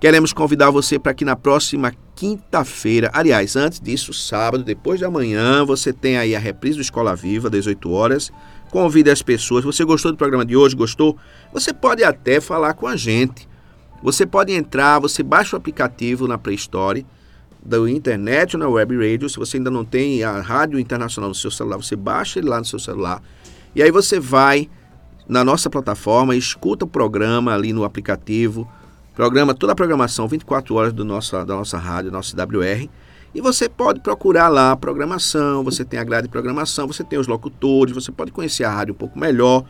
Queremos 0.00 0.32
convidar 0.32 0.70
você 0.70 0.98
para 0.98 1.12
que 1.12 1.24
na 1.24 1.34
próxima 1.34 1.92
quinta-feira, 2.14 3.10
aliás, 3.12 3.56
antes 3.56 3.80
disso, 3.80 4.12
sábado, 4.12 4.62
depois 4.64 4.98
de 4.98 5.04
amanhã, 5.04 5.64
você 5.64 5.92
tem 5.92 6.16
aí 6.16 6.34
a 6.34 6.38
reprise 6.38 6.76
do 6.76 6.82
Escola 6.82 7.14
Viva, 7.16 7.50
18 7.50 7.90
horas. 7.90 8.30
Convide 8.70 9.10
as 9.10 9.22
pessoas. 9.22 9.64
Você 9.64 9.84
gostou 9.84 10.12
do 10.12 10.18
programa 10.18 10.44
de 10.44 10.56
hoje? 10.56 10.76
Gostou? 10.76 11.16
Você 11.52 11.72
pode 11.72 12.04
até 12.04 12.40
falar 12.40 12.74
com 12.74 12.86
a 12.86 12.96
gente. 12.96 13.48
Você 14.02 14.24
pode 14.24 14.52
entrar, 14.52 15.00
você 15.00 15.22
baixa 15.22 15.56
o 15.56 15.58
aplicativo 15.58 16.28
na 16.28 16.38
Play 16.38 16.54
Store 16.54 17.04
ou 17.70 18.58
na 18.58 18.68
web 18.68 18.96
radio. 18.96 19.28
Se 19.28 19.36
você 19.36 19.56
ainda 19.56 19.70
não 19.70 19.84
tem 19.84 20.22
a 20.22 20.40
rádio 20.40 20.78
internacional 20.78 21.28
no 21.28 21.34
seu 21.34 21.50
celular, 21.50 21.76
você 21.76 21.96
baixa 21.96 22.38
ele 22.38 22.48
lá 22.48 22.58
no 22.58 22.64
seu 22.64 22.78
celular. 22.78 23.22
E 23.74 23.82
aí 23.82 23.90
você 23.90 24.18
vai 24.18 24.68
na 25.28 25.44
nossa 25.44 25.68
plataforma, 25.68 26.34
escuta 26.34 26.84
o 26.84 26.88
programa 26.88 27.52
ali 27.52 27.72
no 27.72 27.84
aplicativo, 27.84 28.66
programa 29.14 29.54
toda 29.54 29.72
a 29.72 29.76
programação 29.76 30.26
24 30.26 30.74
horas 30.74 30.92
do 30.92 31.04
nossa, 31.04 31.44
da 31.44 31.54
nossa 31.54 31.76
rádio, 31.76 32.10
nossa 32.10 32.34
WR. 32.36 32.88
E 33.34 33.40
você 33.40 33.68
pode 33.68 34.00
procurar 34.00 34.48
lá 34.48 34.72
a 34.72 34.76
programação, 34.76 35.62
você 35.62 35.84
tem 35.84 36.00
a 36.00 36.04
grade 36.04 36.26
de 36.26 36.30
programação, 36.30 36.86
você 36.86 37.04
tem 37.04 37.18
os 37.18 37.26
locutores, 37.26 37.94
você 37.94 38.10
pode 38.10 38.32
conhecer 38.32 38.64
a 38.64 38.70
rádio 38.70 38.94
um 38.94 38.96
pouco 38.96 39.18
melhor. 39.18 39.64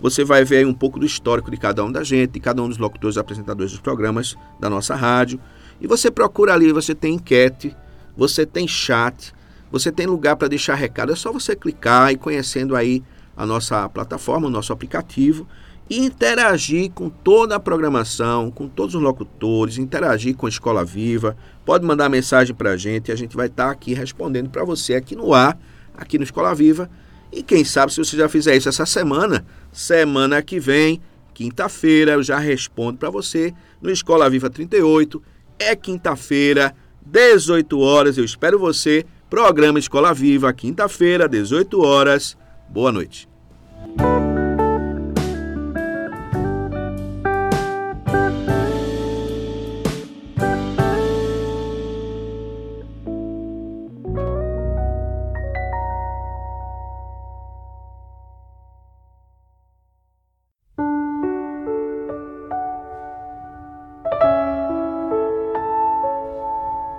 Você 0.00 0.24
vai 0.24 0.44
ver 0.44 0.66
um 0.66 0.74
pouco 0.74 0.98
do 0.98 1.06
histórico 1.06 1.50
de 1.50 1.56
cada 1.56 1.84
um 1.84 1.92
da 1.92 2.02
gente, 2.02 2.32
de 2.32 2.40
cada 2.40 2.62
um 2.62 2.68
dos 2.68 2.78
locutores 2.78 3.16
e 3.16 3.20
apresentadores 3.20 3.70
dos 3.70 3.80
programas 3.80 4.34
da 4.58 4.68
nossa 4.68 4.96
rádio. 4.96 5.38
E 5.80 5.86
você 5.86 6.10
procura 6.10 6.54
ali, 6.54 6.72
você 6.72 6.94
tem 6.94 7.14
enquete, 7.14 7.76
você 8.16 8.44
tem 8.44 8.66
chat, 8.66 9.32
você 9.70 9.92
tem 9.92 10.06
lugar 10.06 10.36
para 10.36 10.48
deixar 10.48 10.74
recado. 10.74 11.12
É 11.12 11.16
só 11.16 11.30
você 11.30 11.54
clicar 11.54 12.10
e 12.12 12.16
conhecendo 12.16 12.74
aí 12.74 13.02
a 13.36 13.46
nossa 13.46 13.88
plataforma, 13.88 14.46
o 14.46 14.50
nosso 14.50 14.72
aplicativo 14.72 15.46
e 15.88 15.98
interagir 15.98 16.90
com 16.92 17.10
toda 17.10 17.56
a 17.56 17.60
programação, 17.60 18.50
com 18.50 18.68
todos 18.68 18.94
os 18.94 19.02
locutores, 19.02 19.78
interagir 19.78 20.34
com 20.34 20.46
a 20.46 20.48
Escola 20.48 20.84
Viva. 20.84 21.36
Pode 21.64 21.84
mandar 21.84 22.08
mensagem 22.08 22.54
para 22.54 22.70
a 22.70 22.76
gente 22.76 23.08
e 23.08 23.12
a 23.12 23.16
gente 23.16 23.36
vai 23.36 23.46
estar 23.46 23.66
tá 23.66 23.70
aqui 23.70 23.92
respondendo 23.92 24.48
para 24.48 24.64
você 24.64 24.94
aqui 24.94 25.14
no 25.14 25.34
ar, 25.34 25.58
aqui 25.94 26.16
no 26.16 26.24
Escola 26.24 26.54
Viva. 26.54 26.88
E 27.30 27.42
quem 27.42 27.64
sabe 27.64 27.92
se 27.92 27.98
você 27.98 28.16
já 28.16 28.28
fizer 28.28 28.56
isso 28.56 28.68
essa 28.68 28.86
semana, 28.86 29.44
semana 29.70 30.40
que 30.42 30.60
vem, 30.60 31.00
quinta-feira, 31.34 32.12
eu 32.12 32.22
já 32.22 32.38
respondo 32.38 32.98
para 32.98 33.10
você 33.10 33.52
no 33.80 33.90
Escola 33.90 34.30
Viva 34.30 34.48
38. 34.48 35.22
É 35.58 35.76
quinta-feira, 35.76 36.74
18 37.04 37.78
horas. 37.80 38.18
Eu 38.18 38.24
espero 38.24 38.58
você. 38.58 39.04
Programa 39.28 39.78
Escola 39.78 40.12
Viva, 40.12 40.52
quinta-feira, 40.52 41.28
18 41.28 41.82
horas. 41.82 42.36
Boa 42.72 42.90
noite. 42.90 43.28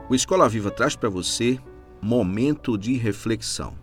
O 0.08 0.14
Escola 0.14 0.48
Viva 0.48 0.70
traz 0.70 0.96
para 0.96 1.10
você 1.10 1.60
momento 2.00 2.78
de 2.78 2.94
reflexão. 2.94 3.83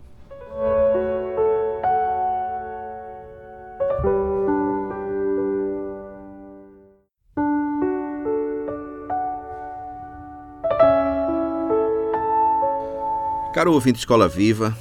Caro 13.61 13.73
ouvinte 13.73 13.99
Escola 13.99 14.27
Viva, 14.27 14.75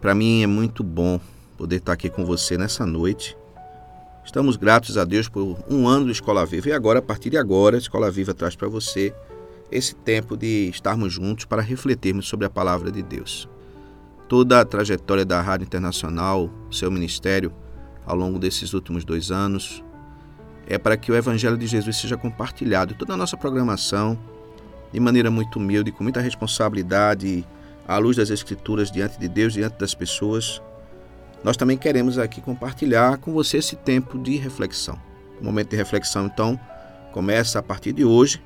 para 0.00 0.16
mim 0.16 0.42
é 0.42 0.48
muito 0.48 0.82
bom 0.82 1.20
poder 1.56 1.76
estar 1.76 1.92
aqui 1.92 2.10
com 2.10 2.24
você 2.24 2.58
nessa 2.58 2.84
noite. 2.84 3.36
Estamos 4.24 4.56
gratos 4.56 4.98
a 4.98 5.04
Deus 5.04 5.28
por 5.28 5.56
um 5.70 5.86
ano 5.86 6.06
de 6.06 6.10
Escola 6.10 6.44
Viva 6.44 6.70
e 6.70 6.72
agora, 6.72 6.98
a 6.98 7.02
partir 7.02 7.30
de 7.30 7.38
agora, 7.38 7.76
a 7.76 7.78
Escola 7.78 8.10
Viva 8.10 8.34
traz 8.34 8.56
para 8.56 8.66
você 8.66 9.14
esse 9.70 9.94
tempo 9.94 10.36
de 10.36 10.68
estarmos 10.70 11.12
juntos 11.12 11.44
para 11.44 11.62
refletirmos 11.62 12.26
sobre 12.26 12.44
a 12.44 12.50
palavra 12.50 12.90
de 12.90 13.00
Deus. 13.00 13.48
Toda 14.28 14.60
a 14.60 14.64
trajetória 14.64 15.24
da 15.24 15.40
Rádio 15.40 15.66
Internacional, 15.66 16.50
seu 16.72 16.90
ministério, 16.90 17.52
ao 18.04 18.16
longo 18.16 18.40
desses 18.40 18.74
últimos 18.74 19.04
dois 19.04 19.30
anos, 19.30 19.84
é 20.66 20.78
para 20.78 20.96
que 20.96 21.12
o 21.12 21.14
Evangelho 21.14 21.56
de 21.56 21.68
Jesus 21.68 21.96
seja 21.96 22.16
compartilhado. 22.16 22.96
Toda 22.96 23.14
a 23.14 23.16
nossa 23.16 23.36
programação, 23.36 24.18
de 24.92 24.98
maneira 24.98 25.30
muito 25.30 25.60
humilde, 25.60 25.92
com 25.92 26.02
muita 26.02 26.20
responsabilidade 26.20 27.46
à 27.86 27.98
luz 27.98 28.16
das 28.16 28.30
Escrituras 28.30 28.90
diante 28.90 29.18
de 29.18 29.28
Deus, 29.28 29.52
diante 29.52 29.78
das 29.78 29.94
pessoas, 29.94 30.60
nós 31.42 31.56
também 31.56 31.76
queremos 31.76 32.18
aqui 32.18 32.40
compartilhar 32.40 33.18
com 33.18 33.32
você 33.32 33.58
esse 33.58 33.76
tempo 33.76 34.18
de 34.18 34.36
reflexão. 34.36 34.98
O 35.40 35.44
momento 35.44 35.70
de 35.70 35.76
reflexão, 35.76 36.26
então, 36.26 36.58
começa 37.12 37.58
a 37.58 37.62
partir 37.62 37.92
de 37.92 38.04
hoje. 38.04 38.42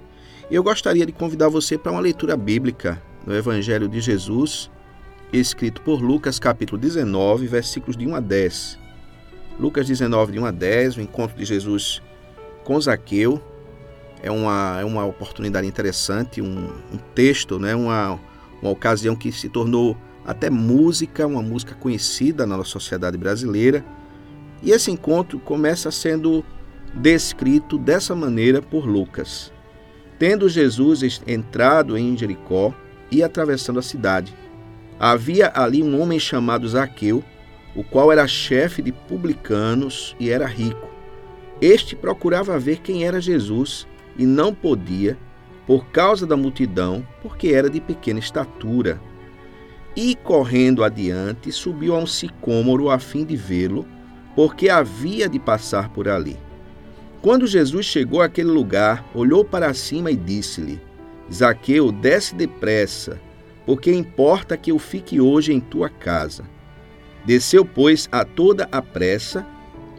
E 0.50 0.54
eu 0.54 0.62
gostaria 0.62 1.06
de 1.06 1.12
convidar 1.12 1.48
você 1.48 1.78
para 1.78 1.92
uma 1.92 2.00
leitura 2.00 2.36
bíblica 2.36 3.00
no 3.24 3.34
Evangelho 3.34 3.88
de 3.88 4.00
Jesus, 4.00 4.70
escrito 5.32 5.80
por 5.82 6.02
Lucas, 6.02 6.38
capítulo 6.38 6.80
19, 6.80 7.46
versículos 7.46 7.96
de 7.96 8.06
1 8.06 8.16
a 8.16 8.20
10. 8.20 8.78
Lucas 9.60 9.86
19, 9.86 10.32
de 10.32 10.38
1 10.40 10.46
a 10.46 10.50
10, 10.50 10.96
o 10.96 11.00
encontro 11.00 11.36
de 11.36 11.44
Jesus 11.44 12.02
com 12.64 12.80
Zaqueu. 12.80 13.40
É 14.20 14.30
uma, 14.30 14.78
é 14.80 14.84
uma 14.84 15.04
oportunidade 15.04 15.66
interessante, 15.66 16.42
um, 16.42 16.68
um 16.92 16.98
texto, 17.14 17.58
né? 17.58 17.76
uma, 17.76 18.18
uma 18.62 18.70
ocasião 18.70 19.14
que 19.14 19.30
se 19.32 19.48
tornou 19.48 19.96
até 20.24 20.50
música, 20.50 21.26
uma 21.26 21.42
música 21.42 21.74
conhecida 21.74 22.46
na 22.46 22.62
sociedade 22.64 23.16
brasileira. 23.16 23.84
E 24.62 24.70
esse 24.70 24.90
encontro 24.90 25.38
começa 25.38 25.90
sendo 25.90 26.44
descrito 26.94 27.78
dessa 27.78 28.14
maneira 28.14 28.60
por 28.60 28.86
Lucas. 28.86 29.52
Tendo 30.18 30.48
Jesus 30.48 31.22
entrado 31.26 31.96
em 31.96 32.16
Jericó 32.16 32.74
e 33.10 33.22
atravessando 33.22 33.78
a 33.78 33.82
cidade, 33.82 34.34
havia 34.98 35.52
ali 35.54 35.82
um 35.82 36.00
homem 36.00 36.18
chamado 36.18 36.68
Zaqueu, 36.68 37.22
o 37.74 37.84
qual 37.84 38.10
era 38.10 38.26
chefe 38.26 38.82
de 38.82 38.90
publicanos 38.90 40.16
e 40.18 40.28
era 40.28 40.46
rico. 40.46 40.88
Este 41.60 41.94
procurava 41.94 42.58
ver 42.58 42.78
quem 42.78 43.04
era 43.04 43.20
Jesus 43.20 43.86
e 44.16 44.26
não 44.26 44.52
podia, 44.52 45.16
por 45.68 45.84
causa 45.88 46.26
da 46.26 46.34
multidão, 46.34 47.06
porque 47.20 47.48
era 47.48 47.68
de 47.68 47.78
pequena 47.78 48.18
estatura. 48.18 48.98
E 49.94 50.14
correndo 50.14 50.82
adiante, 50.82 51.52
subiu 51.52 51.94
a 51.94 51.98
um 51.98 52.06
sicômoro 52.06 52.88
a 52.88 52.98
fim 52.98 53.22
de 53.22 53.36
vê-lo, 53.36 53.86
porque 54.34 54.70
havia 54.70 55.28
de 55.28 55.38
passar 55.38 55.90
por 55.90 56.08
ali. 56.08 56.38
Quando 57.20 57.46
Jesus 57.46 57.84
chegou 57.84 58.22
àquele 58.22 58.48
lugar, 58.48 59.04
olhou 59.14 59.44
para 59.44 59.74
cima 59.74 60.10
e 60.10 60.16
disse-lhe: 60.16 60.80
Zaqueu, 61.30 61.92
desce 61.92 62.34
depressa, 62.34 63.20
porque 63.66 63.92
importa 63.92 64.56
que 64.56 64.72
eu 64.72 64.78
fique 64.78 65.20
hoje 65.20 65.52
em 65.52 65.60
tua 65.60 65.90
casa. 65.90 66.44
Desceu, 67.26 67.62
pois, 67.62 68.08
a 68.10 68.24
toda 68.24 68.66
a 68.72 68.80
pressa 68.80 69.46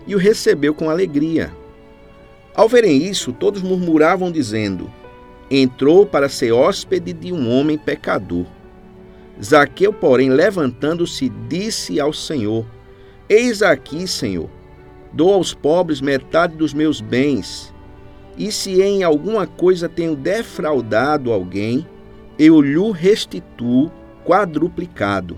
e 0.07 0.15
o 0.15 0.17
recebeu 0.17 0.73
com 0.73 0.89
alegria. 0.89 1.53
Ao 2.55 2.67
verem 2.67 3.03
isso, 3.03 3.31
todos 3.31 3.61
murmuravam, 3.61 4.31
dizendo: 4.31 4.91
entrou 5.49 6.05
para 6.05 6.29
ser 6.29 6.51
hóspede 6.51 7.11
de 7.13 7.33
um 7.33 7.49
homem 7.51 7.77
pecador. 7.77 8.45
Zaqueu, 9.41 9.91
porém, 9.91 10.29
levantando-se, 10.29 11.29
disse 11.47 11.99
ao 11.99 12.13
Senhor: 12.13 12.65
Eis 13.27 13.61
aqui, 13.61 14.07
Senhor, 14.07 14.49
dou 15.13 15.33
aos 15.33 15.53
pobres 15.53 16.01
metade 16.01 16.55
dos 16.55 16.73
meus 16.73 17.01
bens, 17.01 17.73
e 18.37 18.51
se 18.51 18.81
em 18.81 19.03
alguma 19.03 19.47
coisa 19.47 19.89
tenho 19.89 20.15
defraudado 20.15 21.31
alguém, 21.31 21.87
eu 22.37 22.61
lhe 22.61 22.91
restituo 22.91 23.91
quadruplicado. 24.25 25.37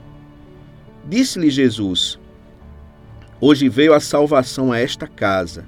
Disse-lhe 1.08 1.50
Jesus: 1.50 2.20
Hoje 3.40 3.70
veio 3.70 3.94
a 3.94 4.00
salvação 4.00 4.72
a 4.72 4.80
esta 4.80 5.08
casa, 5.08 5.66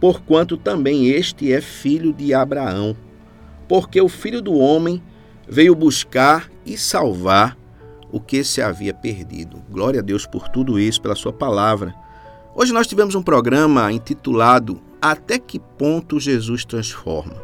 porquanto 0.00 0.56
também 0.56 1.08
este 1.08 1.52
é 1.52 1.60
filho 1.60 2.12
de 2.12 2.34
Abraão 2.34 2.96
porque 3.68 4.00
o 4.00 4.08
Filho 4.08 4.40
do 4.40 4.54
Homem 4.54 5.02
veio 5.48 5.74
buscar 5.74 6.50
e 6.64 6.76
salvar 6.76 7.56
o 8.10 8.18
que 8.20 8.42
se 8.42 8.62
havia 8.62 8.94
perdido. 8.94 9.62
Glória 9.70 10.00
a 10.00 10.02
Deus 10.02 10.26
por 10.26 10.48
tudo 10.48 10.78
isso, 10.78 11.00
pela 11.00 11.14
Sua 11.14 11.32
palavra. 11.32 11.94
Hoje 12.54 12.72
nós 12.72 12.86
tivemos 12.86 13.14
um 13.14 13.22
programa 13.22 13.92
intitulado 13.92 14.80
Até 15.00 15.38
que 15.38 15.58
ponto 15.58 16.18
Jesus 16.18 16.64
transforma. 16.64 17.34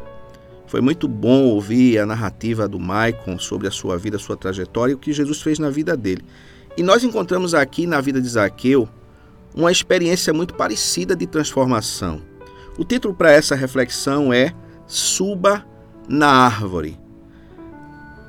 Foi 0.67 0.81
muito 0.81 1.07
bom 1.07 1.43
ouvir 1.43 1.99
a 1.99 2.05
narrativa 2.05 2.67
do 2.67 2.79
Maicon 2.79 3.37
sobre 3.37 3.67
a 3.67 3.71
sua 3.71 3.97
vida, 3.97 4.17
a 4.17 4.19
sua 4.19 4.35
trajetória 4.35 4.91
e 4.91 4.95
o 4.95 4.97
que 4.97 5.13
Jesus 5.13 5.41
fez 5.41 5.59
na 5.59 5.69
vida 5.69 5.95
dele. 5.95 6.25
E 6.75 6.83
nós 6.83 7.03
encontramos 7.03 7.53
aqui 7.53 7.87
na 7.87 8.01
vida 8.01 8.19
de 8.19 8.27
Zaqueu 8.27 8.89
uma 9.55 9.71
experiência 9.71 10.33
muito 10.33 10.53
parecida 10.55 11.15
de 11.15 11.25
transformação. 11.25 12.21
O 12.77 12.83
título 12.83 13.13
para 13.13 13.31
essa 13.31 13.55
reflexão 13.55 14.33
é 14.33 14.53
Suba 14.85 15.65
na 16.07 16.27
Árvore. 16.27 16.99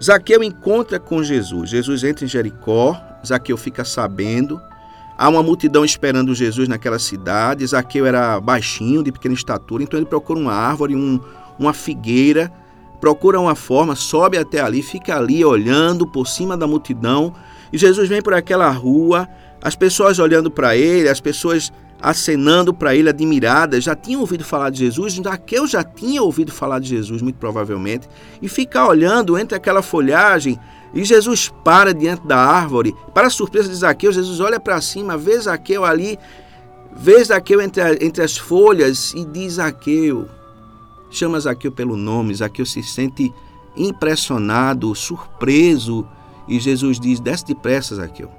Zaqueu 0.03 0.43
encontra 0.43 1.01
com 1.01 1.22
Jesus. 1.22 1.70
Jesus 1.70 2.05
entra 2.05 2.24
em 2.24 2.29
Jericó, 2.29 3.01
Zaqueu 3.27 3.57
fica 3.57 3.85
sabendo. 3.85 4.61
Há 5.18 5.29
uma 5.29 5.43
multidão 5.43 5.85
esperando 5.85 6.35
Jesus 6.35 6.68
naquela 6.68 6.99
cidade. 6.99 7.66
Zaqueu 7.66 8.05
era 8.05 8.39
baixinho, 8.39 9.03
de 9.03 9.11
pequena 9.11 9.35
estatura, 9.35 9.83
então 9.83 9.99
ele 9.99 10.07
procura 10.07 10.39
uma 10.39 10.53
árvore, 10.53 10.95
um, 10.95 11.18
uma 11.59 11.72
figueira, 11.72 12.53
procura 13.01 13.41
uma 13.41 13.55
forma, 13.55 13.95
sobe 13.95 14.37
até 14.37 14.61
ali, 14.61 14.83
fica 14.83 15.16
ali 15.16 15.43
olhando 15.45 16.07
por 16.07 16.27
cima 16.27 16.57
da 16.57 16.66
multidão. 16.66 17.33
E 17.72 17.79
Jesus 17.79 18.09
vem 18.09 18.20
por 18.20 18.35
aquela 18.35 18.70
rua, 18.70 19.27
as 19.62 19.74
pessoas 19.74 20.18
olhando 20.18 20.51
para 20.51 20.77
ele, 20.77 21.09
as 21.09 21.20
pessoas 21.20 21.72
acenando 22.01 22.74
para 22.74 22.94
ele, 22.94 23.09
admiradas, 23.09 23.84
já 23.84 23.94
tinham 23.94 24.20
ouvido 24.20 24.44
falar 24.44 24.70
de 24.70 24.78
Jesus, 24.80 25.14
Zaqueu 25.14 25.66
já 25.66 25.82
tinha 25.82 26.22
ouvido 26.22 26.53
falar 26.53 26.78
de 26.78 26.88
Jesus, 26.88 27.22
muito 27.22 27.36
provavelmente, 27.36 28.09
e 28.40 28.49
fica 28.49 28.86
olhando 28.86 29.38
entre 29.38 29.57
aquela 29.57 29.82
folhagem, 29.82 30.59
e 30.94 31.05
Jesus 31.05 31.53
para 31.64 31.92
diante 31.92 32.26
da 32.26 32.38
árvore. 32.38 32.94
Para 33.12 33.26
a 33.26 33.30
surpresa 33.30 33.68
de 33.68 33.74
Zaqueu, 33.74 34.12
Jesus 34.12 34.40
olha 34.40 34.61
para 34.61 34.80
cima, 34.80 35.16
vê 35.16 35.38
Zaqueu 35.38 35.84
ali, 35.84 36.18
vê 36.94 37.22
Zaqueu 37.22 37.61
entre, 37.61 37.82
entre 38.05 38.22
as 38.22 38.36
folhas 38.36 39.12
e 39.14 39.24
diz 39.24 39.55
Zaqueu, 39.55 40.28
chama 41.11 41.40
Zaqueu 41.40 41.72
pelo 41.72 41.97
nome, 41.97 42.34
Zaqueu 42.34 42.66
se 42.66 42.82
sente 42.82 43.32
impressionado, 43.76 44.94
surpreso, 44.94 46.07
e 46.49 46.61
Jesus 46.61 47.01
diz, 47.01 47.20
desce 47.20 47.44
depressa, 47.44 47.97
Zaqueu, 47.97 48.30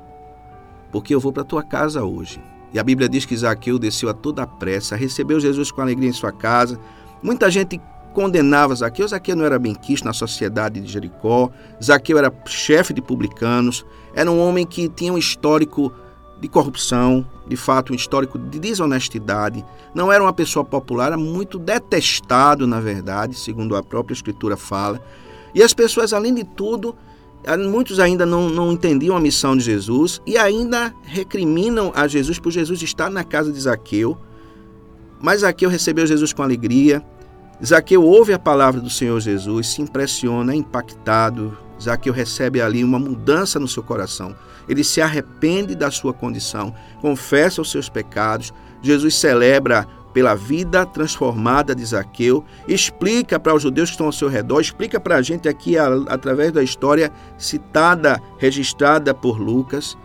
porque 0.92 1.14
eu 1.14 1.20
vou 1.20 1.34
para 1.34 1.44
tua 1.44 1.64
casa 1.64 2.04
hoje. 2.04 2.40
E 2.74 2.80
a 2.80 2.84
Bíblia 2.84 3.08
diz 3.08 3.26
que 3.26 3.36
Zaqueu 3.36 3.80
desceu 3.80 4.10
a 4.10 4.14
toda 4.14 4.44
a 4.44 4.48
pressa, 4.48 4.96
recebeu 4.96 5.40
Jesus 5.40 5.72
com 5.72 5.82
alegria 5.82 6.10
em 6.10 6.14
sua 6.14 6.32
casa. 6.32 6.80
Muita 7.24 7.50
gente 7.50 7.80
condenava 8.14 8.76
Zaqueu. 8.76 9.08
Zaqueu 9.08 9.36
não 9.36 9.46
era 9.46 9.60
bem 9.60 9.74
quisto 9.76 10.06
na 10.06 10.14
sociedade 10.14 10.80
de 10.80 10.92
Jericó. 10.92 11.50
Zaqueu 11.84 12.18
era 12.18 12.34
chefe 12.46 12.94
de 12.94 13.02
publicanos. 13.02 13.86
Era 14.14 14.32
um 14.32 14.40
homem 14.40 14.66
que 14.66 14.90
tinha 14.90 15.14
um 15.14 15.18
histórico 15.18 15.94
de 16.40 16.48
corrupção, 16.48 17.26
de 17.48 17.56
fato, 17.56 17.94
um 17.94 17.96
histórico 17.96 18.38
de 18.38 18.60
desonestidade. 18.60 19.66
Não 19.94 20.12
era 20.12 20.24
uma 20.24 20.34
pessoa 20.34 20.64
popular, 20.64 21.08
era 21.08 21.18
muito 21.18 21.58
detestado, 21.58 22.68
na 22.68 22.80
verdade, 22.80 23.36
segundo 23.36 23.76
a 23.76 23.84
própria 23.84 24.14
Escritura 24.14 24.56
fala. 24.56 25.02
E 25.54 25.64
as 25.64 25.74
pessoas, 25.74 26.14
além 26.14 26.34
de 26.34 26.44
tudo, 26.44 26.96
Muitos 27.70 28.00
ainda 28.00 28.26
não, 28.26 28.50
não 28.50 28.74
entendiam 28.74 29.16
a 29.16 29.20
missão 29.20 29.56
de 29.56 29.64
Jesus 29.64 30.22
e 30.26 30.38
ainda 30.38 30.94
recriminam 31.04 31.94
a 31.96 32.08
Jesus 32.08 32.40
por 32.40 32.52
Jesus 32.52 32.82
estar 32.82 33.10
na 33.10 33.24
casa 33.24 33.52
de 33.52 33.60
Zaqueu. 33.60 34.18
Mas 35.22 35.42
Zaqueu 35.42 35.70
recebeu 35.70 36.06
Jesus 36.06 36.34
com 36.34 36.44
alegria. 36.44 37.02
Zaqueu 37.66 38.04
ouve 38.04 38.34
a 38.34 38.40
palavra 38.40 38.82
do 38.82 38.90
Senhor 38.90 39.20
Jesus, 39.20 39.68
se 39.68 39.82
impressiona, 39.82 40.54
é 40.54 40.56
impactado. 40.56 41.58
Zaqueu 41.82 42.14
recebe 42.14 42.62
ali 42.62 42.84
uma 42.84 43.00
mudança 43.00 43.60
no 43.60 43.68
seu 43.68 43.82
coração. 43.82 44.36
Ele 44.68 44.84
se 44.84 45.02
arrepende 45.02 45.74
da 45.74 45.90
sua 45.90 46.14
condição, 46.14 46.76
confessa 47.02 47.62
os 47.62 47.72
seus 47.72 47.88
pecados. 47.88 48.54
Jesus 48.82 49.16
celebra 49.16 49.88
pela 50.18 50.34
vida 50.34 50.84
transformada 50.84 51.76
de 51.76 51.86
Zaqueu, 51.86 52.44
explica 52.68 53.40
para 53.40 53.54
os 53.54 53.62
judeus 53.62 53.90
que 53.90 53.94
estão 53.94 54.08
ao 54.08 54.12
seu 54.12 54.28
redor, 54.28 54.60
explica 54.60 55.00
para 55.00 55.18
a 55.18 55.22
gente 55.22 55.48
aqui, 55.48 55.78
a, 55.78 55.90
através 56.08 56.52
da 56.52 56.64
história 56.64 57.12
citada, 57.38 58.20
registrada 58.40 59.14
por 59.14 59.40
Lucas, 59.40 59.96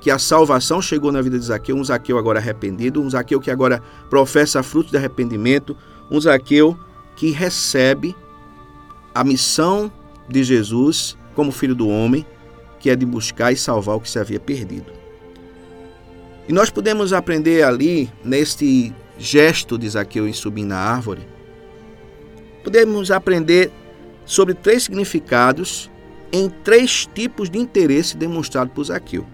que 0.00 0.10
a 0.10 0.18
salvação 0.18 0.82
chegou 0.82 1.12
na 1.12 1.22
vida 1.22 1.38
de 1.38 1.44
Zaqueu, 1.44 1.76
um 1.76 1.84
Zaqueu 1.84 2.18
agora 2.18 2.40
arrependido, 2.40 3.00
um 3.00 3.08
Zaqueu 3.08 3.38
que 3.38 3.48
agora 3.48 3.80
professa 4.08 4.60
frutos 4.60 4.90
de 4.90 4.96
arrependimento, 4.96 5.76
um 6.10 6.20
Zaqueu 6.20 6.76
que 7.14 7.30
recebe 7.30 8.16
a 9.14 9.22
missão 9.22 9.88
de 10.28 10.42
Jesus 10.42 11.16
como 11.32 11.52
filho 11.52 11.76
do 11.76 11.88
homem, 11.88 12.26
que 12.80 12.90
é 12.90 12.96
de 12.96 13.06
buscar 13.06 13.52
e 13.52 13.56
salvar 13.56 13.94
o 13.94 14.00
que 14.00 14.10
se 14.10 14.18
havia 14.18 14.40
perdido. 14.40 14.90
E 16.48 16.52
nós 16.52 16.70
podemos 16.70 17.12
aprender 17.12 17.62
ali, 17.62 18.10
neste 18.24 18.92
gesto 19.20 19.76
de 19.76 19.86
Zaqueu 19.86 20.26
em 20.26 20.32
subir 20.32 20.64
na 20.64 20.78
árvore, 20.78 21.20
podemos 22.64 23.10
aprender 23.10 23.70
sobre 24.24 24.54
três 24.54 24.84
significados 24.84 25.90
em 26.32 26.48
três 26.48 27.06
tipos 27.12 27.50
de 27.50 27.58
interesse 27.58 28.16
demonstrado 28.16 28.70
por 28.70 28.84
Zaqueu. 28.84 29.26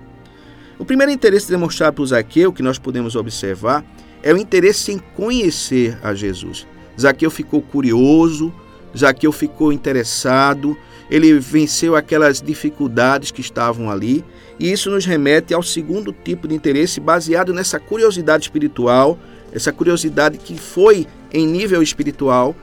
O 0.79 0.85
primeiro 0.85 1.13
interesse 1.13 1.49
demonstrado 1.49 1.95
por 1.95 2.07
Zaqueu, 2.07 2.53
que 2.53 2.63
nós 2.63 2.79
podemos 2.79 3.15
observar, 3.15 3.85
é 4.23 4.33
o 4.35 4.37
interesse 4.37 4.91
em 4.91 4.99
conhecer 4.99 5.97
a 6.03 6.15
Jesus. 6.15 6.67
Zaqueu 7.01 7.31
ficou 7.31 7.63
curioso, 7.63 8.53
Zaqueu 8.97 9.31
ficou 9.31 9.73
interessado, 9.73 10.77
ele 11.09 11.39
venceu 11.39 11.95
aquelas 11.95 12.43
dificuldades 12.43 13.31
que 13.31 13.41
estavam 13.41 13.91
ali, 13.91 14.25
e 14.59 14.73
isso 14.73 14.91
nos 14.91 15.05
remete 15.05 15.55
ao 15.55 15.63
segundo 15.63 16.13
tipo 16.13 16.49
de 16.49 16.55
interesse 16.55 16.99
baseado 16.99 17.55
nessa 17.55 17.79
curiosidade 17.79 18.45
espiritual 18.45 19.19
essa 19.57 19.73
curiosidade 19.73 20.37
que 20.37 20.55
foi 20.59 21.07
em 21.33 21.47
nível 21.47 21.83
espiritual, 21.83 22.55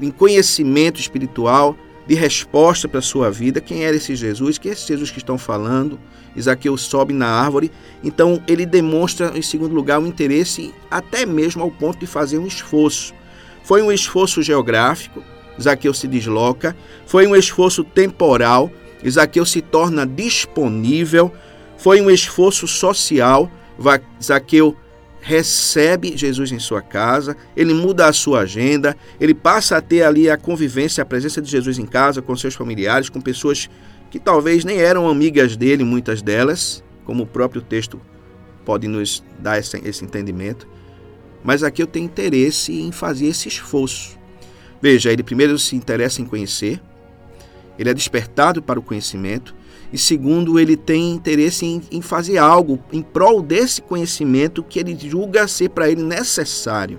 em 0.00 0.10
conhecimento 0.10 1.00
espiritual, 1.00 1.76
de 2.04 2.16
resposta 2.16 2.88
para 2.88 2.98
a 2.98 3.02
sua 3.02 3.30
vida. 3.30 3.60
Quem 3.60 3.84
era 3.84 3.94
esse 3.94 4.16
Jesus? 4.16 4.58
Quem 4.58 4.70
é 4.70 4.72
esse 4.72 4.88
Jesus 4.88 5.12
que 5.12 5.18
estão 5.18 5.38
falando? 5.38 6.00
Isaqueu 6.34 6.76
sobe 6.76 7.14
na 7.14 7.28
árvore. 7.28 7.70
Então 8.02 8.42
ele 8.48 8.66
demonstra, 8.66 9.30
em 9.38 9.40
segundo 9.40 9.72
lugar, 9.72 10.00
um 10.00 10.06
interesse 10.06 10.74
até 10.90 11.24
mesmo 11.24 11.62
ao 11.62 11.70
ponto 11.70 12.00
de 12.00 12.08
fazer 12.08 12.38
um 12.38 12.46
esforço. 12.46 13.14
Foi 13.62 13.80
um 13.80 13.92
esforço 13.92 14.42
geográfico, 14.42 15.22
Zaqueu 15.60 15.94
se 15.94 16.08
desloca. 16.08 16.76
Foi 17.06 17.24
um 17.24 17.36
esforço 17.36 17.84
temporal, 17.84 18.68
Zaqueu 19.08 19.46
se 19.46 19.60
torna 19.60 20.04
disponível. 20.04 21.32
Foi 21.76 22.00
um 22.00 22.10
esforço 22.10 22.66
social, 22.66 23.48
Zaqueu 24.20 24.76
recebe 25.22 26.16
Jesus 26.16 26.50
em 26.50 26.58
sua 26.58 26.82
casa, 26.82 27.36
ele 27.56 27.72
muda 27.72 28.06
a 28.06 28.12
sua 28.12 28.40
agenda, 28.40 28.96
ele 29.20 29.32
passa 29.32 29.76
a 29.76 29.80
ter 29.80 30.02
ali 30.02 30.28
a 30.28 30.36
convivência, 30.36 31.00
a 31.00 31.06
presença 31.06 31.40
de 31.40 31.48
Jesus 31.48 31.78
em 31.78 31.86
casa, 31.86 32.20
com 32.20 32.34
seus 32.34 32.54
familiares, 32.54 33.08
com 33.08 33.20
pessoas 33.20 33.70
que 34.10 34.18
talvez 34.18 34.64
nem 34.64 34.78
eram 34.78 35.08
amigas 35.08 35.56
dele, 35.56 35.84
muitas 35.84 36.20
delas, 36.20 36.82
como 37.04 37.22
o 37.22 37.26
próprio 37.26 37.62
texto 37.62 38.00
pode 38.64 38.88
nos 38.88 39.22
dar 39.38 39.60
esse, 39.60 39.80
esse 39.84 40.04
entendimento. 40.04 40.66
Mas 41.44 41.62
aqui 41.62 41.80
eu 41.80 41.86
tenho 41.86 42.04
interesse 42.04 42.72
em 42.72 42.90
fazer 42.90 43.26
esse 43.26 43.46
esforço. 43.46 44.18
Veja, 44.82 45.12
ele 45.12 45.22
primeiro 45.22 45.56
se 45.56 45.76
interessa 45.76 46.20
em 46.20 46.24
conhecer, 46.24 46.80
ele 47.78 47.88
é 47.88 47.94
despertado 47.94 48.60
para 48.60 48.78
o 48.78 48.82
conhecimento, 48.82 49.54
e 49.92 49.98
segundo, 49.98 50.58
ele 50.58 50.74
tem 50.74 51.12
interesse 51.12 51.66
em, 51.66 51.82
em 51.90 52.00
fazer 52.00 52.38
algo 52.38 52.78
em 52.90 53.02
prol 53.02 53.42
desse 53.42 53.82
conhecimento 53.82 54.62
que 54.62 54.78
ele 54.78 54.96
julga 54.98 55.46
ser 55.46 55.68
para 55.68 55.90
ele 55.90 56.02
necessário. 56.02 56.98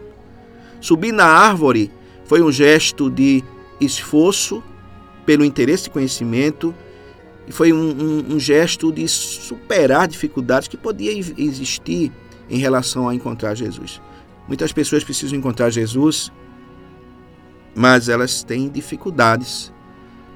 Subir 0.80 1.12
na 1.12 1.26
árvore 1.26 1.91
foi 2.26 2.41
um 2.41 2.52
gesto 2.52 3.10
de 3.10 3.44
esforço 3.82 4.64
pelo 5.26 5.44
interesse 5.44 5.88
e 5.88 5.91
conhecimento 5.91 6.74
e 7.48 7.52
foi 7.52 7.74
um, 7.74 7.78
um, 7.78 8.36
um, 8.36 8.39
gesto 8.39 8.91
de 8.91 9.08
superar 9.08 10.08
dificuldades 10.08 10.68
que 10.68 10.78
podia 10.78 11.12
existir 11.38 12.12
em 12.50 12.58
relação 12.58 13.10
a 13.10 13.16
encontrar 13.16 13.56
Jesus. 13.56 14.00
Muitas 14.48 14.72
pessoas 14.72 15.04
precisam 15.04 15.38
encontrar 15.38 15.70
Jesus, 15.70 16.32
mas 17.76 18.08
elas 18.08 18.44
têm 18.44 18.70
dificuldades 18.70 19.74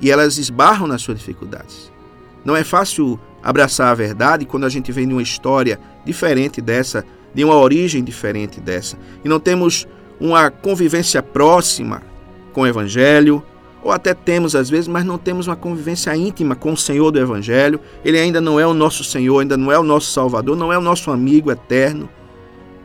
e 0.02 0.10
elas 0.10 0.38
esbarram 0.38 0.88
nas 0.88 1.02
suas 1.02 1.20
dificuldades. 1.20 1.92
Não 2.44 2.56
é 2.56 2.64
fácil 2.64 3.20
abraçar 3.44 3.92
a 3.92 3.96
verdade 3.96 4.46
quando 4.46 4.66
a 4.66 4.70
gente 4.70 4.92
vem 4.92 5.08
de 5.08 5.14
uma 5.14 5.22
história 5.22 5.80
diferente 6.06 6.62
dessa, 6.62 7.06
de 7.34 7.44
uma 7.44 7.56
origem 7.56 8.04
diferente 8.04 8.60
dessa. 8.60 8.98
E 9.24 9.30
não 9.30 9.40
temos 9.40 9.88
uma 10.20 10.50
convivência 10.50 11.22
próxima 11.22 12.02
com 12.54 12.62
o 12.62 12.68
Evangelho, 12.68 13.44
ou 13.84 13.92
até 13.92 14.14
temos 14.14 14.56
às 14.56 14.70
vezes, 14.70 14.88
mas 14.88 15.06
não 15.06 15.18
temos 15.18 15.48
uma 15.48 15.56
convivência 15.56 16.16
íntima 16.16 16.56
com 16.56 16.74
o 16.74 16.78
Senhor 16.78 17.12
do 17.12 17.20
Evangelho. 17.20 17.80
Ele 18.04 18.20
ainda 18.20 18.42
não 18.42 18.60
é 18.60 18.66
o 18.66 18.74
nosso 18.74 19.04
Senhor, 19.04 19.40
ainda 19.40 19.56
não 19.56 19.72
é 19.72 19.78
o 19.78 19.84
nosso 19.84 20.12
Salvador, 20.12 20.58
não 20.58 20.74
é 20.74 20.78
o 20.78 20.82
nosso 20.82 21.12
amigo 21.12 21.52
eterno. 21.52 22.10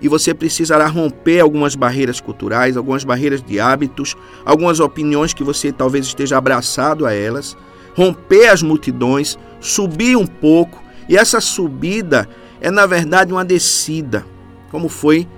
E 0.00 0.08
você 0.08 0.34
precisará 0.34 0.86
romper 0.86 1.40
algumas 1.40 1.74
barreiras 1.74 2.20
culturais, 2.20 2.76
algumas 2.76 3.04
barreiras 3.04 3.42
de 3.42 3.58
hábitos, 3.58 4.16
algumas 4.44 4.80
opiniões 4.80 5.32
que 5.32 5.44
você 5.44 5.72
talvez 5.72 6.06
esteja 6.06 6.36
abraçado 6.36 7.06
a 7.06 7.12
elas 7.12 7.56
romper 7.94 8.48
as 8.48 8.62
multidões, 8.62 9.38
subir 9.60 10.16
um 10.16 10.26
pouco, 10.26 10.82
e 11.08 11.16
essa 11.16 11.40
subida 11.40 12.28
é 12.60 12.70
na 12.70 12.86
verdade 12.86 13.32
uma 13.32 13.44
descida, 13.44 14.24
como 14.70 14.88
foi 14.88 15.28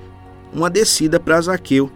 uma 0.53 0.71
descida 0.71 1.19
para 1.19 1.41
Zaqueu. 1.41 1.91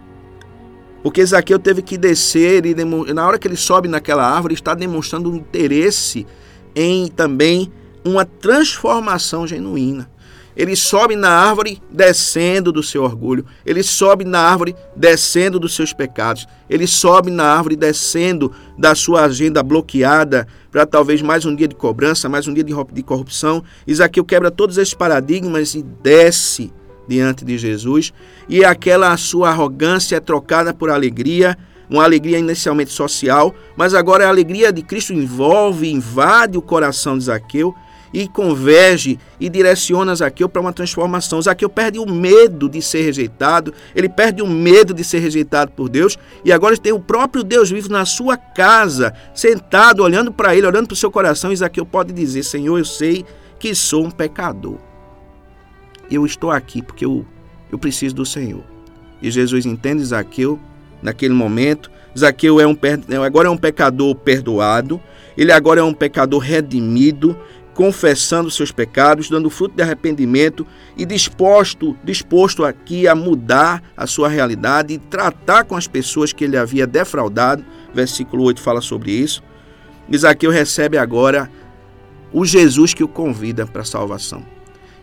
Porque 1.01 1.25
Zaqueu 1.25 1.57
teve 1.57 1.81
que 1.81 1.97
descer 1.97 2.65
e 2.65 2.75
na 3.13 3.25
hora 3.25 3.39
que 3.39 3.47
ele 3.47 3.55
sobe 3.55 3.87
naquela 3.87 4.25
árvore 4.25 4.53
está 4.53 4.73
demonstrando 4.73 5.31
um 5.31 5.35
interesse 5.35 6.27
em 6.75 7.07
também 7.07 7.71
uma 8.03 8.25
transformação 8.25 9.47
genuína. 9.47 10.09
Ele 10.59 10.75
sobe 10.75 11.15
na 11.15 11.29
árvore 11.29 11.81
descendo 11.89 12.69
do 12.69 12.83
seu 12.83 13.01
orgulho. 13.01 13.45
Ele 13.65 13.81
sobe 13.81 14.25
na 14.25 14.41
árvore 14.41 14.75
descendo 14.93 15.57
dos 15.57 15.73
seus 15.73 15.93
pecados. 15.93 16.45
Ele 16.69 16.85
sobe 16.85 17.31
na 17.31 17.45
árvore 17.45 17.77
descendo 17.77 18.51
da 18.77 18.93
sua 18.93 19.23
agenda 19.23 19.63
bloqueada 19.63 20.45
para 20.69 20.85
talvez 20.85 21.21
mais 21.21 21.45
um 21.45 21.55
dia 21.55 21.65
de 21.65 21.75
cobrança, 21.75 22.27
mais 22.27 22.45
um 22.45 22.53
dia 22.53 22.65
de 22.65 23.03
corrupção. 23.03 23.63
Isaqueu 23.87 24.25
quebra 24.25 24.51
todos 24.51 24.77
esses 24.77 24.93
paradigmas 24.93 25.75
e 25.75 25.81
desce 25.81 26.73
diante 27.07 27.45
de 27.45 27.57
Jesus. 27.57 28.11
E 28.49 28.65
aquela 28.65 29.15
sua 29.15 29.51
arrogância 29.51 30.17
é 30.17 30.19
trocada 30.19 30.73
por 30.73 30.89
alegria, 30.89 31.57
uma 31.89 32.03
alegria 32.03 32.37
inicialmente 32.37 32.91
social, 32.91 33.55
mas 33.77 33.93
agora 33.93 34.25
a 34.25 34.29
alegria 34.29 34.73
de 34.73 34.81
Cristo 34.81 35.13
envolve, 35.13 35.89
invade 35.89 36.57
o 36.57 36.61
coração 36.61 37.17
de 37.17 37.23
Zaqueu 37.23 37.73
e 38.13 38.27
converge 38.27 39.19
e 39.39 39.49
direciona 39.49 40.15
Zaqueu 40.15 40.49
para 40.49 40.61
uma 40.61 40.73
transformação. 40.73 41.41
Zaqueu 41.41 41.69
perde 41.69 41.99
o 41.99 42.05
medo 42.05 42.67
de 42.69 42.81
ser 42.81 43.03
rejeitado, 43.03 43.73
ele 43.95 44.09
perde 44.09 44.41
o 44.41 44.47
medo 44.47 44.93
de 44.93 45.03
ser 45.03 45.19
rejeitado 45.19 45.71
por 45.71 45.89
Deus 45.89 46.17
e 46.43 46.51
agora 46.51 46.77
tem 46.77 46.93
o 46.93 46.99
próprio 46.99 47.43
Deus 47.43 47.69
vivo 47.69 47.89
na 47.89 48.05
sua 48.05 48.37
casa, 48.37 49.13
sentado, 49.33 50.03
olhando 50.03 50.31
para 50.31 50.55
ele, 50.55 50.67
olhando 50.67 50.87
para 50.87 50.93
o 50.93 50.97
seu 50.97 51.11
coração. 51.11 51.51
E 51.51 51.55
Zaqueu 51.55 51.85
pode 51.85 52.13
dizer: 52.13 52.43
Senhor, 52.43 52.77
eu 52.77 52.85
sei 52.85 53.25
que 53.59 53.75
sou 53.75 54.05
um 54.05 54.11
pecador. 54.11 54.77
Eu 56.09 56.25
estou 56.25 56.49
aqui 56.49 56.81
porque 56.81 57.05
eu, 57.05 57.25
eu 57.71 57.77
preciso 57.77 58.15
do 58.15 58.25
Senhor. 58.25 58.63
E 59.21 59.29
Jesus 59.29 59.65
entende 59.65 60.03
Zaqueu 60.03 60.59
naquele 61.01 61.33
momento. 61.33 61.91
Zaqueu 62.17 62.59
é 62.59 62.67
um, 62.67 62.75
agora 63.23 63.47
é 63.47 63.51
um 63.51 63.57
pecador 63.57 64.15
perdoado, 64.15 64.99
ele 65.37 65.51
agora 65.51 65.79
é 65.79 65.83
um 65.83 65.93
pecador 65.93 66.39
redimido, 66.39 67.37
confessando 67.79 68.51
seus 68.51 68.73
pecados, 68.73 69.29
dando 69.29 69.49
fruto 69.49 69.73
de 69.73 69.81
arrependimento 69.81 70.67
e 70.97 71.05
disposto, 71.05 71.95
disposto 72.03 72.65
aqui 72.65 73.07
a 73.07 73.15
mudar 73.15 73.81
a 73.95 74.05
sua 74.05 74.27
realidade 74.27 74.93
e 74.93 74.97
tratar 74.97 75.63
com 75.63 75.77
as 75.77 75.87
pessoas 75.87 76.33
que 76.33 76.43
ele 76.43 76.57
havia 76.57 76.85
defraudado. 76.85 77.63
Versículo 77.93 78.43
8 78.43 78.59
fala 78.59 78.81
sobre 78.81 79.13
isso. 79.13 79.41
Isaqueu 80.09 80.51
recebe 80.51 80.97
agora 80.97 81.49
o 82.33 82.45
Jesus 82.45 82.93
que 82.93 83.01
o 83.01 83.07
convida 83.07 83.65
para 83.65 83.83
a 83.83 83.85
salvação. 83.85 84.43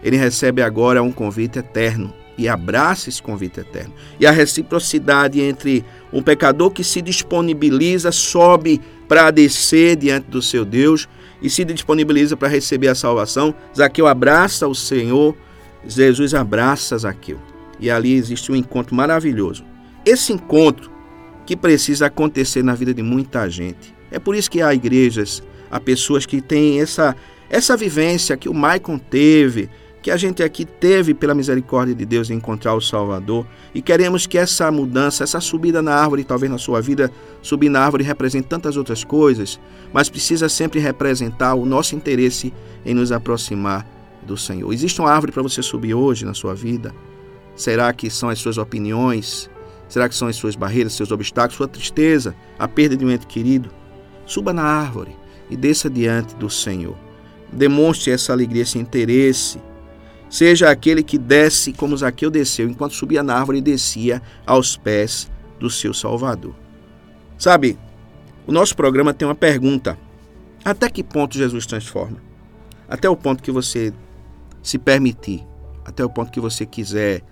Ele 0.02 0.18
recebe 0.18 0.60
agora 0.60 1.02
um 1.02 1.10
convite 1.10 1.58
eterno 1.58 2.12
e 2.36 2.46
abraça 2.46 3.08
esse 3.08 3.22
convite 3.22 3.58
eterno. 3.58 3.94
E 4.20 4.26
a 4.26 4.30
reciprocidade 4.30 5.40
entre 5.40 5.82
um 6.12 6.22
pecador 6.22 6.70
que 6.70 6.84
se 6.84 7.00
disponibiliza, 7.00 8.12
sobe 8.12 8.82
para 9.08 9.30
descer 9.30 9.96
diante 9.96 10.28
do 10.28 10.42
seu 10.42 10.62
Deus 10.62 11.08
e 11.46 11.50
se 11.50 11.64
disponibiliza 11.64 12.36
para 12.36 12.48
receber 12.48 12.88
a 12.88 12.94
salvação. 12.94 13.54
Zaqueu 13.74 14.08
abraça 14.08 14.66
o 14.66 14.74
Senhor, 14.74 15.36
Jesus 15.86 16.34
abraça 16.34 16.98
Zaqueu. 16.98 17.38
E 17.78 17.88
ali 17.88 18.14
existe 18.14 18.50
um 18.50 18.56
encontro 18.56 18.96
maravilhoso. 18.96 19.64
Esse 20.04 20.32
encontro 20.32 20.90
que 21.46 21.56
precisa 21.56 22.06
acontecer 22.06 22.64
na 22.64 22.74
vida 22.74 22.92
de 22.92 23.00
muita 23.00 23.48
gente. 23.48 23.94
É 24.10 24.18
por 24.18 24.34
isso 24.34 24.50
que 24.50 24.60
há 24.60 24.74
igrejas, 24.74 25.40
há 25.70 25.78
pessoas 25.78 26.26
que 26.26 26.40
têm 26.40 26.80
essa, 26.80 27.14
essa 27.48 27.76
vivência 27.76 28.36
que 28.36 28.48
o 28.48 28.54
Maicon 28.54 28.98
teve, 28.98 29.70
que 30.06 30.10
a 30.12 30.16
gente 30.16 30.40
aqui 30.40 30.64
teve 30.64 31.12
pela 31.14 31.34
misericórdia 31.34 31.92
de 31.92 32.06
Deus 32.06 32.30
em 32.30 32.34
encontrar 32.34 32.74
o 32.74 32.80
Salvador 32.80 33.44
e 33.74 33.82
queremos 33.82 34.24
que 34.24 34.38
essa 34.38 34.70
mudança, 34.70 35.24
essa 35.24 35.40
subida 35.40 35.82
na 35.82 35.96
árvore, 35.96 36.22
talvez 36.22 36.48
na 36.48 36.58
sua 36.58 36.80
vida, 36.80 37.10
subir 37.42 37.68
na 37.68 37.80
árvore 37.80 38.04
represente 38.04 38.46
tantas 38.46 38.76
outras 38.76 39.02
coisas, 39.02 39.58
mas 39.92 40.08
precisa 40.08 40.48
sempre 40.48 40.78
representar 40.78 41.56
o 41.56 41.66
nosso 41.66 41.96
interesse 41.96 42.54
em 42.84 42.94
nos 42.94 43.10
aproximar 43.10 43.84
do 44.24 44.36
Senhor. 44.36 44.72
Existe 44.72 45.00
uma 45.00 45.10
árvore 45.10 45.32
para 45.32 45.42
você 45.42 45.60
subir 45.60 45.94
hoje 45.94 46.24
na 46.24 46.34
sua 46.34 46.54
vida? 46.54 46.94
Será 47.56 47.92
que 47.92 48.08
são 48.08 48.28
as 48.28 48.38
suas 48.38 48.58
opiniões? 48.58 49.50
Será 49.88 50.08
que 50.08 50.14
são 50.14 50.28
as 50.28 50.36
suas 50.36 50.54
barreiras, 50.54 50.92
seus 50.92 51.10
obstáculos, 51.10 51.56
sua 51.56 51.66
tristeza, 51.66 52.32
a 52.56 52.68
perda 52.68 52.96
de 52.96 53.04
um 53.04 53.10
ente 53.10 53.26
querido? 53.26 53.70
Suba 54.24 54.52
na 54.52 54.62
árvore 54.62 55.16
e 55.50 55.56
desça 55.56 55.90
diante 55.90 56.36
do 56.36 56.48
Senhor. 56.48 56.96
Demonstre 57.52 58.12
essa 58.12 58.32
alegria, 58.32 58.62
esse 58.62 58.78
interesse 58.78 59.58
Seja 60.28 60.70
aquele 60.70 61.02
que 61.02 61.18
desce 61.18 61.72
como 61.72 61.96
Zaqueu 61.96 62.30
desceu, 62.30 62.68
enquanto 62.68 62.94
subia 62.94 63.22
na 63.22 63.34
árvore 63.34 63.58
e 63.58 63.62
descia 63.62 64.20
aos 64.44 64.76
pés 64.76 65.30
do 65.58 65.70
seu 65.70 65.94
Salvador. 65.94 66.54
Sabe, 67.38 67.78
o 68.46 68.52
nosso 68.52 68.74
programa 68.74 69.14
tem 69.14 69.26
uma 69.26 69.34
pergunta: 69.34 69.96
até 70.64 70.90
que 70.90 71.02
ponto 71.02 71.36
Jesus 71.36 71.64
transforma? 71.64 72.18
Até 72.88 73.08
o 73.08 73.16
ponto 73.16 73.42
que 73.42 73.52
você 73.52 73.92
se 74.62 74.78
permitir, 74.78 75.46
até 75.84 76.04
o 76.04 76.10
ponto 76.10 76.32
que 76.32 76.40
você 76.40 76.66
quiser 76.66 77.22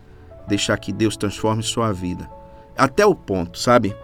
deixar 0.46 0.76
que 0.78 0.92
Deus 0.92 1.16
transforme 1.16 1.62
sua 1.62 1.92
vida. 1.92 2.30
Até 2.76 3.04
o 3.04 3.14
ponto, 3.14 3.58
sabe? 3.58 3.94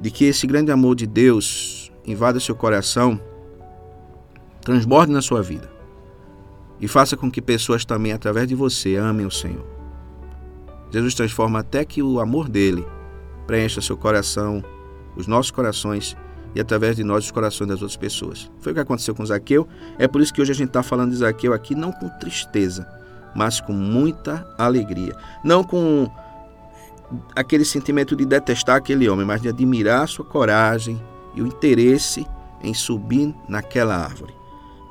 De 0.00 0.10
que 0.10 0.24
esse 0.24 0.46
grande 0.46 0.70
amor 0.70 0.94
de 0.94 1.06
Deus 1.06 1.92
invada 2.06 2.40
seu 2.40 2.54
coração, 2.54 3.20
transborde 4.62 5.12
na 5.12 5.20
sua 5.20 5.42
vida 5.42 5.77
e 6.80 6.86
faça 6.86 7.16
com 7.16 7.30
que 7.30 7.42
pessoas 7.42 7.84
também, 7.84 8.12
através 8.12 8.46
de 8.46 8.54
você, 8.54 8.96
amem 8.96 9.26
o 9.26 9.30
Senhor. 9.30 9.66
Jesus 10.90 11.14
transforma 11.14 11.60
até 11.60 11.84
que 11.84 12.02
o 12.02 12.20
amor 12.20 12.48
dele 12.48 12.86
preencha 13.46 13.80
seu 13.80 13.96
coração, 13.96 14.62
os 15.16 15.26
nossos 15.26 15.50
corações 15.50 16.16
e 16.54 16.60
através 16.60 16.96
de 16.96 17.04
nós 17.04 17.24
os 17.24 17.30
corações 17.30 17.68
das 17.68 17.82
outras 17.82 17.96
pessoas. 17.96 18.50
Foi 18.60 18.72
o 18.72 18.74
que 18.74 18.80
aconteceu 18.80 19.14
com 19.14 19.24
Zaqueu. 19.24 19.68
É 19.98 20.08
por 20.08 20.20
isso 20.20 20.32
que 20.32 20.40
hoje 20.40 20.52
a 20.52 20.54
gente 20.54 20.68
está 20.68 20.82
falando 20.82 21.10
de 21.10 21.16
Zaqueu 21.16 21.52
aqui 21.52 21.74
não 21.74 21.92
com 21.92 22.08
tristeza, 22.18 22.86
mas 23.34 23.60
com 23.60 23.72
muita 23.72 24.46
alegria. 24.56 25.14
Não 25.44 25.62
com 25.62 26.10
aquele 27.34 27.64
sentimento 27.64 28.16
de 28.16 28.24
detestar 28.24 28.76
aquele 28.76 29.08
homem, 29.08 29.26
mas 29.26 29.42
de 29.42 29.48
admirar 29.48 30.04
a 30.04 30.06
sua 30.06 30.24
coragem 30.24 31.00
e 31.34 31.42
o 31.42 31.46
interesse 31.46 32.26
em 32.62 32.74
subir 32.74 33.34
naquela 33.48 33.96
árvore. 33.96 34.37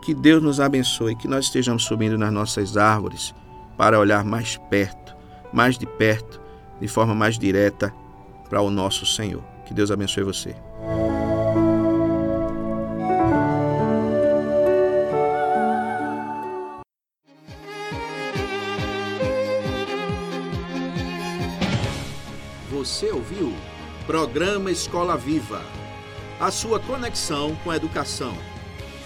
Que 0.07 0.13
Deus 0.13 0.41
nos 0.41 0.61
abençoe, 0.61 1.17
que 1.17 1.27
nós 1.27 1.47
estejamos 1.47 1.83
subindo 1.83 2.17
nas 2.17 2.31
nossas 2.31 2.77
árvores 2.77 3.35
para 3.75 3.99
olhar 3.99 4.23
mais 4.23 4.55
perto, 4.69 5.13
mais 5.51 5.77
de 5.77 5.85
perto, 5.85 6.41
de 6.79 6.87
forma 6.87 7.13
mais 7.13 7.37
direta 7.37 7.93
para 8.49 8.61
o 8.61 8.71
nosso 8.71 9.05
Senhor. 9.05 9.43
Que 9.65 9.73
Deus 9.73 9.91
abençoe 9.91 10.23
você. 10.23 10.55
Você 22.71 23.11
ouviu? 23.11 23.53
Programa 24.05 24.71
Escola 24.71 25.17
Viva. 25.17 25.61
A 26.39 26.49
sua 26.49 26.79
conexão 26.79 27.57
com 27.61 27.71
a 27.71 27.75
educação 27.75 28.33